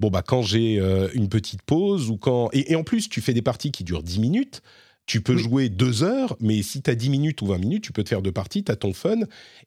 [0.00, 2.48] bon, bah, quand j'ai euh, une petite pause ou quand...
[2.54, 4.62] Et, en plus, tu fais des parties qui durent 10 minutes.
[5.04, 7.92] Tu peux jouer deux heures, mais si tu as 10 minutes ou 20 minutes, tu
[7.92, 9.18] peux te faire deux parties, tu as ton fun.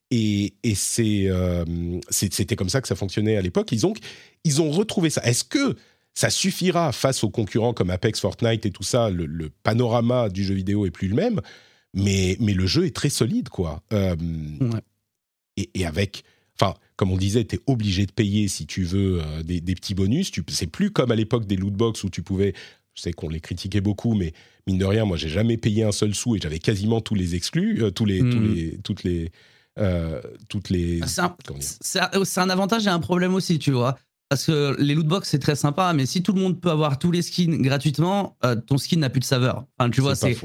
[0.09, 1.29] Et, et c'est,
[2.09, 3.71] c'était comme ça que ça fonctionnait à l'époque.
[3.73, 3.93] Ils ont,
[4.45, 5.21] ils ont retrouvé ça.
[5.23, 5.75] Est-ce que
[6.13, 9.09] ça suffira face aux concurrents comme Apex, Fortnite et tout ça?
[9.09, 11.41] Le, panorama du jeu vidéo est plus le même,
[11.93, 13.83] mais, mais le jeu est très solide, quoi.
[13.91, 14.15] Euh,
[15.57, 16.23] et, avec,
[16.59, 19.95] enfin, comme on disait, tu es obligé de payer si tu veux euh, des, petits
[19.95, 20.31] bonus.
[20.49, 22.53] C'est plus comme à l'époque des lootbox où tu pouvais.
[22.95, 24.33] Je sais qu'on les critiquait beaucoup, mais
[24.67, 27.35] mine de rien, moi, j'ai jamais payé un seul sou et j'avais quasiment tous les
[27.35, 28.53] exclus, euh, tous les, tous hmm.
[28.53, 29.31] les, toutes les.
[30.47, 31.01] toutes les.
[31.07, 33.97] C'est un, un, avantage et un problème aussi, tu vois.
[34.33, 37.11] Parce que les lootbox, c'est très sympa, mais si tout le monde peut avoir tous
[37.11, 39.65] les skins gratuitement, euh, ton skin n'a plus de saveur.
[39.77, 40.35] Enfin, tu vois, c'est,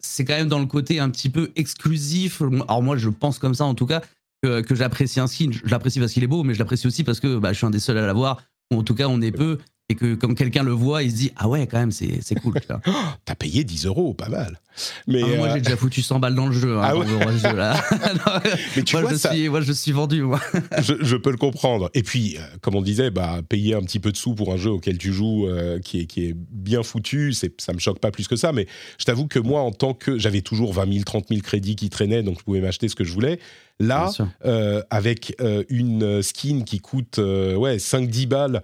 [0.00, 2.42] c'est, quand même dans le côté un petit peu exclusif.
[2.42, 4.02] Alors, moi, je pense comme ça, en tout cas,
[4.42, 5.50] que, que j'apprécie un skin.
[5.52, 7.66] Je l'apprécie parce qu'il est beau, mais je l'apprécie aussi parce que bah, je suis
[7.66, 8.42] un des seuls à l'avoir.
[8.72, 9.58] En tout cas, on est peu
[9.90, 12.36] et que comme quelqu'un le voit, il se dit ah ouais quand même c'est c'est
[12.36, 12.54] cool.
[13.24, 14.60] T'as payé 10 euros, pas mal.
[15.08, 16.78] Mais ah, moi euh, j'ai déjà foutu 100 balles dans le jeu.
[16.78, 17.06] Hein, ah ouais.
[17.54, 17.82] là.
[18.76, 20.40] Mais tu moi, vois, je suis, moi je suis vendu moi.
[20.78, 21.90] je, peux le comprendre.
[21.94, 24.56] Et puis euh, comme on disait, bah payer un petit peu de sous pour un
[24.56, 27.98] jeu auquel tu joues euh, qui est qui est bien foutu, c'est ça me choque
[27.98, 28.52] pas plus que ça.
[28.52, 31.74] Mais je t'avoue que moi en tant que j'avais toujours 20 000, 30 000 crédits
[31.74, 33.40] qui traînaient, donc je pouvais m'acheter ce que je voulais.
[33.80, 34.12] Là,
[34.44, 38.62] euh, avec euh, une skin qui coûte euh, ouais, 5-10 balles,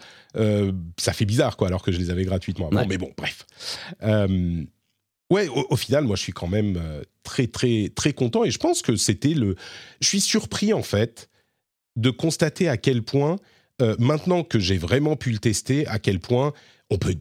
[0.99, 2.87] ça fait bizarre, quoi, alors que je les avais gratuitement avant.
[2.87, 3.47] Mais bon, bref.
[5.31, 6.79] ouais, au, final, moi, je suis quand même
[7.23, 8.45] très, très, très content.
[8.45, 9.57] Et je pense que c'était le.
[10.01, 11.31] Je suis surpris, en fait,
[11.97, 13.37] de constater à quel point,
[13.99, 16.53] maintenant que j'ai vraiment pu le tester, à quel point
[16.91, 17.15] on peut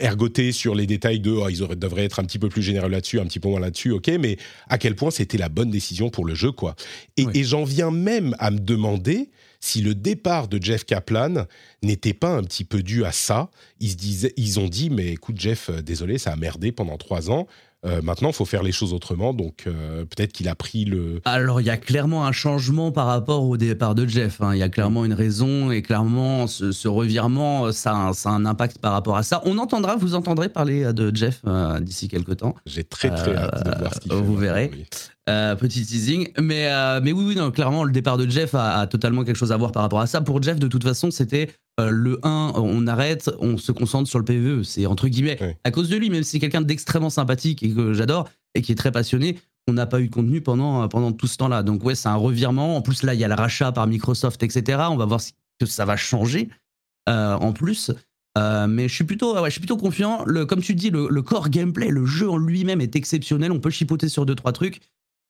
[0.00, 3.20] ergoter sur les détails de oh, ils devraient être un petit peu plus généreux là-dessus,
[3.20, 4.36] un petit peu moins là-dessus, ok, mais
[4.68, 6.74] à quel point c'était la bonne décision pour le jeu, quoi.
[7.16, 9.30] Et, j'en viens même à me demander
[9.60, 11.46] si le départ de Jeff Kaplan
[11.82, 13.50] n'était pas un petit peu dû à ça.
[13.80, 16.96] Ils, se disaient, ils ont dit, mais écoute Jeff, euh, désolé, ça a merdé pendant
[16.96, 17.46] trois ans,
[17.86, 21.20] euh, maintenant, il faut faire les choses autrement, donc euh, peut-être qu'il a pris le.
[21.24, 24.40] Alors, il y a clairement un changement par rapport au départ de Jeff.
[24.40, 24.54] Hein.
[24.54, 28.92] Il y a clairement une raison, et clairement, ce, revirement, ça a, un, impact par
[28.92, 29.42] rapport à ça.
[29.44, 32.56] On entendra, vous entendrez parler de Jeff euh, d'ici quelques temps.
[32.66, 34.20] J'ai très très hâte de voir ce qu'il fait.
[34.20, 34.34] Vous
[35.28, 35.56] verrez.
[35.56, 36.32] petit teasing.
[36.40, 36.68] Mais,
[37.02, 39.56] mais oui, oui, non, clairement, le départ de Jeff a, a, totalement quelque chose à
[39.56, 40.20] voir par rapport à ça.
[40.20, 44.18] Pour Jeff, de toute façon, c'était euh, le 1, on arrête, on se concentre sur
[44.18, 44.62] le PVE.
[44.64, 47.92] C'est entre guillemets, à cause de lui, même si c'est quelqu'un d'extrêmement sympathique et que
[47.92, 51.26] j'adore et qui est très passionné, on n'a pas eu de contenu pendant, pendant tout
[51.26, 51.62] ce temps-là.
[51.62, 52.76] Donc ouais, c'est un revirement.
[52.76, 54.82] En plus, là, il y a le rachat par Microsoft, etc.
[54.90, 56.48] On va voir si que ça va changer
[57.06, 57.90] en plus.
[58.36, 60.24] mais je suis plutôt, ouais, je suis plutôt confiant.
[60.26, 63.52] Le, comme tu dis, le, le core gameplay, le jeu en lui-même est exceptionnel.
[63.52, 64.80] On peut chipoter sur deux trois trucs.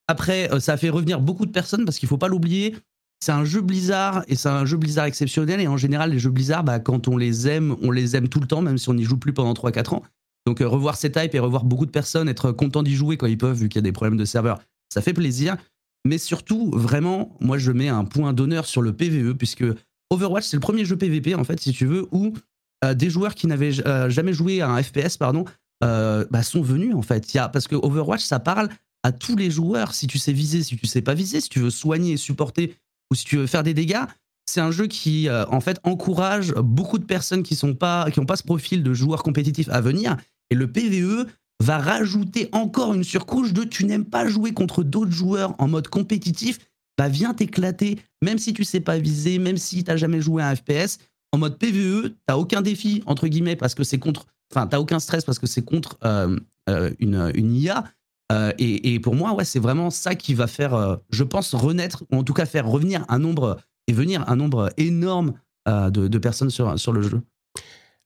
[0.09, 2.75] Après, ça a fait revenir beaucoup de personnes parce qu'il faut pas l'oublier
[3.21, 5.61] c'est un jeu Blizzard et c'est un jeu Blizzard exceptionnel.
[5.61, 8.41] Et en général, les jeux Blizzard, bah, quand on les aime, on les aime tout
[8.41, 10.03] le temps, même si on n'y joue plus pendant 3-4 ans.
[10.47, 13.27] Donc euh, revoir ces types et revoir beaucoup de personnes être contents d'y jouer quand
[13.27, 14.61] ils peuvent, vu qu'il y a des problèmes de serveur,
[14.93, 15.57] ça fait plaisir.
[16.07, 19.65] Mais surtout, vraiment, moi je mets un point d'honneur sur le PVE, puisque
[20.11, 22.33] Overwatch, c'est le premier jeu PVP, en fait, si tu veux, où
[22.85, 25.45] euh, des joueurs qui n'avaient euh, jamais joué à un FPS, pardon,
[25.81, 27.35] bah, sont venus, en fait.
[27.35, 28.69] Y a, parce que Overwatch, ça parle
[29.03, 31.61] à tous les joueurs, si tu sais viser, si tu sais pas viser, si tu
[31.61, 32.75] veux soigner et supporter
[33.11, 34.05] ou si tu veux faire des dégâts,
[34.47, 38.19] c'est un jeu qui euh, en fait encourage beaucoup de personnes qui sont pas qui
[38.19, 40.17] n'ont pas ce profil de joueur compétitif à venir.
[40.51, 41.27] Et le PVE
[41.61, 45.89] va rajouter encore une surcouche de tu n'aimes pas jouer contre d'autres joueurs en mode
[45.89, 46.59] compétitif,
[46.97, 50.43] bah viens t'éclater même si tu sais pas viser, même si tu n'as jamais joué
[50.43, 50.99] à un FPS
[51.33, 54.99] en mode PVE, t'as aucun défi entre guillemets parce que c'est contre enfin t'as aucun
[54.99, 56.39] stress parce que c'est contre euh,
[56.71, 57.85] euh, une IA
[58.31, 62.05] euh, et, pour moi, ouais, c'est vraiment ça qui va faire, euh, je pense, renaître,
[62.13, 65.33] ou en tout cas faire revenir un nombre et venir un nombre énorme
[65.67, 67.23] euh, de, personnes sur, sur le jeu.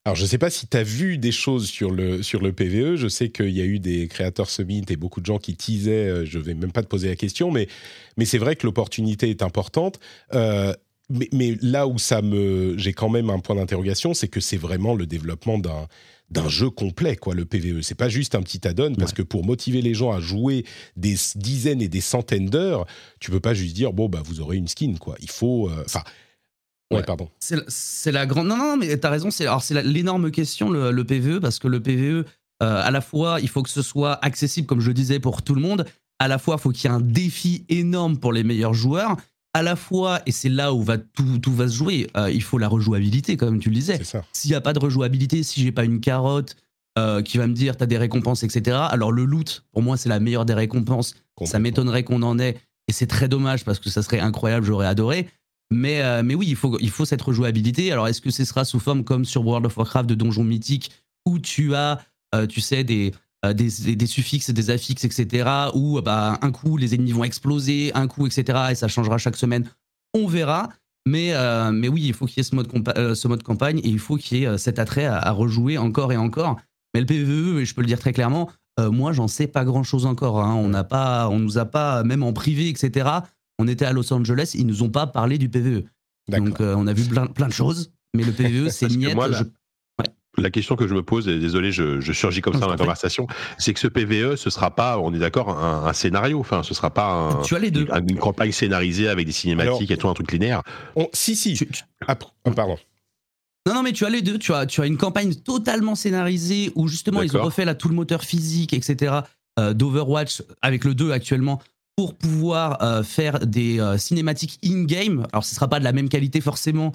[0.04, 2.52] Alors, je ne sais pas si tu as vu des choses sur le, sur le
[2.52, 2.96] PVE.
[2.96, 6.26] Je sais qu'il y a eu des créateurs Summit et beaucoup de gens qui teasaient.
[6.26, 7.68] Je ne vais même pas te poser la question, mais,
[8.16, 10.00] mais c'est vrai que l'opportunité est importante.
[11.12, 14.56] Mais, mais, là où ça me, j'ai quand même un point d'interrogation, c'est que c'est
[14.56, 15.86] vraiment le développement d'un
[16.32, 17.82] d'un jeu complet, quoi, le PVE.
[17.82, 20.64] C'est pas juste un petit add-on, parce que pour motiver les gens à jouer
[20.96, 22.86] des dizaines et des centaines d'heures,
[23.20, 25.14] tu peux pas juste dire, bon, bah, vous aurez une skin, quoi.
[25.20, 25.68] Il faut.
[25.68, 26.02] Euh, enfin.
[26.90, 27.28] ouais, pardon.
[27.38, 28.48] C'est la grande.
[28.48, 29.30] Non, non, mais t'as raison.
[29.30, 29.46] C'est
[29.84, 32.24] l'énorme question, le, PVE, parce que le PVE, euh,
[32.60, 35.54] à la fois, il faut que ce soit accessible, comme je le disais, pour tout
[35.54, 35.84] le monde.
[36.18, 39.16] À la fois, il faut qu'il y ait un défi énorme pour les meilleurs joueurs
[39.54, 42.42] à la fois, et c'est là où va tout, tout va se jouer, euh, il
[42.42, 44.00] faut la rejouabilité, comme tu le disais.
[44.32, 46.56] S'il n'y a pas de rejouabilité, si j'ai pas une carotte
[46.98, 48.78] euh, qui va me dire tu as des récompenses, etc.
[48.90, 51.14] Alors le loot, pour moi, c'est la meilleure des récompenses.
[51.44, 52.56] Ça m'étonnerait qu'on en ait,
[52.88, 55.28] et c'est très dommage parce que ça serait incroyable, j'aurais adoré.
[55.70, 57.92] Mais, euh, mais oui, il faut, il faut cette rejouabilité.
[57.92, 60.92] Alors est-ce que ce sera sous forme comme sur World of Warcraft de donjons mythiques
[61.26, 62.00] où tu as,
[62.48, 63.12] tu sais, des,
[63.44, 65.50] euh, des, des, suffixes, des affixes, etc.
[65.74, 68.66] Où bah, un coup les ennemis vont exploser, un coup, etc.
[68.70, 69.68] Et ça changera chaque semaine.
[70.14, 70.68] On verra.
[71.08, 73.78] Mais, euh, mais oui, il faut qu'il y ait ce mode, euh, ce mode campagne
[73.78, 76.60] et il faut qu'il y ait cet attrait à, rejouer encore et encore.
[76.94, 79.82] Mais le PVE, et je peux le dire très clairement, moi, j'en sais pas grand
[79.82, 80.40] chose encore.
[80.40, 80.54] Hein.
[80.54, 83.08] On n'a pas, on nous a pas, même en privé, etc.
[83.58, 85.84] On était à Los Angeles, ils nous ont pas parlé du PVE.
[86.28, 89.16] Donc, on a vu plein, plein de choses, mais le PVE, c'est miette
[90.38, 93.26] la question que je me pose, et désolé, je, surgis comme ça dans la conversation,
[93.58, 96.40] c'est que ce PVE, ce sera pas, on est d'accord, un, scénario.
[96.40, 97.86] Enfin, ce sera pas tu as les deux.
[98.08, 100.62] une campagne scénarisée avec des cinématiques et tout, un truc linéaire.
[101.12, 101.58] si, si.
[102.06, 102.76] Ah, pardon.
[103.66, 104.38] Non, non, mais tu as les deux.
[104.38, 107.88] Tu as, tu as une campagne totalement scénarisée où justement ils ont refait là tout
[107.88, 109.20] le moteur physique, etc.
[109.58, 111.60] Euh, d'Overwatch avec le 2 actuellement
[111.96, 115.26] pour pouvoir euh, faire des euh, cinématiques in-game.
[115.32, 116.92] Alors, ce sera pas de la même qualité forcément,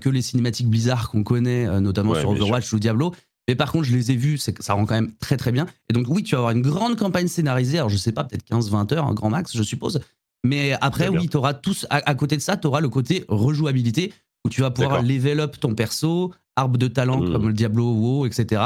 [0.00, 3.14] que les cinématiques Blizzard qu'on connaît, euh, notamment sur Overwatch ou Diablo.
[3.46, 5.66] Mais par contre, je les ai vus, ça rend quand même très très bien.
[5.90, 8.46] Et donc oui, tu vas avoir une grande campagne scénarisée, alors je sais pas, peut-être
[8.50, 10.00] 15-20 heures, un grand max, je suppose.
[10.44, 14.12] Mais après, oui, tu auras tous, à, côté de ça, tu auras le côté rejouabilité,
[14.44, 17.32] où tu vas pouvoir level up ton perso, arbre de talent mmh.
[17.32, 18.62] comme le Diablo, WoW, etc.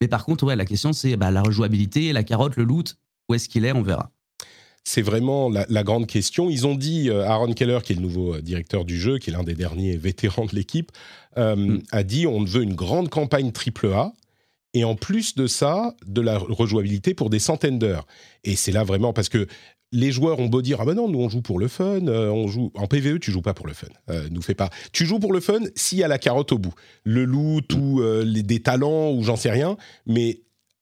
[0.00, 2.96] Mais par contre, ouais, la question c'est bah, la rejouabilité, la carotte, le loot,
[3.28, 4.10] où est-ce qu'il est, on verra
[4.84, 6.50] c'est vraiment la, grande question.
[6.50, 9.30] Ils ont dit, euh, Aaron Keller, qui est le nouveau euh, directeur du jeu, qui
[9.30, 10.90] est l'un des derniers vétérans de l'équipe,
[11.38, 11.82] euh, mm.
[11.92, 14.12] a dit on veut une grande campagne AAA
[14.74, 18.06] et en plus de ça, de la rejouabilité pour des centaines d'heures.
[18.42, 19.46] Et c'est là vraiment parce que
[19.92, 22.48] les joueurs ont beau dire ah ben non nous on joue pour le fun on
[22.48, 23.88] joue en PVE tu joues pas pour le fun
[24.30, 26.72] nous fais pas tu joues pour le fun s'il y a la carotte au bout
[27.04, 29.76] le loot ou les, des talents ou j'en sais rien
[30.06, 30.40] mais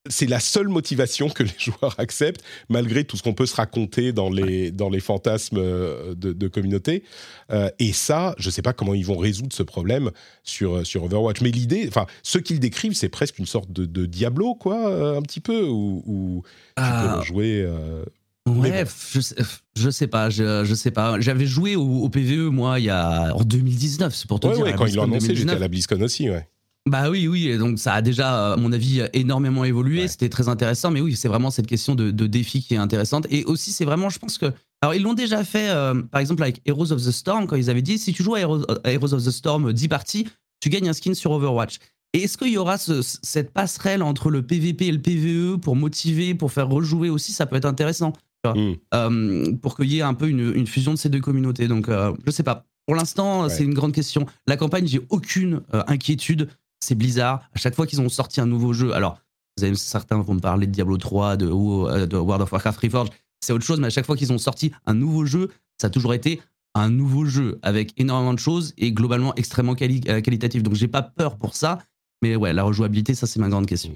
[0.08, 4.12] c'est la seule motivation que les joueurs acceptent, malgré tout ce qu'on peut se raconter
[4.12, 7.04] dans les, dans les fantasmes euh, de, communauté.
[7.52, 10.10] Euh, et ça, je ne sais pas comment ils vont résoudre ce problème
[10.42, 11.40] sur, euh, sur Overwatch.
[11.42, 15.22] Mais l'idée, enfin, ceux qui le décrivent, c'est presque une sorte de, Diablo, quoi, un
[15.22, 16.42] petit peu, où,
[16.76, 17.20] tu peux ah.
[17.22, 17.68] jouer.
[18.48, 19.36] Ouais, je, sais,
[19.76, 21.20] je sais pas, je, je sais pas.
[21.20, 24.64] J'avais joué au, PVE moi il y a en 2019, c'est pour te dire.
[24.64, 26.48] Ouais, quand ils l'ont annoncé, j'étais à la BlizzCon aussi, ouais.
[26.88, 30.08] Bah oui, oui, donc ça a déjà, à mon avis, énormément évolué.
[30.08, 33.26] C'était très intéressant, mais oui, c'est vraiment cette question de, défi qui est intéressante.
[33.30, 34.46] Et aussi, c'est vraiment, je pense que.
[34.82, 37.68] Alors, ils l'ont déjà fait, euh, par exemple, avec Heroes of the Storm, quand ils
[37.68, 38.64] avaient dit si tu joues à Heroes,
[39.14, 40.26] of the Storm 10 parties,
[40.60, 41.76] tu gagnes un skin sur Overwatch.
[42.14, 46.34] Et est-ce qu'il y aura cette passerelle entre le PVP et le PVE pour motiver,
[46.34, 48.12] pour faire rejouer aussi Ça peut être intéressant.
[48.42, 48.74] tu vois, Mm.
[48.94, 51.68] euh, pour qu'il y ait un peu une, une fusion de ces deux communautés.
[51.68, 52.64] Donc, euh, je sais pas.
[52.86, 53.48] Pour l'instant, Ouais.
[53.50, 54.24] c'est une grande question.
[54.48, 56.48] La campagne, j'ai aucune euh, inquiétude.
[56.80, 57.42] C'est Blizzard.
[57.54, 59.20] À chaque fois qu'ils ont sorti un nouveau jeu, alors
[59.74, 63.12] certains vont me parler de Diablo 3, de, ou, euh, de World of Warcraft Reforged,
[63.40, 65.90] c'est autre chose, mais à chaque fois qu'ils ont sorti un nouveau jeu, ça a
[65.90, 66.40] toujours été
[66.74, 70.62] un nouveau jeu avec énormément de choses et globalement extrêmement euh, qualitatif.
[70.62, 71.78] Donc j'ai pas peur pour ça,
[72.22, 73.94] mais ouais, la rejouabilité, ça c'est ma grande question.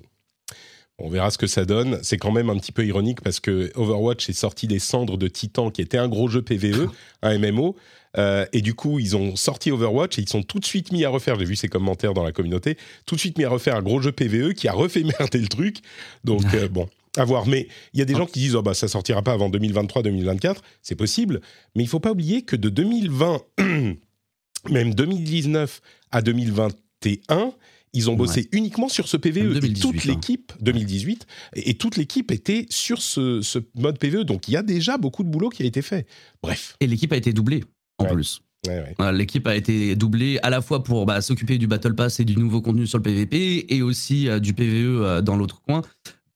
[0.99, 1.99] On verra ce que ça donne.
[2.03, 5.26] C'est quand même un petit peu ironique parce que Overwatch est sorti des cendres de
[5.26, 6.88] Titan, qui était un gros jeu PVE,
[7.22, 7.76] un MMO.
[8.16, 11.05] euh, et du coup, ils ont sorti Overwatch et ils sont tout de suite mis
[11.05, 11.36] à refaire.
[11.38, 12.76] J'ai vu ces commentaires dans la communauté.
[13.07, 15.49] Tout de suite mis à refaire un gros jeu PVE qui a refait merder le
[15.49, 15.78] truc.
[16.22, 17.47] Donc euh, bon, à voir.
[17.47, 20.59] Mais il y a des gens qui disent oh bah ça sortira pas avant 2023-2024.
[20.80, 21.40] C'est possible,
[21.74, 23.42] mais il faut pas oublier que de 2020,
[24.70, 25.80] même 2019
[26.12, 27.53] à 2021.
[27.95, 29.38] Ils ont bossé uniquement sur ce PVE.
[29.45, 30.03] Même Et 2018, toute hein.
[30.14, 34.24] l'équipe, 2018, et, et toute l'équipe était sur ce, ce mode PVE.
[34.24, 36.07] Donc il y a déjà beaucoup de boulot qui a été fait.
[36.42, 36.76] Bref.
[36.80, 37.64] Et l'équipe a été doublée
[37.99, 38.12] en Ouais.
[38.12, 38.40] plus.
[38.66, 39.12] Ouais, ouais.
[39.12, 42.36] L'équipe a été doublée à la fois pour bah, s'occuper du Battle Pass et du
[42.36, 45.82] nouveau contenu sur le PVP et aussi euh, du PVE euh, dans l'autre coin.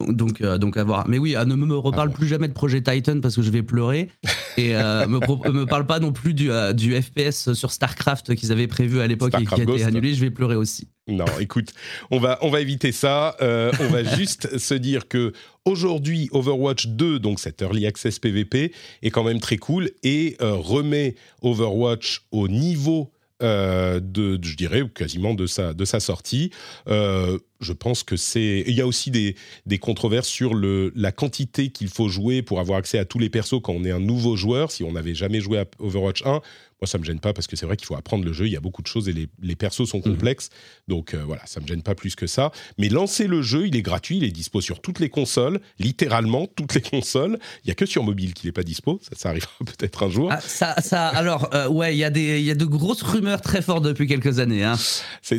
[0.07, 1.09] Donc, euh, donc à voir.
[1.09, 3.64] Mais oui, euh, ne me reparle plus jamais de projet Titan parce que je vais
[3.64, 4.11] pleurer.
[4.57, 8.68] Et euh, me, parle pas non plus du, euh, du FPS sur StarCraft qu'ils avaient
[8.68, 10.14] prévu à l'époque et qui a été annulé.
[10.14, 10.86] Je vais pleurer aussi.
[11.09, 11.72] Non, écoute,
[12.12, 13.36] on va, on va éviter ça.
[13.40, 15.32] Euh, on va juste se dire que
[15.64, 18.72] aujourd'hui, Overwatch 2, donc cet Early Access PVP,
[19.03, 24.82] est quand même très cool et remet Overwatch au niveau euh, de, de- je dirais,
[24.92, 26.51] quasiment de sa, de sa sortie.
[26.88, 28.62] Euh, je pense que c'est.
[28.66, 29.34] Il y a aussi des,
[29.66, 33.30] des controverses sur le, la quantité qu'il faut jouer pour avoir accès à tous les
[33.30, 34.70] persos quand on est un nouveau joueur.
[34.70, 36.40] Si on n'avait jamais joué à Overwatch 1, moi
[36.84, 38.46] ça me gêne pas parce que c'est vrai qu'il faut apprendre le jeu.
[38.46, 40.50] Il y a beaucoup de choses et les, les persos sont complexes.
[40.86, 42.52] Donc euh, voilà, ça me gêne pas plus que ça.
[42.78, 46.46] Mais lancez le jeu, il est gratuit, il est dispo sur toutes les consoles, littéralement
[46.46, 47.38] toutes les consoles.
[47.64, 49.00] Il y a que sur mobile qu'il n'est pas dispo.
[49.02, 50.28] Ça, ça arrivera peut-être un jour.
[50.30, 53.02] Ah, ça, ça, alors, euh, ouais, il y, a des- il y a de grosses
[53.02, 54.62] rumeurs très fortes depuis quelques années.
[54.62, 54.76] Hein.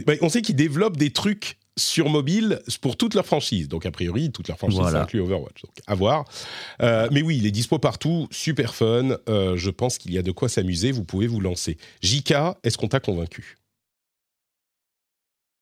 [0.06, 3.68] Bah, on sait qu'ils développent des trucs sur mobile pour toute leur franchise.
[3.68, 5.08] Donc, a priori, toute leur franchise, Voilà.
[5.14, 5.62] Overwatch.
[5.64, 6.26] Donc, à voir.
[6.82, 9.18] Euh, mais oui, il est dispo partout, super fun.
[9.28, 10.92] Euh, je pense qu'il y a de quoi s'amuser.
[10.92, 11.78] Vous pouvez vous lancer.
[12.02, 13.56] JK, est-ce qu'on t'a convaincu?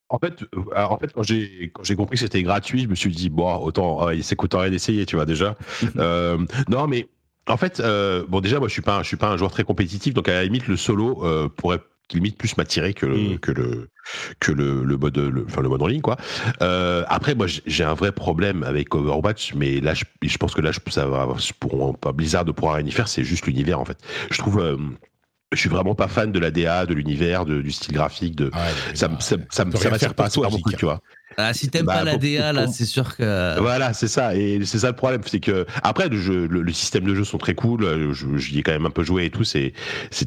[0.10, 2.88] En fait, euh, alors, en fait, quand j'ai quand j'ai compris que c'était gratuit, je
[2.88, 5.56] me suis dit bon, autant, euh, ça coûte rien d'essayer, tu vois déjà.
[5.98, 6.38] Euh,
[6.70, 7.08] non, mais
[7.48, 9.52] en fait, euh, bon déjà, moi, je suis pas, un- je suis pas un joueur
[9.52, 11.80] très compétitif, donc à la limite, le solo euh, pourrait
[12.14, 13.40] limite plus m'attirer que le, Mm.
[13.40, 13.90] que le
[14.40, 16.16] que le, le mode le, enfin le mode en ligne quoi.
[16.62, 20.62] Euh, après moi j'ai- un vrai problème avec Overwatch mais là je, je pense que
[20.62, 21.28] là je, ça va
[21.60, 23.98] pour pas Blizzard de pouvoir rien y faire c'est juste l'univers en fait.
[24.32, 24.78] Je trouve euh,
[25.52, 28.66] je suis vraiment pas fan de la DA, de l'univers, du style graphique, de Ah
[28.66, 31.02] ouais, ça, bah, ça, ça, ça rien m'attire pas, pas beaucoup, tu vois.
[31.40, 33.60] Ah, si t'aimes Bah, pas la pour- DA, là, c'est sûr que.
[33.60, 34.36] Voilà, c'est ça.
[34.36, 37.24] Et c'est ça le problème, c'est que après le, jeu, le, le système de jeu
[37.24, 37.84] sont très cool.
[37.84, 39.44] euh, Je- J'y ai quand même un peu joué et tout.
[39.44, 39.74] C'est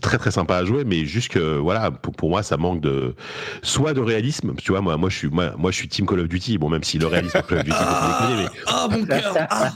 [0.00, 3.14] très très sympa à jouer, mais juste que voilà, pour, pour moi, ça manque de
[3.62, 4.54] soit de réalisme.
[4.62, 6.58] Tu vois, moi, moi je suis moi, moi je suis team Call of Duty.
[6.58, 9.72] Bon, même si le réalisme de Call of Duty, déconner, mais Ah, mon cœur ah.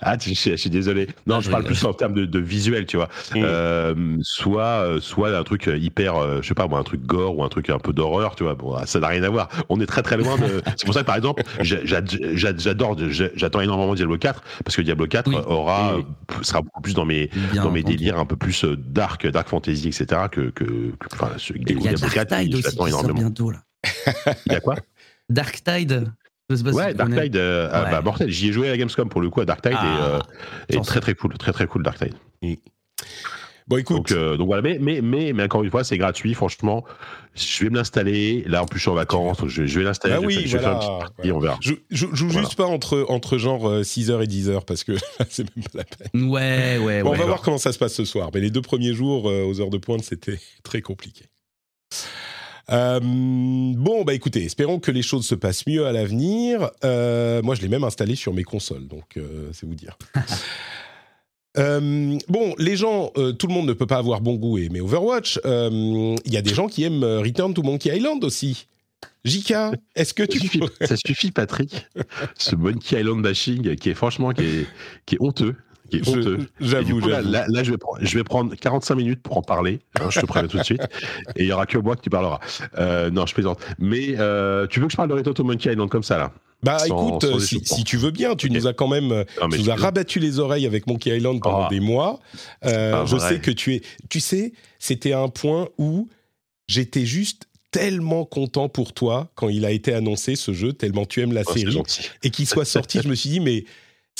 [0.00, 1.08] ah, tu- je, je suis désolé.
[1.26, 3.08] Non, Ah, je parle plus en termes de, de visuel, tu vois.
[3.34, 3.42] Mm.
[3.42, 7.36] Euh, soit, euh, soit un truc hyper, euh, je sais pas, moi, un truc gore
[7.36, 8.54] ou un truc un peu d'horreur, tu vois.
[8.54, 9.48] Bon, ça n'a rien à voir.
[9.68, 10.62] On est très très loin de.
[10.76, 14.42] C'est pour ça que par exemple, j'a- j'a- j'a- j'adore, j'a- j'attends énormément Diablo 4
[14.64, 15.36] parce que Diablo 4 Oui.
[15.46, 16.00] aura, Mm.
[16.00, 17.96] euh, sera beaucoup plus dans mes Bien dans mes entendu.
[17.96, 20.22] délires un peu plus euh, dark, dark fantasy, etc.
[20.30, 23.18] Que que, que- enfin, ce- Il y a Diablo Dark 4, Tide aussi j'attends énormément.
[23.18, 23.62] bientôt, là.
[24.46, 24.76] Il y a quoi?
[25.28, 26.12] Dark Tide
[26.50, 26.62] Ouais, tu
[26.96, 27.24] Dark connais.
[27.24, 27.90] Tide, euh, ah, Ouais.
[27.90, 28.30] bah, mortel.
[28.30, 30.20] J'y ai joué à la Gamescom pour le coup à Dark Tide Ah,
[30.70, 32.14] et, euh, très très cool, très très cool Dark Tide.
[33.68, 36.32] Bon, écoute, Donc, euh, donc voilà, mais, mais, mais, mais encore une fois, c'est gratuit,
[36.34, 36.84] franchement.
[37.34, 38.42] Je vais me l'installer.
[38.46, 39.38] Là, en plus, je suis en vacances.
[39.46, 40.14] Je, je vais l'installer.
[40.16, 41.58] Ah je oui, je vais faire voilà, petite partie, on verra.
[41.60, 42.40] je, je, joue Voilà.
[42.40, 44.92] juste pas entre, entre genre 6h et 10h parce que
[45.28, 46.24] c'est même pas la peine.
[46.30, 48.30] Ouais, ouais, Bon, on va voir comment ça se passe ce soir.
[48.32, 51.26] Mais les deux premiers jours euh, aux heures de pointe, c'était très compliqué.
[52.70, 56.70] Euh, bon, bah écoutez, espérons que les choses se passent mieux à l'avenir.
[56.84, 59.96] Euh, moi, je l'ai même installé sur mes consoles, donc euh, c'est vous dire.
[61.58, 64.64] Euh, bon, les gens, euh, tout le monde ne peut pas avoir bon goût et
[64.64, 65.40] aimer Overwatch.
[65.44, 68.66] Euh, Il y a des gens qui aiment euh, Return to Monkey Island aussi.
[69.24, 69.52] JK,
[69.96, 71.86] est-ce que Ça tu suffit, ça suffit, Patrick.
[72.38, 74.66] Ce Monkey Island bashing qui est franchement qui est,
[75.06, 75.56] qui est honteux.
[75.90, 76.38] Qui est Je- honteux.
[76.60, 77.30] J'avoue, là, j'avoue.
[77.30, 79.80] là, là, je, vais prendre, je vais prendre 45 minutes pour en parler.
[80.00, 80.82] hein, je te préviens tout de suite.
[81.36, 82.40] Et il y aura que moi qui parlera.
[82.78, 83.60] Euh, non, je plaisante.
[83.78, 86.32] Mais euh, tu veux que je parle de Return to Monkey Island comme ça là?
[86.62, 89.24] Bah sans- écoute, sans euh, si, tu veux bien, tu nous as quand même, euh,
[89.40, 91.68] Non, tu nous as rabattu les oreilles avec Monkey Island pendant Ah.
[91.70, 92.18] des mois.
[92.64, 93.28] Euh, je vrai.
[93.28, 96.08] sais que tu es, tu sais, c'était un point où
[96.66, 101.20] j'étais juste tellement content pour toi quand il a été annoncé ce jeu, tellement tu
[101.20, 101.78] aimes la Oh, série
[102.24, 103.00] et qu'il soit sorti.
[103.04, 103.64] je me suis dit mais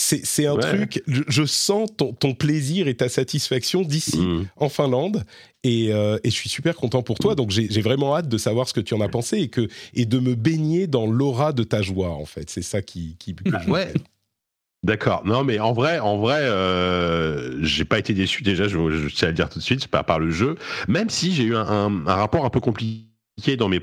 [0.01, 0.61] C'est un Ouais.
[0.61, 4.47] truc, je, je sens ton, ton plaisir et ta satisfaction d'ici, Mm.
[4.57, 5.25] en Finlande,
[5.65, 7.35] et, euh, et je suis super content pour toi.
[7.35, 10.05] Donc j'ai vraiment hâte de savoir ce que tu en as pensé et, que, et
[10.07, 12.49] de me baigner dans l'aura de ta joie, en fait.
[12.49, 13.17] C'est ça qui.
[13.19, 13.93] qui que je Ouais.
[14.85, 15.23] D'accord.
[15.27, 18.69] Non, mais en vrai, en vrai, euh, j'ai pas été déçu déjà.
[18.69, 18.79] Je,
[19.09, 20.55] je tiens à le dire tout de suite, par, par le jeu.
[20.87, 23.81] Même si j'ai eu un, un- un rapport un peu compliqué dans mes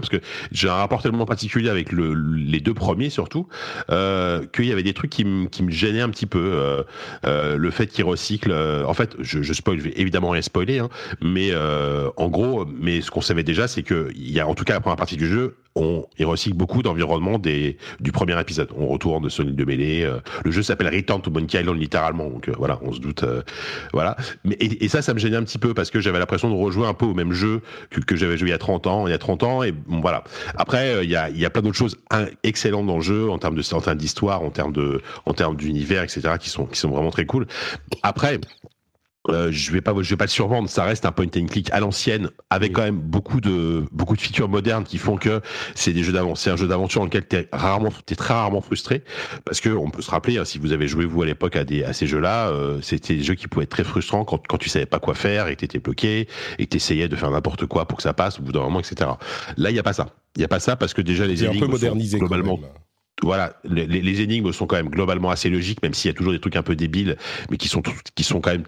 [0.00, 0.20] parce que
[0.52, 3.48] j'ai un rapport tellement particulier avec le, les deux premiers surtout,
[3.90, 6.38] euh, qu'il y avait des trucs qui, me- gênaient un petit peu.
[6.54, 6.82] Euh,
[7.26, 8.52] euh, le fait qu'ils recyclent,
[8.86, 10.88] en fait, je, je spoil, vais évidemment rien spoiler, hein,
[11.22, 11.52] mais
[12.16, 14.74] en gros, mais ce qu'on savait déjà, c'est que il y a en tout cas
[14.74, 18.68] la première partie du jeu, on ils recyclent beaucoup d'environnements des du premier épisode.
[18.76, 20.02] On retourne sur l'île de mêlée.
[20.04, 23.22] euh, le jeu s'appelle Return to Monkey Island littéralement, donc euh, voilà, on se doute,
[23.22, 23.42] euh,
[23.92, 24.16] voilà.
[24.44, 26.86] Mais et, ça, ça me gênait un petit peu parce que j'avais l'impression de rejouer
[26.86, 27.60] un peu au même jeu
[27.90, 29.72] que, que j'avais joué il y a 30 ans, il y a 30 ans, et
[29.72, 30.24] bon, voilà.
[30.56, 31.98] Après, euh, il y a il y a plein d'autres choses
[32.42, 35.56] excellentes dans le jeu en termes de en termes d'histoire, en termes de en termes
[35.56, 36.34] d'univers, etc.
[36.38, 37.46] qui sont qui sont vraiment très cool.
[38.02, 38.40] Après.
[39.30, 40.68] Euh, je vais pas, je vais pas le survendre.
[40.68, 42.74] Ça reste un point and click à l'ancienne, avec Oui.
[42.74, 45.40] quand même beaucoup de beaucoup de features modernes qui font que
[45.74, 48.60] c'est des jeux d'aventure, c'est un jeu d'aventure dans lequel t'es rarement, t'es très rarement
[48.60, 49.02] frustré,
[49.46, 51.64] parce que on peut se rappeler, hein, si vous avez joué vous à l'époque à
[51.64, 54.58] des à ces jeux-là, euh, c'était des jeux qui pouvaient être très frustrants quand quand
[54.58, 57.64] tu savais pas quoi faire et que t'étais bloqué et que t'essayais de faire n'importe
[57.64, 59.10] quoi pour que ça passe au bout d'un moment, etc.
[59.56, 60.08] Là, il y a pas ça.
[60.36, 62.28] Il y a pas ça parce que déjà les un énigmes peu modernisé sont quand
[62.28, 62.70] globalement même.
[63.22, 66.40] voilà, les énigmes sont quand même globalement assez logiques, même s'il y a toujours des
[66.40, 67.16] trucs un peu débiles,
[67.50, 67.82] mais qui sont
[68.14, 68.64] qui sont quand même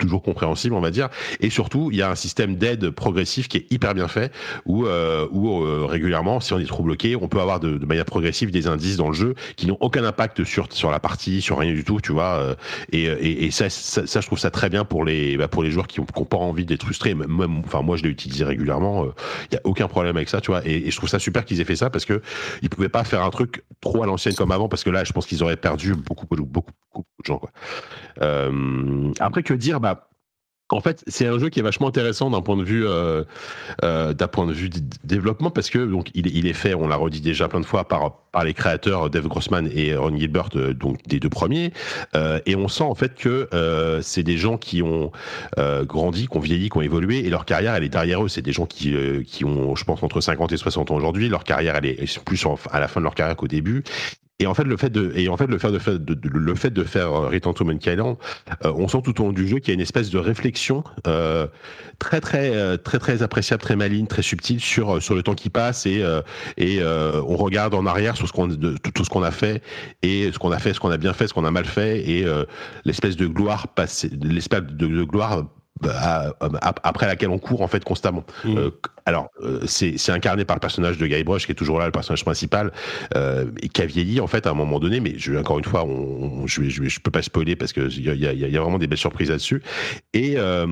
[0.00, 1.08] toujours compréhensibles, on va dire.
[1.40, 4.32] Et surtout, il y a un système d'aide progressif qui est hyper bien fait,
[4.66, 8.04] où, euh, où euh, régulièrement, si on est trop bloqué, on peut avoir de, manière
[8.04, 11.58] progressive des indices dans le jeu qui n'ont aucun impact sur sur la partie, sur
[11.58, 12.34] rien du tout, tu vois.
[12.36, 12.54] euh,
[12.92, 15.62] Et, et, et ça, ça, ça, je trouve ça très bien pour les bah, pour
[15.62, 17.14] les joueurs qui ont, qui ont pas envie d'être frustrés.
[17.14, 19.04] Même, enfin, moi, je l'ai utilisé régulièrement.
[19.04, 19.14] euh,
[19.50, 20.66] Il y a aucun problème avec ça, tu vois.
[20.66, 22.22] Et, je trouve ça super qu'ils aient fait ça parce que
[22.62, 25.12] ils pouvaient pas faire un truc trop à l'ancienne comme avant parce que là, je
[25.12, 27.38] pense qu'ils auraient perdu beaucoup, beaucoup, beaucoup, de gens.
[27.38, 27.50] Quoi.
[28.22, 29.80] Euh, après, que dire
[30.70, 33.22] en fait, c'est un jeu qui est vachement intéressant d'un point de vue euh,
[33.84, 34.68] euh, d'un point de vue
[35.04, 38.16] développement parce que donc il, est- fait, on l'a redit déjà plein de fois par
[38.32, 41.72] par les créateurs Dave Grossman et Ron Gilbert euh, donc des deux premiers
[42.46, 43.48] et on sent en fait que
[44.02, 45.12] c'est des gens qui ont
[45.84, 48.28] grandi, qui ont vieilli, qui ont évolué et leur carrière elle est derrière eux.
[48.28, 48.94] C'est des gens qui
[49.26, 51.28] qui ont je pense entre 50 et 60 ans aujourd'hui.
[51.28, 53.84] Leur carrière elle est plus à la fin de leur carrière qu'au début.
[54.38, 56.28] Et en fait, le fait de, et en fait, le fait de faire, de, de-
[56.28, 58.16] le fait de faire euh, Return to Monkey Island,
[58.66, 60.84] euh, on sent tout au long du jeu qu'il y a une espèce de réflexion
[61.06, 61.46] euh,
[61.98, 65.48] très, très, euh, très, très appréciable, très maligne, très subtile sur sur le temps qui
[65.48, 66.20] passe et euh,
[66.58, 69.62] et euh, on regarde en arrière sur ce qu'on, tout, ce qu'on a fait
[70.02, 72.06] et ce qu'on a fait, ce qu'on a bien fait, ce qu'on a mal fait
[72.06, 72.44] et euh,
[72.84, 75.44] l'espèce de gloire passée, l'espèce de, de gloire
[75.80, 76.34] bah,
[76.82, 78.24] après laquelle on court en fait constamment.
[78.44, 78.56] Mm.
[78.58, 78.70] Euh,
[79.06, 82.24] alors euh, c'est incarné par le personnage de Guybrush qui est toujours là, le personnage
[82.24, 82.72] principal,
[83.14, 84.98] euh, et qui a vieilli en fait à un moment donné.
[84.98, 85.86] Mais encore une fois,
[86.44, 89.62] je, je peux pas spoiler parce que il y a, vraiment des belles surprises là-dessus.
[90.12, 90.66] Et, euh,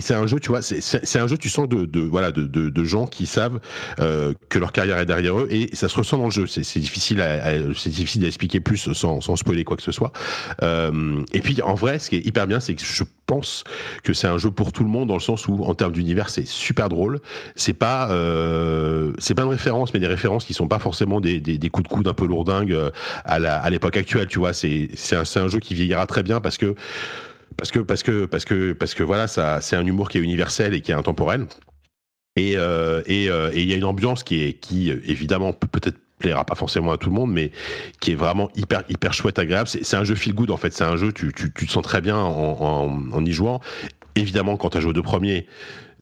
[0.00, 3.60] c'est un jeu, tu vois, c'est- un jeu, tu sens de, gens qui savent
[3.96, 6.46] que leur carrière est derrière eux et ça se ressent dans le jeu.
[6.46, 7.52] C'est difficile à,
[8.16, 10.12] d'expliquer plus sans, spoiler quoi que ce soit.
[10.60, 13.64] Et puis en vrai, ce qui est hyper bien, c'est que je pense
[14.02, 16.28] que c'est un jeu pour tout le monde dans le sens où en termes d'univers
[16.28, 17.03] c'est super drôle
[17.54, 21.40] c'est pas euh, c'est pas une référence mais des références qui sont pas forcément des,
[21.40, 22.90] des, coups de coude un peu lourdingues euh,
[23.24, 24.52] à la à l'époque actuelle tu vois.
[24.52, 26.74] C'est c'est un, c'est un jeu qui vieillira très bien parce que
[27.56, 30.20] parce que parce que parce que parce que voilà ça c'est un humour qui est
[30.20, 31.46] universel et qui est intemporel.
[32.36, 35.68] Et euh, et euh, et il y a une ambiance qui est qui évidemment peut
[35.68, 37.50] peut-être plaira pas forcément à tout le monde mais
[38.00, 39.68] qui est vraiment hyper hyper chouette agréable.
[39.68, 40.72] C'est c'est un jeu feel good en fait.
[40.72, 43.60] C'est un jeu tu, tu tu te sens très bien en, en, en y jouant.
[44.16, 45.46] Évidemment quand tu as joué aux deux premiers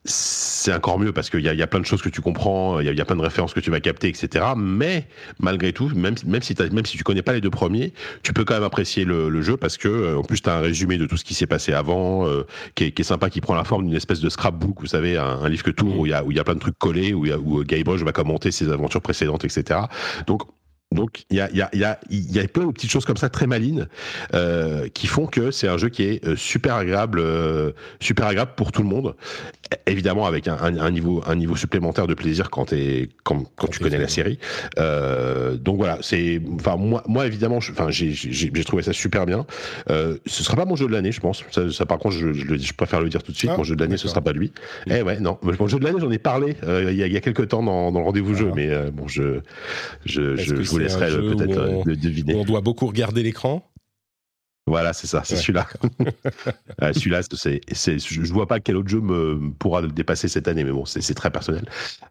[0.05, 2.87] c'est encore mieux parce qu'il y y a plein de choses que tu comprends, il
[2.87, 4.45] y, a, plein de références que tu vas capter, etc.
[4.57, 5.07] Mais
[5.39, 7.93] malgré tout, même, si, même si tu connais pas les deux premiers,
[8.23, 10.61] tu peux quand même apprécier le, jeu parce que euh, en plus tu as un
[10.61, 13.55] résumé de tout ce qui s'est passé avant, euh, qui, est, qui sympa, qui prend
[13.55, 16.39] la forme d'une espèce de scrapbook, vous savez, un, livre que tout où il y
[16.39, 19.81] a plein de trucs collés, où, y euh, Guybrush va commenter ses aventures précédentes, etc.
[20.27, 20.43] Donc
[20.95, 22.91] donc il y a, il y, a, il y, a, y a plein de petites
[22.91, 23.89] choses comme ça très malines
[24.35, 28.53] euh, qui font que c'est un jeu qui est euh, super agréable, euh, super agréable
[28.57, 29.15] pour tout le monde.
[29.87, 32.75] Évidemment avec un, un, un niveau, un niveau supplémentaire de plaisir quand,
[33.25, 34.39] quand, quand, tu connais la série.
[34.79, 39.47] Euh, donc voilà, c'est, enfin moi, moi évidemment, enfin j'ai, trouvé ça super bien.
[39.91, 41.43] Euh, ce sera pas mon jeu de l'année, je pense.
[41.51, 43.51] Ça, ça, par contre, je, je, je préfère le dire tout de suite.
[43.53, 44.53] Ah, mon jeu de l'année, ce sera pas lui.
[44.89, 45.39] Eh ouais, non.
[45.43, 47.49] Mon jeu de l'année, j'en ai parlé euh, il y, a, il y a quelques
[47.49, 48.55] temps dans, dans le rendez-vous jeu, Ah.
[48.55, 49.41] mais euh, bon, je,
[50.05, 52.35] je, je, je laisserai euh, peut-être où euh, on- le deviner.
[52.35, 53.69] On doit beaucoup regarder l'écran.
[54.67, 55.67] Voilà, c'est ça, c'est Ouais, celui-là.
[56.83, 57.61] Euh, celui-là, c'est,
[57.99, 61.15] je vois pas quel autre jeu me pourra le dépasser cette année, mais bon, c'est,
[61.15, 61.65] très personnel.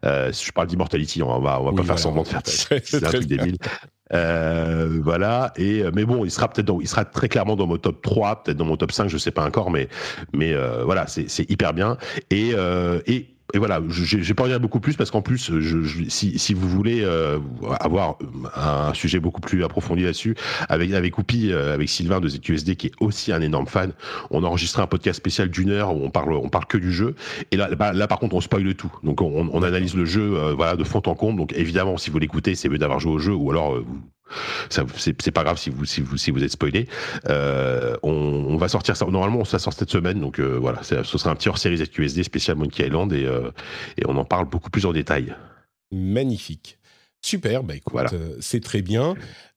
[0.04, 3.00] Euh, je parle d'Immortality, on va, on va pas faire semblant de faire C'est un
[3.00, 3.56] truc débile.
[4.12, 5.52] Euh, voilà.
[5.56, 8.58] Et mais bon, il sera peut-être, il sera très clairement dans mon top 3, peut-être
[8.58, 9.88] dans mon top 5, je sais pas encore, mais
[10.34, 10.54] mais
[10.84, 11.96] voilà, c'est hyper bien.
[12.30, 12.50] Et
[13.06, 16.38] et et voilà, je n'ai pas en dire beaucoup plus parce qu'en plus, je, si,
[16.38, 17.38] si, vous voulez euh,
[17.80, 18.16] avoir
[18.56, 20.34] un sujet beaucoup plus approfondi là-dessus,
[20.68, 23.92] avec avec Oupi, euh, avec Sylvain de ZQSD qui est aussi un énorme fan,
[24.30, 26.92] on a enregistré un podcast spécial d'une heure où on parle on parle que du
[26.92, 27.14] jeu.
[27.50, 28.92] Et là, bah, là par contre, on spoil tout.
[29.02, 31.38] Donc on, on analyse le jeu, euh, voilà, de fond en comble.
[31.38, 33.82] Donc évidemment, si vous l'écoutez, c'est mieux d'avoir joué au jeu ou alors
[34.78, 36.88] vous c'est pas grave si vous, si vous, si vous êtes spoilé.
[37.28, 39.06] Euh, on, va sortir ça.
[39.06, 42.56] Normalement, ça sort cette semaine, donc euh, voilà, ce sera un petit hors-série ZQSD spécial
[42.56, 43.50] Monkey Island et, euh,
[43.98, 45.34] et on en parle beaucoup plus en détail.
[45.90, 46.78] Magnifique.
[47.24, 48.00] Super, bah écoute,
[48.40, 49.14] c'est très bien.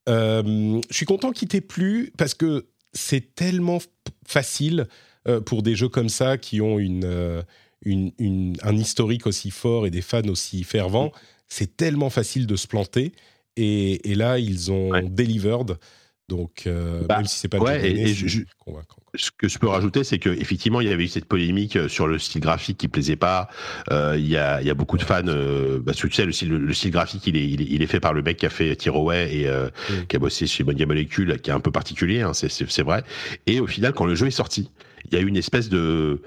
[0.07, 3.79] je suis content qu'il t'ait plu parce que c'est tellement
[4.25, 4.87] facile
[5.45, 7.43] pour des jeux comme ça qui ont une,
[7.85, 11.11] une, un historique aussi fort et des fans aussi fervents.
[11.47, 13.13] C'est tellement facile de se planter.
[13.57, 15.77] Et, là, ils ont delivered.
[16.27, 18.15] Donc, euh, bah, même si c'est pas ouais, et,
[18.57, 18.97] convaincant.
[19.13, 22.07] Ce que je peux rajouter, c'est qu'effectivement, il y avait eu cette polémique euh, sur
[22.07, 23.47] le style graphique qui plaisait pas.
[23.91, 25.21] Euh, il y, a, y, a, beaucoup de fans.
[25.23, 28.23] bah, tu sais, le style, le style graphique, il est, il est, fait par le
[28.23, 30.07] mec qui a fait Tiroway et mm.
[30.07, 33.03] qui a bossé chez Monia Molecule, qui est un peu particulier, hein, c'est vrai.
[33.45, 34.71] Et au final, quand le jeu est sorti,
[35.05, 36.23] il y a eu une espèce de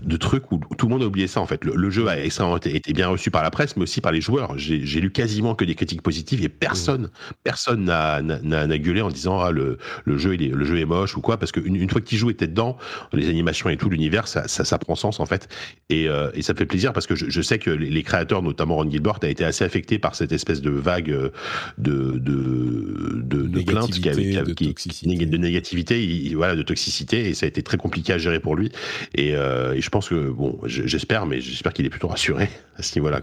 [0.00, 1.64] de trucs où tout le monde a oublié ça en fait.
[1.64, 4.56] Le, jeu a été bien reçu par la presse, mais aussi par les joueurs.
[4.56, 7.10] J'ai lu quasiment que des critiques positives et personne,
[7.42, 11.16] personne n'a gueulé en disant ah le, le jeu il est, le jeu est moche
[11.16, 12.76] ou quoi parce qu'une une fois que tu joues et t'es dedans,
[13.12, 15.48] les animations et tout l'univers ça, ça, prend sens en fait
[15.88, 18.90] et, euh, et ça fait plaisir parce que je, sais que les, créateurs, notamment Ron
[18.90, 21.30] Gilbert, a été assez affecté par cette espèce de vague euh,
[21.78, 25.26] de de de, de plaintes qui, de, toxicité.
[25.26, 28.70] de négativité, voilà de toxicité et ça a été très compliqué à gérer pour lui
[29.14, 32.82] et euh, et je pense que, bon, j'espère, mais j'espère qu'il est plutôt rassuré à
[32.82, 33.20] ce niveau-là.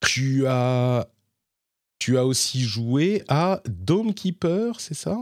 [0.00, 1.08] Tu as,
[1.98, 5.18] tu as aussi joué à Dome Keeper, c'est ça?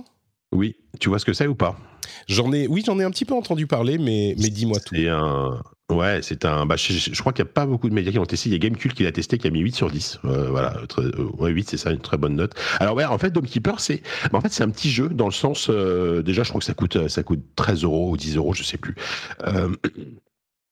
[0.52, 0.76] Oui.
[1.00, 1.76] Tu vois ce que c'est ou pas?
[2.28, 4.94] J'en ai, oui, j'en ai un petit peu entendu parler, mais, mais dis-moi tout.
[4.94, 6.66] C'est un, Ouais, c'est un.
[6.66, 8.48] Bah, je, crois qu'il n'y a pas beaucoup de médias qui l'ont testé.
[8.48, 10.18] Il y a Gamecube qui l'a testé, qui a mis 8 sur 10.
[10.24, 12.54] Euh, voilà, euh, ouais, 8, c'est ça, une très bonne note.
[12.80, 14.02] Alors, ouais, en fait, Dome Keeper, c'est.
[14.32, 15.68] Bah, en fait, c'est un petit jeu dans le sens.
[15.70, 18.64] Euh, déjà, je crois que ça coûte, ça coûte 13 euros ou 10 euros, je
[18.64, 18.96] sais plus.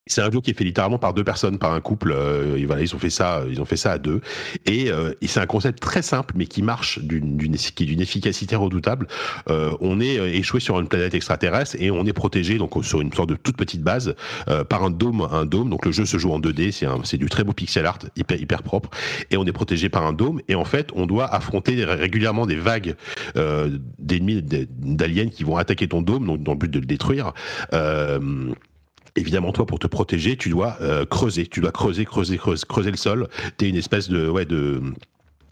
[0.06, 2.12] C'est un jeu qui est fait littéralement par deux personnes, par un couple.
[2.14, 4.20] Euh, voilà, ils ont fait ça, ils ont fait ça à deux.
[4.66, 9.08] Et, euh, c'est un concept très simple, mais qui marche d'une d'une d'une efficacité redoutable.
[9.48, 13.00] Euh, on est euh, échoué sur une planète extraterrestre et on est protégé donc sur
[13.00, 14.14] une sorte de toute petite base
[14.48, 15.70] euh, par un dôme, un dôme.
[15.70, 18.38] Donc le jeu se joue en 2D, c'est c'est du très beau pixel art, hyper
[18.38, 18.90] hyper propre.
[19.30, 20.42] Et on est protégé par un dôme.
[20.48, 22.94] Et en fait, on doit affronter régulièrement des vagues
[23.98, 27.32] d'ennemis, d'aliens qui vont attaquer ton dôme, donc dans le but de le détruire.
[27.72, 28.52] Euh,
[29.16, 32.90] évidemment, toi, pour te protéger, tu dois euh, creuser, tu dois creuser, creuser, creuser, creuser
[32.90, 33.28] le sol.
[33.56, 34.82] T'es une espèce de, ouais, de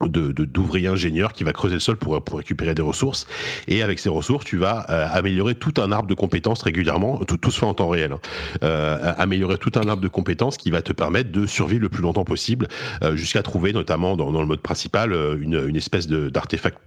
[0.08, 3.28] de d'ouvrier ingénieur qui va creuser le sol pour, pour récupérer des ressources
[3.68, 7.36] et avec ces ressources tu vas euh, améliorer tout un arbre de compétences régulièrement tout,
[7.36, 8.18] tout se fait en temps réel hein.
[8.64, 12.02] euh, améliorer tout un arbre de compétences qui va te permettre de survivre le plus
[12.02, 12.66] longtemps possible
[13.14, 16.78] jusqu'à trouver notamment dans, dans, le mode principal une, une espèce d'artefact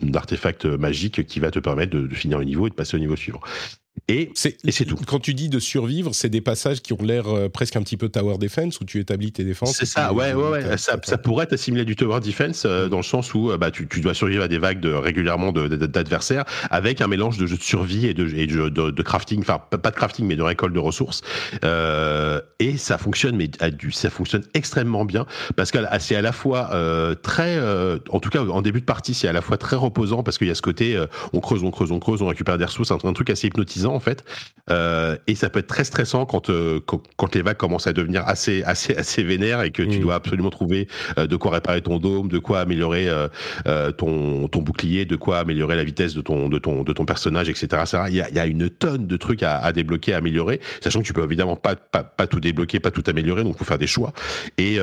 [0.00, 3.00] d'artefact magique qui va te permettre de, de, finir le niveau et de passer au
[3.00, 3.40] niveau suivant
[4.08, 4.96] et c'est tout.
[5.06, 7.96] Quand tu dis de survivre, c'est des passages qui ont l'air euh, presque un petit
[7.96, 9.76] peu tower defense où tu établis tes défenses.
[9.76, 10.78] C'est ça, ouais, ouais, ouais.
[10.78, 13.70] Ça, ça, pourrait être assimilé du tower defense euh, dans le sens où euh, bah,
[13.70, 17.56] tu, tu, dois survivre à des vagues de, régulièrement d'adversaires avec un mélange de jeux
[17.56, 20.74] de survie et de, et de, de, crafting, enfin pas de crafting mais de récolte
[20.74, 21.22] de ressources.
[21.62, 23.50] et ça fonctionne, mais
[23.92, 26.70] ça fonctionne extrêmement bien parce que c'est à la fois
[27.22, 27.58] très,
[28.10, 30.48] en tout cas en début de partie, c'est à la fois très reposant parce qu'il
[30.48, 31.00] y a ce côté
[31.32, 33.81] on creuse, on creuse, on creuse, on récupère des ressources, un, un truc assez hypnotisant
[33.90, 34.24] en fait.
[34.70, 38.26] Euh, et ça peut être très stressant euh, quand, quand, les vagues commencent à devenir
[38.26, 40.02] assez assez assez vénères et que tu mm.
[40.02, 40.86] dois absolument trouver
[41.18, 43.08] euh, de quoi réparer ton dôme, de quoi améliorer
[43.98, 47.48] ton, ton bouclier, de quoi améliorer la vitesse de ton de ton de ton personnage,
[47.48, 47.82] etc.
[48.08, 50.60] Il y a, il y a une tonne de trucs à, à, débloquer, à améliorer,
[50.80, 53.64] sachant que tu peux évidemment pas pas, pas tout débloquer, pas tout améliorer, donc faut
[53.64, 54.12] faire des choix.
[54.58, 54.76] Et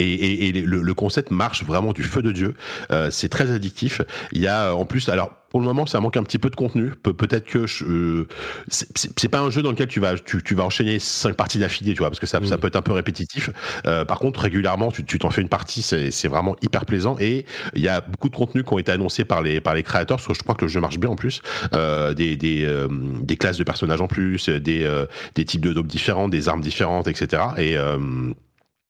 [0.00, 2.54] et, et, le, le, concept marche vraiment du feu de dieu.
[3.10, 4.02] c'est très addictif.
[4.32, 6.56] Il y a en plus alors pour le moment, ça manque un petit peu de
[6.56, 6.90] contenu.
[7.02, 8.24] Pe peut-être que je,
[8.68, 11.92] c'est pas un jeu dans lequel tu vas, tu, tu vas enchaîner cinq parties d'affilée,
[11.92, 12.60] tu vois, parce que ça, ça mm.
[12.60, 13.50] peut être un peu répétitif.
[13.86, 17.16] Euh, par contre, régulièrement, tu t'en fais une partie, c'est vraiment hyper plaisant.
[17.18, 17.44] Et
[17.74, 20.18] il y a beaucoup de contenus qui ont été annoncés par les, par les créateurs,
[20.18, 21.42] parce que je crois que le jeu marche bien en plus.
[21.74, 25.72] Euh, des, des, euh, des classes de personnages en plus, des, euh, des types de
[25.72, 27.42] dopes différents, des armes différentes, etc.
[27.58, 27.76] Et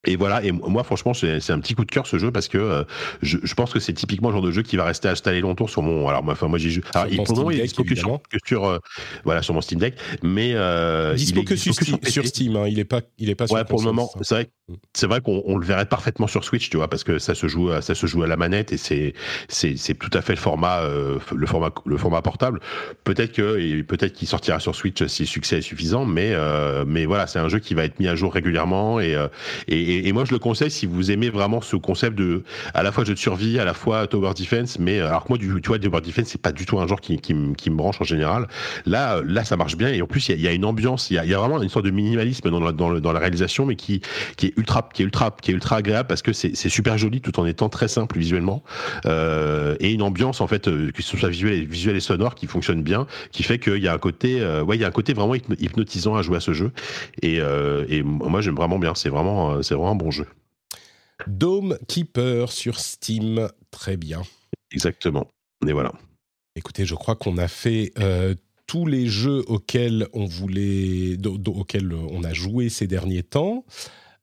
[0.06, 2.56] Et voilà, et moi franchement c'est un petit coup de cœur ce jeu parce que
[2.56, 2.84] euh,
[3.20, 5.66] je, je, pense que c'est typiquement le genre de jeu qui va rester installé longtemps
[5.66, 6.08] sur mon.
[6.08, 6.82] Alors moi, enfin, moi j'ai joué.
[6.94, 8.78] Alors il, pour le moment il est dispo que sur, que sur euh,
[9.24, 12.56] voilà sur mon Steam Deck, mais euh, dispo il est que, sur, sur, sur, Steam.
[12.56, 13.44] Hein, il est pas il est pas.
[13.52, 14.50] Ouais, pour le moment, c'est vrai.
[14.94, 17.70] C'est vrai qu'on le verrait parfaitement sur Switch, tu vois, parce que ça se joue,
[17.80, 19.14] ça se joue à la manette et c'est
[19.48, 22.60] c'est tout à fait le format euh, le format le format portable.
[23.04, 27.06] Peut-être que peut-être qu'il sortira sur Switch si le succès est suffisant, mais euh, mais
[27.06, 29.16] voilà, c'est un jeu qui va être mis à jour régulièrement et,
[29.68, 32.42] et et, moi, je le conseille si vous aimez vraiment ce concept de
[32.74, 34.78] à la fois jeu de survie, à la fois tower defense.
[34.78, 36.86] Mais euh, alors que moi, du, tu vois, tower defense, c'est pas du tout un
[36.86, 38.48] genre qui, qui, qui, me branche en général.
[38.86, 39.88] Là, euh, là, ça marche bien.
[39.88, 41.62] Et en plus, il y, y, a une ambiance, il y a, y a, vraiment
[41.62, 44.00] une sorte de minimalisme dans la, dans, la réalisation, mais qui,
[44.36, 47.20] qui est ultra, qui est ultra, qui est ultra agréable parce que c'est super joli
[47.20, 48.62] tout en étant très simple visuellement
[49.06, 52.46] euh, et une ambiance en fait, euh, que ce soit visuel, visuel et sonore, qui
[52.46, 55.12] fonctionne bien, qui fait qu'il y a un côté, ouais, il y a un côté
[55.12, 56.72] vraiment hypnotisant à jouer à ce jeu.
[57.22, 57.36] Et,
[57.88, 58.94] et moi, j'aime vraiment bien.
[58.94, 60.26] C'est vraiment, c'est vraiment un bon jeu.
[61.26, 64.22] Dome Keeper sur Steam, très bien.
[64.72, 65.26] Exactement.
[65.66, 65.92] Et voilà.
[66.56, 68.34] Écoutez, je crois qu'on a fait euh,
[68.66, 73.64] tous les jeux auxquels on voulait, auxquels on a joué ces derniers temps.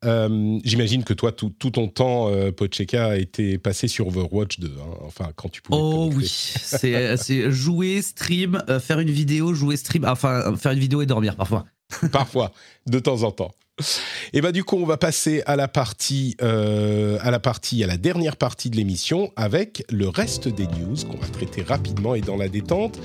[0.05, 4.67] Euh, j'imagine que toi, tout, ton temps, euh, Pocheka, a été passé sur Overwatch 2.
[4.67, 4.97] Hein.
[5.01, 5.79] Enfin, quand tu pouvais.
[5.81, 10.05] Oh oui, c'est jouer, stream, faire une vidéo, jouer, stream.
[10.05, 11.65] Enfin, faire une vidéo et dormir parfois.
[12.11, 12.51] parfois,
[12.85, 13.51] de temps en temps.
[14.33, 17.87] Et bah du coup, on va passer à la partie, euh, à la partie, à
[17.87, 22.21] la dernière partie de l'émission avec le reste des news qu'on va traiter rapidement et
[22.21, 22.99] dans la détente.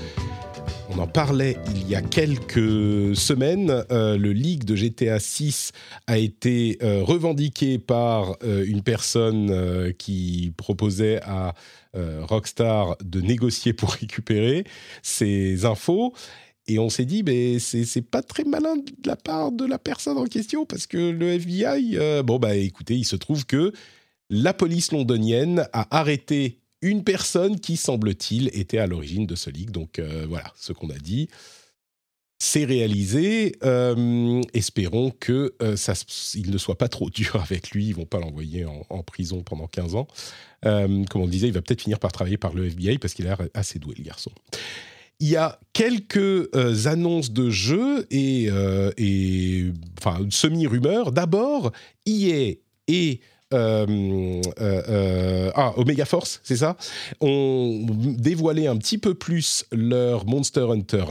[0.89, 3.85] On en parlait il y a quelques semaines.
[3.91, 5.73] Euh, le leak de GTA 6
[6.07, 11.55] a été euh, revendiqué par une personne qui proposait à
[11.95, 14.65] Rockstar de négocier pour récupérer
[15.03, 16.15] ces infos.
[16.69, 20.17] Et on s'est dit, mais c'est pas très malin de la part de la personne
[20.17, 23.73] en question, parce que le FBI, euh, bon, bah écoutez, il se trouve que
[24.31, 29.73] la police londonienne a arrêté une personne qui, semble-t-il, était à l'origine de ce leak.
[29.73, 31.29] Donc euh, voilà, ce qu'on a dit.
[32.39, 33.57] C'est réalisé.
[33.65, 35.95] Euh, espérons que ça,
[36.35, 37.87] il ne soit pas trop dur avec lui.
[37.87, 40.09] Ils vont pas l'envoyer en, en, prison pendant 15 ans.
[40.63, 43.27] comme on le disait, il va peut-être finir par travailler par le FBI parce qu'il
[43.27, 44.31] a l'air assez doué, le garçon
[45.21, 48.91] il y a quelques euh, annonces de jeux et, euh,
[50.31, 51.13] semi-rumeurs.
[51.13, 51.73] D'abord,
[52.07, 52.55] EA
[52.89, 53.21] et
[53.55, 54.41] euh,
[55.55, 56.77] ah, Omega Force, c'est ça,
[57.21, 61.05] ont dévoilé un petit peu plus leur Monster Hunter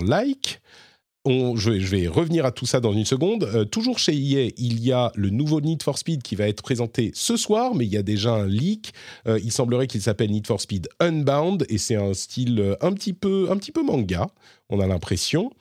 [1.25, 3.43] like je, vais, revenir à tout ça dans une seconde.
[3.43, 6.63] Euh, toujours chez EA, il y a le nouveau Need for Speed qui va être
[6.63, 8.93] présenté ce soir, mais il y a déjà un leak.
[9.27, 12.93] Euh, il semblerait qu'il s'appelle Need for Speed Unbound et c'est un style euh, un
[12.93, 14.27] petit peu, un petit peu manga.
[14.69, 15.51] On a l'impression.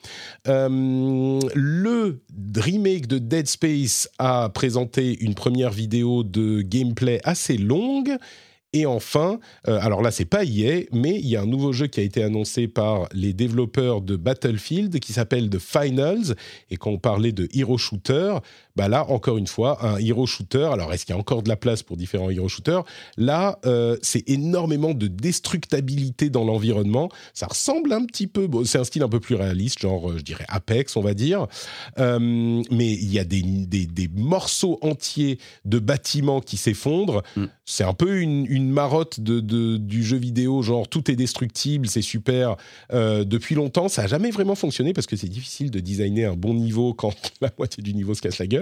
[0.46, 2.20] le
[2.56, 8.16] remake de Dead Space a présenté une première vidéo de gameplay assez longue
[8.72, 11.88] et enfin, euh, alors là, c'est pas EA, mais il y a un nouveau jeu
[11.88, 16.36] qui a été annoncé par les développeurs de Battlefield qui s'appelle The Finals.
[16.70, 18.36] Et quand on parlait de hero shooter,
[18.76, 20.68] bah là, encore une fois, un hero shooter.
[20.72, 22.84] Alors, est-ce qu'il y a encore de la place pour différents hero shooters?
[23.16, 27.08] Là, euh, c'est énormément de destructabilité dans l'environnement.
[27.34, 30.18] Ça ressemble un petit peu, bon, c'est un style un peu plus réaliste, genre, euh,
[30.18, 31.46] je dirais Apex, on va dire.
[31.98, 37.22] mais il y a des, des, morceaux entiers de bâtiments qui s'effondrent.
[37.36, 37.44] Mm.
[37.64, 42.02] C'est un peu une une marotte de, du jeu vidéo, genre tout est destructible, c'est
[42.02, 42.56] super.
[42.92, 46.36] Euh, depuis longtemps, ça n'a jamais vraiment fonctionné parce que c'est difficile de designer un
[46.36, 48.59] bon niveau quand la moitié du niveau se casse la gueule.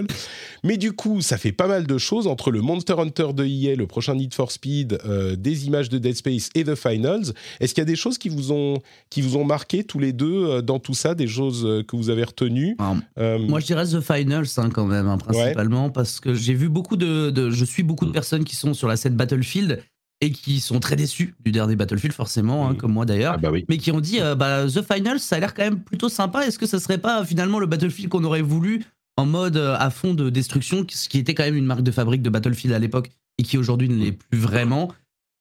[0.63, 3.75] Mais du coup, ça fait pas mal de choses entre le Monster Hunter de EA,
[3.75, 7.33] le prochain Need for Speed, euh, des images de Dead Space et The Finals.
[7.59, 10.13] Est-ce qu'il y a des choses qui vous ont, qui vous ont marqué tous les
[10.13, 12.75] deux euh, dans tout ça, des choses que vous avez retenues?
[13.17, 16.97] Moi, je dirais The Finals hein, quand même, hein, principalement, parce que j'ai vu beaucoup
[16.97, 19.81] de, de, Je suis beaucoup de personnes qui sont sur la scène Battlefield
[20.21, 23.51] et qui sont très déçus du dernier Battlefield, forcément, hein, comme moi d'ailleurs, ah bah
[23.69, 26.45] mais qui ont dit euh, bah, The Finals, ça a l'air quand même plutôt sympa.
[26.45, 28.83] Est-ce que ça serait pas finalement le Battlefield qu'on aurait voulu
[29.19, 31.91] en mode euh, à fond de destruction, ce qui était quand même une marque de
[31.91, 34.93] fabrique de Battlefield à l'époque et qui aujourd'hui ne l'est plus vraiment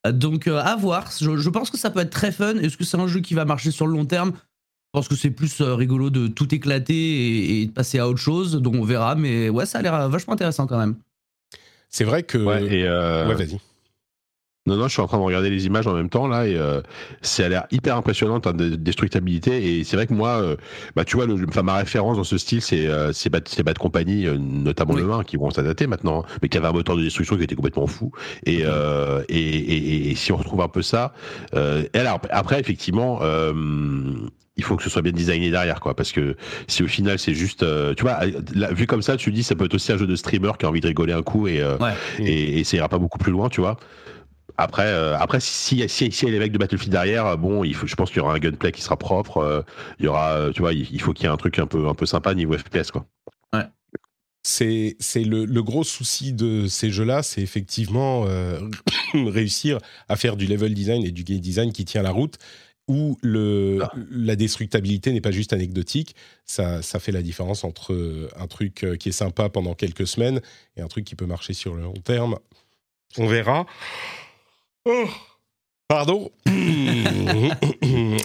[0.07, 1.11] euh, Donc à voir.
[1.21, 2.57] Je, pense que ça peut être très fun.
[2.57, 4.33] Est-ce que c'est un jeu qui va marcher sur le long terme?
[4.33, 8.57] Je pense que c'est plus rigolo de tout éclater et, de passer à autre chose,
[8.57, 9.15] donc on verra.
[9.15, 10.97] Mais ouais, ça a l'air vachement intéressant quand même.
[11.89, 12.39] C'est vrai que.
[12.39, 13.59] Ouais, et ouais vas-y.
[14.67, 16.55] Non, non, je suis en train de regarder les images en même temps là et
[16.55, 16.83] euh,
[17.23, 20.57] ça a l'air hyper impressionnant en termes de destructibilité et c'est vrai que moi, euh,
[20.95, 23.79] bah tu vois, le, enfin, ma référence dans ce style c'est euh, c'est Bad, Bad
[23.79, 27.03] Company, euh, notamment le 1 qui vont s'adapter maintenant, mais qui avait un moteur de
[27.03, 28.13] destruction qui était complètement fou
[28.45, 31.15] et, euh, et, et, et, si on retrouve un peu ça,
[31.55, 33.21] et alors après effectivement
[34.59, 35.95] il faut que ce soit bien designé derrière, quoi.
[35.95, 36.37] Parce que
[36.67, 38.19] si au final c'est juste, euh, tu vois,
[38.73, 40.69] vu comme ça, tu dis ça peut être aussi un jeu de streamer qui a
[40.69, 41.79] envie de rigoler un coup et, euh,
[42.19, 43.79] et, ça ira pas beaucoup plus loin, tu vois.
[44.59, 47.75] Après, euh, après, si si, si, y a les mecs de Battlefield derrière, bon, il
[47.75, 49.65] faut, je pense qu'il y aura un gunplay qui sera propre.
[49.99, 51.95] il y aura, tu vois, il, faut qu'il y ait un truc un peu, un
[51.95, 53.07] peu sympa niveau FPS, quoi.
[53.53, 53.65] Ouais.
[54.43, 58.27] C'est, c'est le, le, gros souci de ces jeux-là, c'est effectivement
[59.15, 59.79] réussir
[60.09, 62.39] à faire du level design et du game design qui tient la route
[62.89, 63.93] où le, ah.
[64.11, 66.17] la destructabilité n'est pas juste anecdotique.
[66.45, 70.41] Ça, ça fait la différence entre un truc euh, qui est sympa pendant quelques semaines
[70.77, 72.39] et un truc qui peut marcher sur le long terme.
[73.19, 73.67] On verra.
[74.85, 75.07] Oh,
[75.89, 76.31] pardon.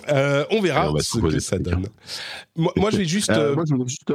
[0.10, 1.88] Euh, on verra ce que ça donne.
[2.56, 3.30] Moi, moi, je vais juste.
[3.30, 4.12] Euh, moi, je voulais juste,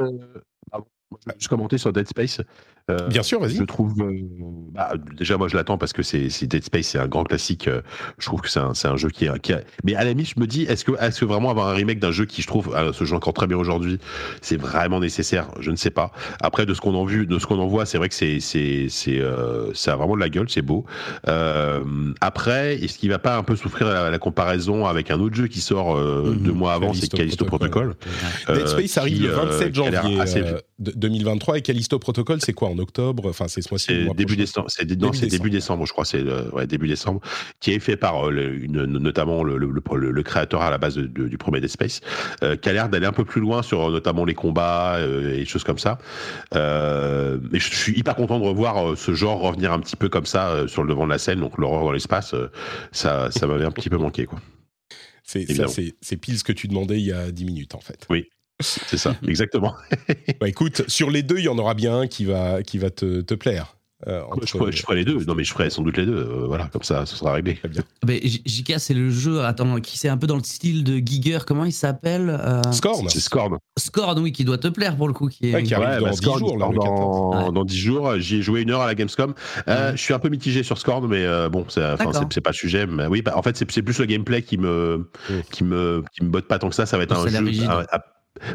[1.37, 2.41] juste commenter sur Dead Space.
[2.89, 3.55] Euh, Bien sûr, vas-y.
[3.55, 4.21] Je trouve, euh,
[4.73, 7.67] bah, déjà moi je l'attends parce que c'est Dead Space, c'est un grand classique.
[7.67, 7.81] Euh,
[8.17, 9.61] je trouve que c'est un, un, jeu qui, est, qui a...
[9.83, 11.99] mais à la limite je me dis, est-ce que, est que vraiment avoir un remake
[11.99, 13.99] d'un jeu qui je trouve ce jeu encore très bien aujourd'hui,
[14.41, 15.49] c'est vraiment nécessaire?
[15.59, 16.11] Je ne sais pas.
[16.41, 18.39] Après de ce qu'on en vu, de ce qu'on en voit, c'est vrai que c'est
[18.39, 18.87] c'est
[19.73, 20.85] ça a vraiment de la gueule, c'est beau.
[22.21, 25.47] après, est-ce qu'il va pas un peu souffrir la, la comparaison avec un autre jeu
[25.47, 26.37] qui sort mhm.
[26.37, 27.95] deux mois avant, c'est Callisto Protocol.
[28.47, 30.17] Dead Space arrive le 27 janvier
[30.79, 33.29] 2023 et Callisto Protocol, c'est quoi octobre.
[33.29, 34.07] Enfin, c'est ce mois-ci.
[34.15, 34.67] Début décembre.
[34.69, 36.05] C'est début, décembre, je crois.
[36.05, 37.21] C'est ouais, début décembre,
[37.59, 41.61] qui est fait par euh, une, notamment le, le, créateur à la base du premier
[41.61, 42.01] Dead Space,
[42.43, 45.45] euh, qui a l'air d'aller un peu plus loin sur notamment les combats euh, et
[45.45, 45.97] choses comme ça.
[46.53, 50.67] mais je suis hyper content de revoir ce genre revenir un petit peu comme ça
[50.67, 51.39] sur le devant de la scène.
[51.39, 52.35] Donc l'horreur dans l'espace,
[52.91, 54.39] ça, ça m'avait un petit peu manqué, quoi.
[55.23, 58.07] C'est pile ce que tu demandais il y a 10 minutes, en fait.
[58.09, 58.27] Oui,
[58.59, 59.75] c'est ça, exactement.
[60.39, 62.89] bah, écoute, sur les deux, il y en aura bien un qui va, qui va
[62.89, 63.75] te, te plaire.
[64.07, 65.19] Euh, je, ferai, les deux.
[65.25, 66.15] Non, mais je ferai sans doute les deux.
[66.15, 67.59] Euh, voilà, comme ça, ce sera réglé.
[67.69, 67.83] Bien.
[68.07, 71.39] Mais JK, c'est le jeu, attends, qui c'est un peu dans le style de Giger.
[71.45, 72.61] Comment il s'appelle euh...
[72.71, 73.09] Scorn.
[73.09, 73.57] C'est Scorn.
[73.77, 75.27] Scorn, oui, qui doit te plaire pour le coup.
[75.27, 75.63] Qui, est...
[75.63, 76.57] qui arrive dans 10 bah, jours.
[76.57, 79.33] Là, dans, dans 10 jours, j'y ai joué une heure à la Gamescom.
[79.67, 82.87] Euh, je suis un peu mitigé sur Scorn, mais bon, c'est pas le sujet.
[82.87, 85.09] Mais oui, bah, en fait, c'est plus le gameplay qui me,
[85.51, 86.85] qui me, qui me botte pas tant que ça.
[86.85, 87.65] Ça va être un jeu.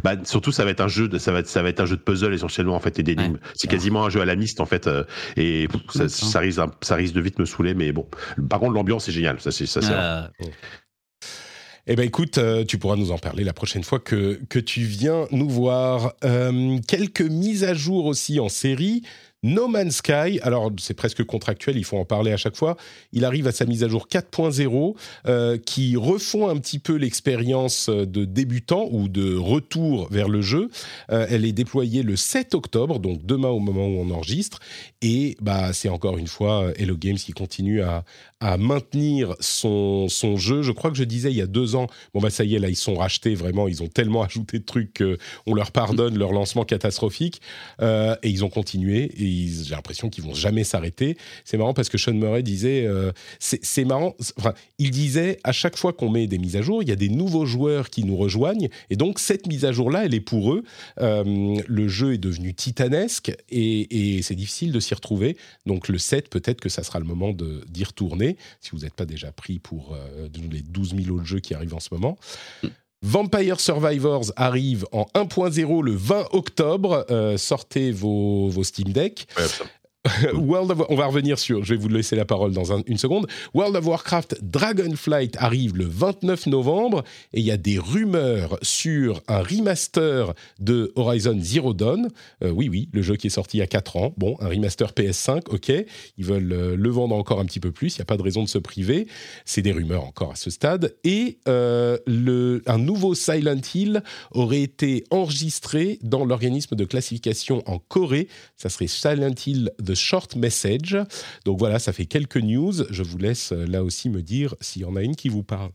[0.02, 1.86] Bah, surtout, ça va être un jeu de, ça va être, ça va être un
[1.86, 3.38] jeu de puzzle essentiellement en fait et d'énigmes.
[3.54, 5.04] C'est quasiment un jeu à la miste en fait euh,
[5.36, 8.06] et ça, ça, risque, ça risque de vite me saouler, mais bon.
[8.48, 9.40] Par contre, l'ambiance est géniale.
[9.40, 9.80] Ça, c'est ça.
[9.82, 10.28] Euh...
[11.86, 14.80] Eh ben écoute, euh, tu pourras nous en parler la prochaine fois que, que tu
[14.80, 16.14] viens nous voir.
[16.24, 19.02] Euh, quelques mises à jour aussi en série.
[19.44, 22.78] No Man's Sky, alors c'est presque contractuel, il faut en parler à chaque fois,
[23.12, 24.96] il arrive à sa mise à jour 4.0
[25.26, 30.70] euh, qui refond un petit peu l'expérience de débutant ou de retour vers le jeu.
[31.10, 34.60] Euh, elle est déployée le 7 octobre, donc demain au moment où on enregistre,
[35.02, 38.04] et bah, c'est encore une fois Hello Games qui continue à,
[38.58, 40.06] maintenir son,
[40.36, 40.60] jeu.
[40.60, 42.58] Je crois que je disais il y a deux ans, bon bah ça y est,
[42.58, 46.32] là ils sont rachetés vraiment, ils ont tellement ajouté de trucs qu'on leur pardonne leur
[46.32, 47.40] lancement catastrophique,
[47.80, 49.10] euh, et ils ont continué,
[49.64, 51.16] j'ai l'impression qu'ils vont jamais s'arrêter.
[51.44, 55.76] C'est marrant parce que Sean Murray disait, euh, c'est marrant, enfin, il disait à chaque
[55.76, 58.16] fois qu'on met des mises à jour, il y a des nouveaux joueurs qui nous
[58.16, 60.64] rejoignent, et donc cette mise à jour-là, elle est pour eux.
[61.00, 65.36] Euh, le jeu est devenu titanesque, et, c'est difficile de s'y retrouver,
[65.66, 69.06] donc le 7, peut-être que ça sera le moment d'y retourner, si vous n'êtes pas
[69.06, 72.18] déjà pris pour euh, les 12 000 autres jeux qui arrivent en ce moment.
[73.06, 77.04] Vampire Survivors arrive en 1.0 le 20 octobre.
[77.10, 79.28] Euh, sortez vos, vos Steam Deck.
[80.34, 83.26] World of, on va revenir sur, je vais vous laisser la parole dans une seconde.
[83.54, 89.22] World of Warcraft Dragonflight arrive le 29 novembre et il y a des rumeurs sur
[89.28, 92.10] un remaster de Horizon Zero Dawn.
[92.42, 94.14] Euh, oui, oui, le jeu qui est sorti il y a 4 ans.
[94.18, 95.72] Bon, un remaster PS5, ok.
[96.18, 97.96] Ils veulent euh, le vendre encore un petit peu plus.
[97.96, 99.06] Il n'y a pas de raison de se priver.
[99.46, 100.94] C'est des rumeurs encore à ce stade.
[101.04, 101.96] Et euh,
[102.66, 104.02] un nouveau Silent Hill
[104.32, 108.28] aurait été enregistré dans l'organisme de classification en Corée.
[108.56, 110.98] Ça serait Silent Hill Short Message.
[111.44, 112.72] Donc voilà, ça fait quelques news.
[112.90, 115.42] Je vous laisse euh, là aussi me dire s'il y en a une qui vous
[115.42, 115.70] parle.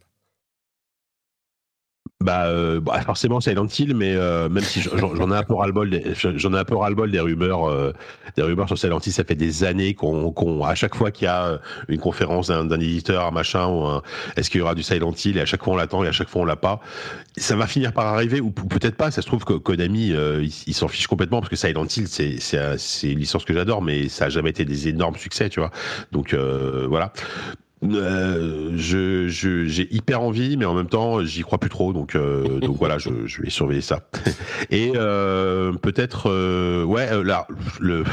[2.22, 5.90] Bah, euh, bah, forcément Silent Hill, mais euh, même si j'en ai un peu ras-le-bol,
[6.36, 7.94] j'en ai un peu ras-le-bol des rumeurs, euh,
[8.36, 9.14] des rumeurs sur Silent Hill.
[9.14, 12.70] Ça fait des années qu'on, qu'on à chaque fois qu'il y a une conférence d'un,
[12.78, 14.02] éditeur, machin, un,
[14.36, 16.12] est-ce qu'il y aura du Silent Hill et à chaque fois on l'attend et à
[16.12, 16.82] chaque fois on l'a pas.
[17.38, 19.12] Ça va finir par arriver ou peut-être pas.
[19.12, 20.14] Ça se trouve que Konami,
[20.68, 23.82] il, s'en fiche complètement parce que Silent Hill, c'est, c'est, c'est une licence que j'adore,
[23.82, 25.72] mais ça a jamais été des énormes succès, tu vois.
[26.12, 27.14] Donc voilà
[27.82, 31.94] Euh, je, je- j'ai hyper envie, mais en même temps, j'y crois plus trop.
[31.94, 34.02] Donc, euh, donc voilà, je, je vais surveiller ça.
[34.70, 37.48] Et euh, peut-être, euh, ouais, euh, là,
[37.80, 38.04] le,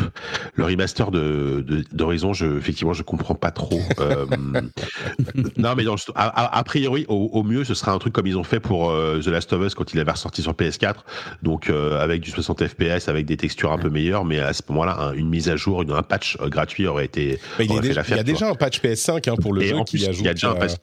[0.55, 3.81] le remaster de, de- d'Horizon, je, effectivement, je comprends pas trop.
[4.01, 4.27] Euh,
[5.57, 8.13] non, mais dans le- a, a- a priori, au, au mieux, ce sera un truc
[8.13, 10.95] comme ils ont fait pour The Last of Us quand il avait ressorti sur PS4.
[11.43, 14.63] Donc, euh, avec du 60 FPS, avec des textures un peu meilleures, mais à ce
[14.69, 17.39] moment-là, un- une mise à jour, une, un patch gratuit aurait été.
[17.59, 19.63] Il, aurait fait déjà- l'affaire, il y a déjà un patch PS5 hein, pour le
[19.63, 20.77] Et jeu en qui plus, il y a déjà un, patch-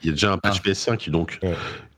[0.44, 0.70] Ah.
[0.70, 1.54] PS5, donc Ouais.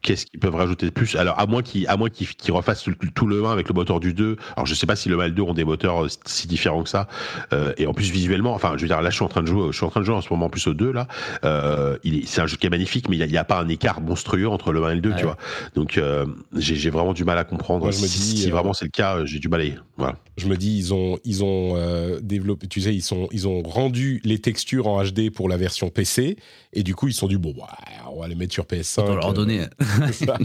[0.06, 1.15] Qu'est-ce qu'ils peuvent rajouter de plus?
[1.15, 4.14] Alors, à moins qu'ils qu'ils qu'ils refassent tout, tout le 1 avec le moteur du
[4.14, 4.38] 2.
[4.56, 6.48] Alors, je sais pas si le 1 et le 2 ont des moteurs euh, si
[6.48, 7.07] différents que ça.
[7.53, 9.48] Euh, et en plus, visuellement, enfin, je veux dire, là, je suis en train de
[9.48, 11.07] jouer, je suis en train de jouer en ce moment en plus au 2 là.
[11.44, 14.48] Euh, c'est un jeu qui est magnifique, mais il n'y a, pas un écart monstrueux
[14.48, 15.15] entre le 1 et le 2, Ouais.
[15.18, 15.38] tu vois.
[15.73, 16.26] Donc, euh,
[16.56, 17.84] j'ai vraiment du mal à comprendre.
[17.84, 19.65] Moi, je me si dis, si euh, vraiment c'est le cas, j'ai du mal à
[19.65, 19.76] y.
[19.98, 20.15] Voilà.
[20.38, 23.61] Je me dis, ils ont, ils ont euh, développé, tu sais, ils, sont, ils ont
[23.64, 26.36] rendu les textures en HD pour la version PC,
[26.73, 27.69] et du coup, ils se sont dit, bon, bah,
[28.11, 29.02] on va les mettre sur PS5.
[29.02, 29.61] On leur euh, donner.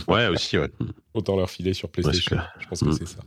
[0.09, 0.71] Ouais, aussi, ouais.
[1.15, 2.37] Autant leur filer sur PlayStation.
[2.59, 2.93] je pense que Mm.
[2.93, 3.19] c'est ça.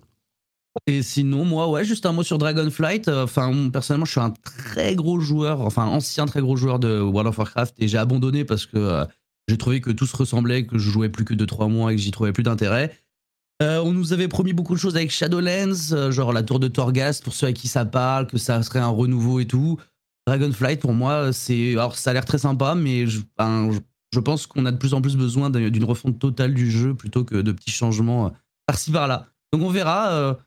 [0.88, 3.08] Et sinon, moi, ouais, juste un mot sur Dragonflight.
[3.08, 7.00] Euh, Enfin, personnellement, je suis un très gros joueur, enfin, ancien très gros joueur de
[7.00, 9.06] World of Warcraft et j'ai abandonné parce que euh,
[9.48, 12.02] j'ai trouvé que tout se ressemblait, que je jouais plus que 2-3 mois et que
[12.02, 12.98] j'y trouvais plus d'intérêt.
[13.62, 16.68] Euh, on nous avait promis beaucoup de choses avec Shadowlands, euh, genre la tour de
[16.68, 19.78] Torghast pour ceux à qui ça parle, que ça serait un renouveau et tout.
[20.26, 21.74] Dragonflight, pour moi, c'est.
[21.74, 23.20] Alors, ça a l'air très sympa, mais je,
[24.14, 26.94] je pense qu'on a de plus en plus besoin d'un- d'une refonte totale du jeu
[26.94, 28.30] plutôt que de petits changements euh,
[28.68, 29.28] par-ci par-là.
[29.52, 30.38] Donc, on verra.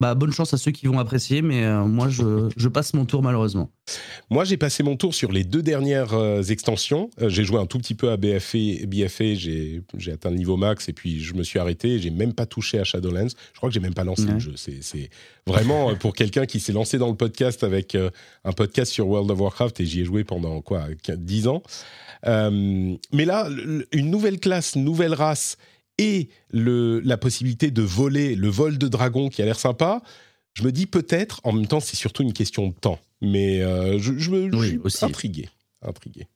[0.00, 3.04] Bah, bonne chance à ceux qui vont apprécier, mais euh, moi, je, je passe mon
[3.04, 3.70] tour malheureusement.
[4.28, 7.10] Moi, j'ai passé mon tour sur les deux dernières euh, extensions.
[7.22, 10.88] Euh, j'ai joué un tout petit peu à BFA, BFA j'ai atteint le niveau max
[10.88, 11.98] et puis je me suis arrêté.
[12.00, 13.28] J'ai même pas touché à Shadowlands.
[13.52, 14.32] Je crois que j'ai même pas lancé Ouais.
[14.32, 14.54] le jeu.
[14.56, 15.10] C'est
[15.46, 17.96] vraiment pour quelqu'un qui s'est lancé dans le podcast avec
[18.44, 21.62] un podcast sur World of Warcraft et j'y ai joué pendant quoi 10 ans.
[22.26, 23.48] Mais là,
[23.92, 25.56] une nouvelle classe, nouvelle race
[25.98, 30.02] et le, la possibilité de voler, le vol de dragon qui a l'air sympa,
[30.54, 32.98] je me dis peut-être, en même temps, c'est surtout une question de temps.
[33.20, 35.04] Mais euh, je, je me je suis aussi.
[35.04, 35.48] intrigué.
[35.82, 36.26] intrigué.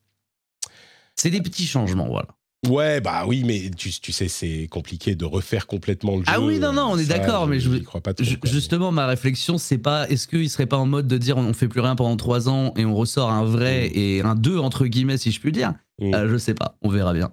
[1.17, 2.29] C'est des petits changements, voilà.
[2.67, 6.33] Ouais, bah oui, mais tu, tu sais, c'est compliqué de refaire complètement le jeu.
[6.33, 8.25] Ah oui, non, non, on est d'accord, mais je- crois pas trop.
[8.25, 8.51] Ju- quoi.
[8.51, 11.69] Justement, ma réflexion, c'est pas est-ce qu'il serait pas en mode de dire on fait
[11.69, 15.19] plus rien pendant 3 ans et on ressort un vrai et un 2 entre guillemets,
[15.19, 15.73] si je puis dire?
[16.01, 16.15] Mm.
[16.15, 17.31] Euh, Je sais pas, on verra bien.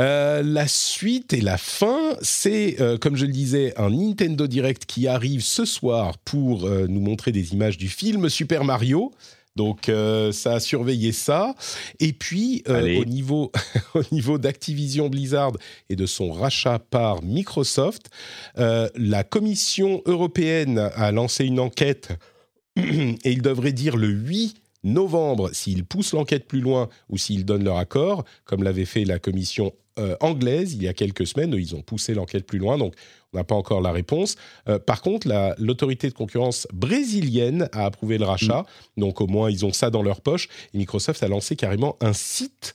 [0.00, 4.86] Euh, la suite et la fin, c'est, euh, comme je le disais, un Nintendo Direct
[4.86, 9.12] qui arrive ce soir pour euh, nous montrer des images du film Super Mario.
[9.56, 9.90] Donc
[10.32, 11.54] ça a surveillé ça.
[11.98, 13.52] Et puis au niveau,
[13.94, 15.52] au niveau d'Activision Blizzard
[15.90, 18.08] et de son rachat par Microsoft,
[18.56, 22.10] la Commission européenne a lancé une enquête
[22.76, 27.64] et il devrait dire le 8 novembre s'ils poussent l'enquête plus loin ou s'ils donnent
[27.64, 31.52] leur accord, comme l'avait fait la commission euh, anglaise il y a quelques semaines.
[31.54, 32.94] Ils ont poussé l'enquête plus loin, donc
[33.32, 34.36] on n'a pas encore la réponse.
[34.68, 38.64] Euh, par contre, la- l'autorité de concurrence brésilienne a approuvé le rachat,
[38.96, 40.48] donc au moins ils ont ça dans leur poche.
[40.74, 42.74] Et Microsoft a lancé carrément un site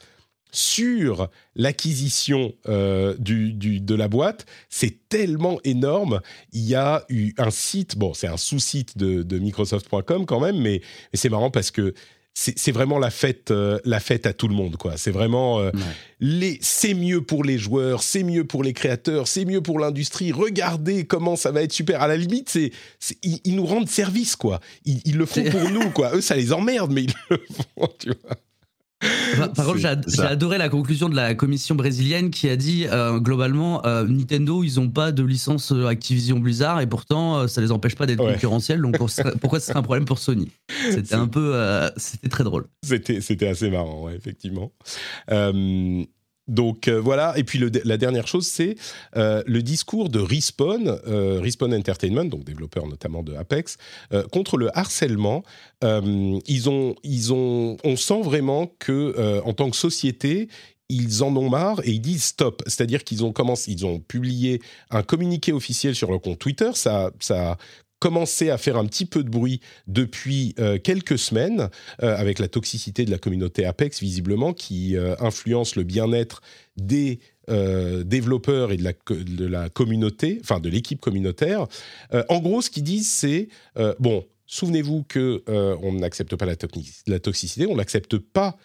[0.52, 4.46] sur l'acquisition euh, du, du- de la boîte.
[4.70, 6.22] C'est tellement énorme.
[6.54, 10.58] Il y a eu un site, bon, c'est un sous-site de, de Microsoft.com quand même,
[10.58, 10.80] mais,
[11.12, 11.94] mais c'est marrant parce que
[12.38, 14.98] c'est vraiment la fête, euh, la fête à tout le monde, quoi.
[14.98, 15.80] C'est vraiment euh, Ouais.
[16.20, 20.34] les, c'est mieux pour les joueurs, c'est mieux pour les créateurs, c'est mieux pour l'industrie.
[20.34, 22.02] Regardez comment ça va être super.
[22.02, 22.72] À la limite, c'est,
[23.24, 24.60] ils, ils nous rendent service, quoi.
[24.84, 26.14] Ils, ils le font pour nous, quoi.
[26.14, 27.38] Eux, ça les emmerde, mais ils le
[27.80, 28.36] font, tu vois.
[29.38, 33.20] Par, par contre, j'ai adoré la conclusion de la commission brésilienne qui a dit euh,
[33.20, 37.72] globalement euh, Nintendo, ils ont pas de licence euh, Activision Blizzard et pourtant ça les
[37.72, 38.34] empêche pas d'être Ouais.
[38.34, 38.82] concurrentiels.
[38.82, 39.10] Donc pour-
[39.42, 40.50] pourquoi ce serait un problème pour Sony?
[40.92, 41.54] C'était un peu,
[41.98, 42.66] c'était très drôle.
[42.84, 44.72] C'était, c'était assez marrant, ouais, effectivement.
[46.48, 48.76] Donc euh, voilà, et puis la dernière chose, c'est
[49.16, 53.78] euh, le discours de Respawn, euh, Respawn Entertainment, donc développeur notamment de Apex,
[54.32, 55.44] contre le harcèlement.
[55.82, 60.48] Ils ont, ils ont, on sent vraiment que en tant que société,
[60.90, 62.62] ils en ont marre et ils disent stop.
[62.68, 64.62] C'est-à-dire qu'ils ont commencé, ils ont publié
[64.92, 66.72] un communiqué officiel sur leur compte Twitter.
[66.74, 67.58] Ça, ça
[68.00, 71.70] commencé à faire un petit peu de bruit depuis euh, quelques semaines
[72.04, 76.42] euh, avec la toxicité de la communauté Apex, visiblement, qui euh, influence le bien-être
[76.78, 81.68] des développeurs et de la, de la communauté, enfin de l'équipe communautaire.
[82.28, 83.50] En gros, ce qu'ils disent, c'est
[84.00, 88.58] bon, souvenez-vous que on n'accepte pas la, toxi- la toxicité, on l'accepte pas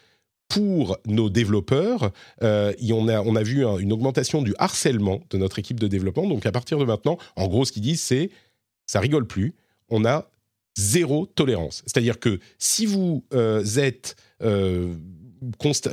[0.48, 2.10] pour nos développeurs.
[2.40, 6.26] On, a, on a vu un- une augmentation du harcèlement de notre équipe de développement.
[6.26, 8.30] Donc à partir de maintenant, en gros, ce qu'ils disent, c'est
[8.90, 9.54] ça rigole plus.
[9.88, 10.28] On a
[10.76, 11.84] zéro tolérance.
[11.86, 14.94] C'est-à-dire que si vous euh, êtes euh,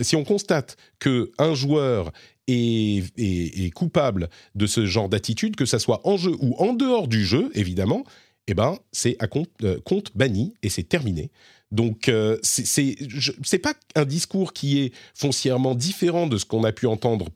[0.02, 2.12] si on constate que un joueur
[2.48, 7.08] est, est, coupable de ce genre d'attitude, que ça soit en jeu ou en dehors
[7.08, 8.04] du jeu, évidemment,
[8.48, 11.30] eh ben c'est à compte, euh, compte, banni et c'est terminé.
[11.72, 16.88] Donc euh, c'est pas un discours qui est foncièrement différent de ce qu'on a pu
[16.88, 17.28] entendre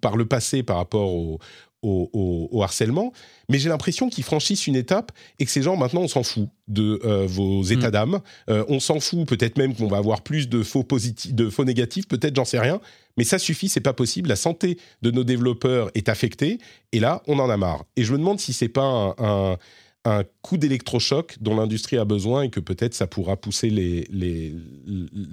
[0.00, 1.40] par le passé par rapport au,
[1.82, 3.12] au, harcèlement,
[3.48, 6.48] mais j'ai l'impression qu'ils franchissent une étape et que ces gens, maintenant, on s'en fout
[6.68, 7.92] de euh, vos états mm.
[7.92, 8.20] d'âme.
[8.48, 11.64] Euh, on s'en fout peut-être même qu'on va avoir plus de faux, positifs, de faux
[11.64, 12.80] négatifs, peut-être, j'en sais rien.
[13.16, 14.28] Mais ça suffit, c'est pas possible.
[14.28, 16.58] La santé de nos développeurs est affectée
[16.92, 17.84] et là, on en a marre.
[17.96, 19.56] Et je me demande si c'est pas un,
[20.04, 24.06] un, coup d'électrochoc dont l'industrie a besoin et que peut-être ça pourra pousser les.
[24.10, 24.54] les,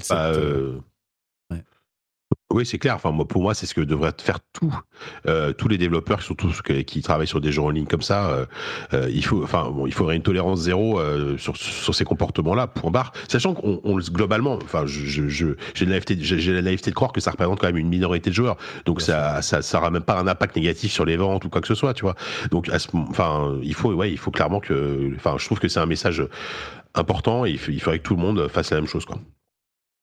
[0.09, 0.79] bah, euh,
[2.49, 2.95] oui, c'est clair.
[2.95, 4.73] Enfin, moi, pour moi, c'est ce que devraient faire tous
[5.27, 8.29] euh, tous les développeurs, surtout ceux qui travaillent sur des jeux en ligne comme ça.
[8.29, 8.45] Euh,
[8.93, 11.01] euh, il faut, enfin, bon, il faudrait une tolérance zéro
[11.37, 12.67] sur, sur ces comportements-là.
[12.67, 13.11] Point barre.
[13.27, 17.11] Sachant qu'on on, globalement, enfin, je, je, j'ai la naïveté, j'ai la naïveté de croire
[17.11, 18.55] que ça représente quand même une minorité de joueurs.
[18.85, 21.59] Donc ça, ça, ça aura même pas un impact négatif sur les ventes ou quoi
[21.59, 22.15] que ce soit, tu vois.
[22.51, 25.85] Donc, enfin, il faut, ouais, il faut clairement que, enfin, je trouve que c'est un
[25.85, 26.23] message
[26.95, 29.19] important et il faudrait que tout le monde fasse la même chose, quoi.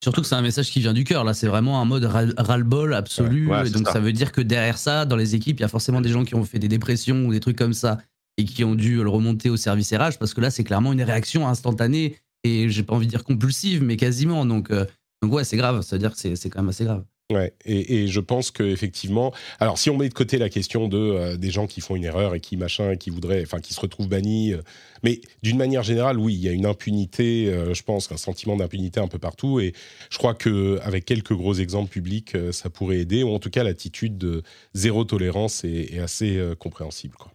[0.03, 1.23] Surtout que c'est un message qui vient du cœur.
[1.23, 3.47] Là, c'est vraiment un mode ras-le-bol absolu.
[3.71, 3.99] donc, ça.
[3.99, 6.35] veut dire que derrière ça, dans les équipes, il y a forcément des gens qui
[6.35, 7.97] ont fait des dépressions ou des trucs comme ça
[8.37, 11.01] et qui ont dû le remonter au service RH parce que là, c'est clairement une
[11.01, 14.45] réaction instantanée et j'ai pas envie de dire compulsive, mais quasiment.
[14.45, 14.85] Donc, euh,
[15.23, 15.81] donc ouais, c'est grave.
[15.81, 17.03] Ça veut dire que c'est quand même assez grave.
[17.31, 20.97] Ouais, et, je pense que effectivement, alors si on met de côté la question de
[20.97, 23.79] euh, des gens qui font une erreur et qui machin, qui voudraient, enfin qui se
[23.81, 24.61] retrouvent bannis, euh,
[25.01, 28.55] mais d'une manière générale, oui, il y a une impunité, euh, je pense, un sentiment
[28.57, 29.73] d'impunité un peu partout, et
[30.11, 33.63] je crois que avec quelques gros exemples publics, ça pourrait aider, ou en tout cas
[33.63, 34.43] l'attitude de
[34.75, 37.34] zéro tolérance est, est assez compréhensible, quoi.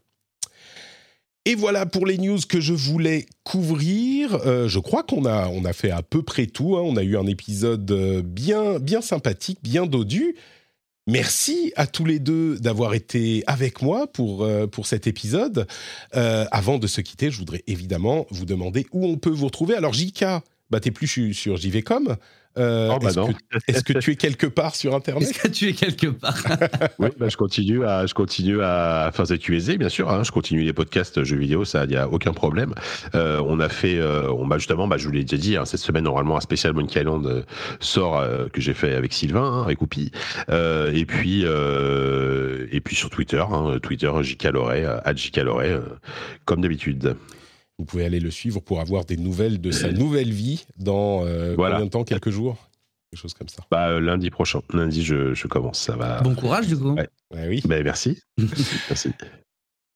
[1.46, 4.34] Et voilà pour les news que je voulais couvrir.
[4.46, 6.76] Euh, je crois qu'on a, on a fait à peu près tout.
[6.76, 6.82] Hein.
[6.84, 10.36] On a eu un épisode euh, bien, bien sympathique, bien dodu.
[11.06, 15.66] Merci à tous les deux d'avoir été avec moi pour, euh, pour cet épisode.
[16.12, 19.74] avant de se quitter, je voudrais évidemment vous demander où on peut vous retrouver.
[19.74, 22.16] Alors, Jika, bah, t'es plus sur JVcom.
[22.58, 23.10] Euh, oh, bah
[23.68, 26.36] est-ce, que, tu es quelque part sur Internet Est-ce que tu es quelque part?
[26.98, 30.10] Oui, bah, je continue à, je continue à faire ZQSD, bien sûr.
[30.10, 32.74] Hein, je continue les podcasts jeux vidéo, ça, il n'y a aucun problème.
[33.14, 35.64] Euh, on a fait, euh, on, bah, justement, bah, je vous l'ai déjà dit, hein,
[35.64, 37.44] cette semaine, normalement, un spécial Monkey Island
[37.78, 40.10] sort que j'ai fait avec Sylvain, hein, avec Oupi.
[40.48, 45.40] et puis, et puis sur Twitter, hein, Twitter, JK Loret, JK
[46.44, 47.16] comme d'habitude.
[47.80, 51.56] Vous pouvez aller le suivre pour avoir des nouvelles de sa nouvelle vie dans euh,
[51.56, 52.04] combien de temps?
[52.04, 52.58] Quelques jours?
[53.10, 53.64] Quelque chose comme ça.
[53.70, 54.60] Bah, euh, lundi prochain.
[54.74, 55.78] Lundi, je, je, commence.
[55.78, 56.20] Ça va.
[56.20, 56.94] Bon courage, du coup.
[57.34, 57.62] oui.
[57.64, 58.20] Bah, merci.
[58.38, 59.12] merci.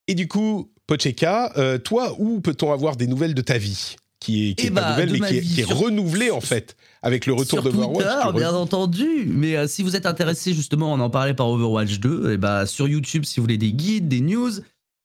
[0.08, 3.96] Et du coup, Pocheka, euh, toi, où peut-on avoir des nouvelles de ta vie?
[4.18, 6.76] Qui est, qui est pas bah, nouvelle, mais qui est, qui est, renouvelée en fait
[7.02, 8.34] avec le retour de Overwatch.
[8.34, 9.26] bien entendu.
[9.26, 12.88] Mais si vous êtes intéressé justement, on en parlait par Overwatch 2, et bah sur
[12.88, 14.50] YouTube, si vous voulez des guides, des news,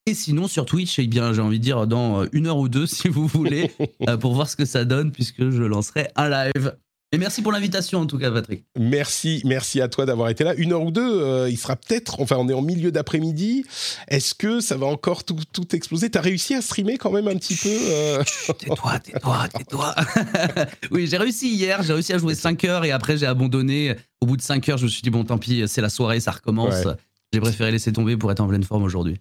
[0.09, 2.67] et sinon, sur Twitch, eh bien, j'ai envie de dire dans euh, une heure ou
[2.67, 3.71] deux, si vous voulez,
[4.09, 6.75] euh, pour voir ce que ça donne, puisque je lancerai un live.
[7.11, 8.65] Et merci pour l'invitation en tout cas, Patrick.
[8.77, 10.53] Merci, merci à toi d'avoir été là.
[10.55, 13.65] Une heure ou deux, euh, il sera peut-être, enfin on est en milieu d'après-midi,
[14.07, 16.11] est-ce que ça va encore tout, tout exploser?
[16.11, 19.95] T'as réussi à streamer quand même un petit peu Tais-toi, tais-toi, tais-toi.
[20.91, 23.95] oui, j'ai réussi hier, j'ai réussi à jouer 5 heures et après j'ai abandonné.
[24.21, 26.19] Au bout de 5 heures, je me suis dit, bon tant pis, c'est la soirée,
[26.19, 26.85] ça recommence.
[27.33, 29.19] J'ai préféré laisser tomber pour être en pleine forme aujourd'hui.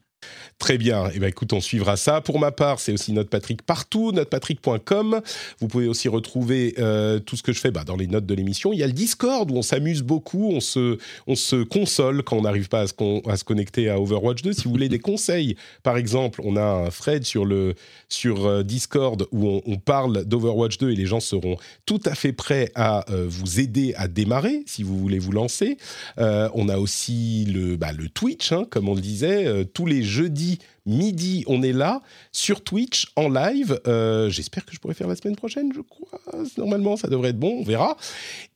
[0.59, 1.09] Très bien.
[1.15, 2.21] Eh bien, écoute, on suivra ça.
[2.21, 5.21] Pour ma part, c'est aussi Note Patrick partout, notepatrick.com.
[5.61, 8.35] Vous pouvez aussi retrouver euh, tout ce que je fais bah, dans les notes de
[8.35, 8.73] l'émission.
[8.73, 12.37] Il y a le Discord où on s'amuse beaucoup, on se, on se console quand
[12.37, 14.53] on n'arrive pas à se, connecter à Overwatch 2.
[14.53, 15.55] Si vous voulez des conseils,
[15.85, 17.75] par exemple, on a un thread sur, le,
[18.09, 22.33] sur euh, Discord où on, parle d'Overwatch 2 et les gens seront tout à fait
[22.33, 25.79] prêts à euh, vous aider à démarrer si vous voulez vous lancer.
[26.17, 30.59] on a aussi le, bah, le Twitch, hein, comme on le disait, tous les jeudi
[30.89, 32.01] midi, on est là
[32.33, 33.79] sur Twitch en live.
[33.87, 36.21] Euh, j'espère que je pourrai faire la semaine prochaine, je crois.
[36.57, 37.97] Normalement, ça devrait être bon, on verra.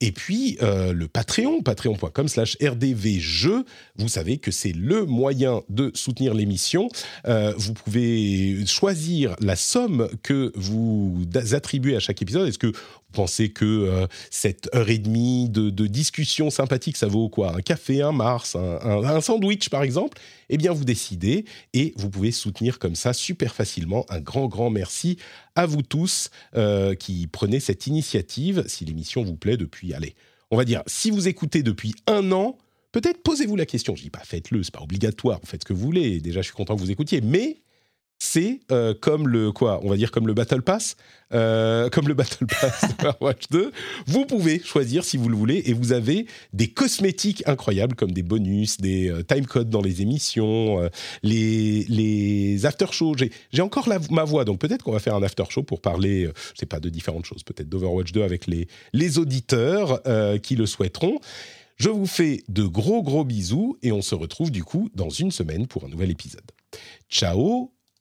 [0.00, 3.64] Et puis euh, le Patreon, patreon.com slash rdvjeux.
[3.96, 6.88] Vous savez que c'est le moyen de soutenir l'émission.
[7.26, 11.22] Euh, vous pouvez choisir la somme que vous
[11.52, 12.48] attribuez à chaque épisode.
[12.48, 17.54] Est-ce que vous pensez que cette heure et demie de, discussion sympathique, ça vaut quoi?
[17.54, 20.18] Un café, un Mars, un, un sandwich par exemple?
[20.48, 24.06] Eh bien, vous décidez et vous pouvez soutenir comme ça super facilement.
[24.08, 25.18] Un grand, grand merci
[25.56, 28.64] à vous tous euh, qui prenez cette initiative.
[28.68, 30.14] Si l'émission vous plaît depuis, allez,
[30.50, 32.58] on va dire, si vous écoutez depuis un an,
[32.92, 33.96] peut-être posez-vous la question.
[33.96, 36.20] Je dis pas faites-le, c'est pas obligatoire, faites ce que vous voulez.
[36.20, 37.62] Déjà, je suis content que vous écoutiez, mais
[38.22, 40.96] c'est euh, comme le quoi On va dire comme le Battle Pass,
[41.34, 43.72] euh, comme le Battle Pass Overwatch 2.
[44.06, 48.22] Vous pouvez choisir si vous le voulez et vous avez des cosmétiques incroyables comme des
[48.22, 50.88] bonus, des euh, time codes dans les émissions,
[51.24, 53.16] les les after shows.
[53.52, 56.60] J'ai encore ma voix, donc peut-être qu'on va faire un after show pour parler, je
[56.60, 60.00] sais pas, de différentes choses, peut-être d'Overwatch 2 avec les les auditeurs
[60.42, 61.18] qui le souhaiteront.
[61.76, 65.32] Je vous fais de gros gros bisous et on se retrouve du coup dans une
[65.32, 66.48] semaine pour un nouvel épisode.
[67.10, 67.72] Ciao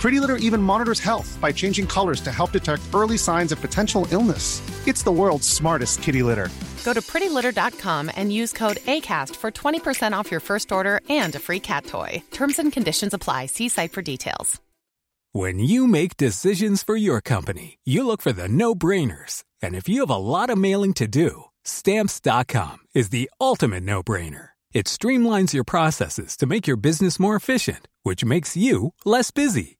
[0.00, 4.06] Pretty Litter even monitors health by changing colors to help detect early signs of potential
[4.10, 4.62] illness.
[4.88, 6.48] It's the world's smartest kitty litter.
[6.84, 11.38] Go to prettylitter.com and use code ACAST for 20% off your first order and a
[11.38, 12.22] free cat toy.
[12.30, 13.46] Terms and conditions apply.
[13.46, 14.58] See site for details.
[15.32, 19.44] When you make decisions for your company, you look for the no brainers.
[19.62, 24.02] And if you have a lot of mailing to do, stamps.com is the ultimate no
[24.02, 24.48] brainer.
[24.72, 29.79] It streamlines your processes to make your business more efficient, which makes you less busy.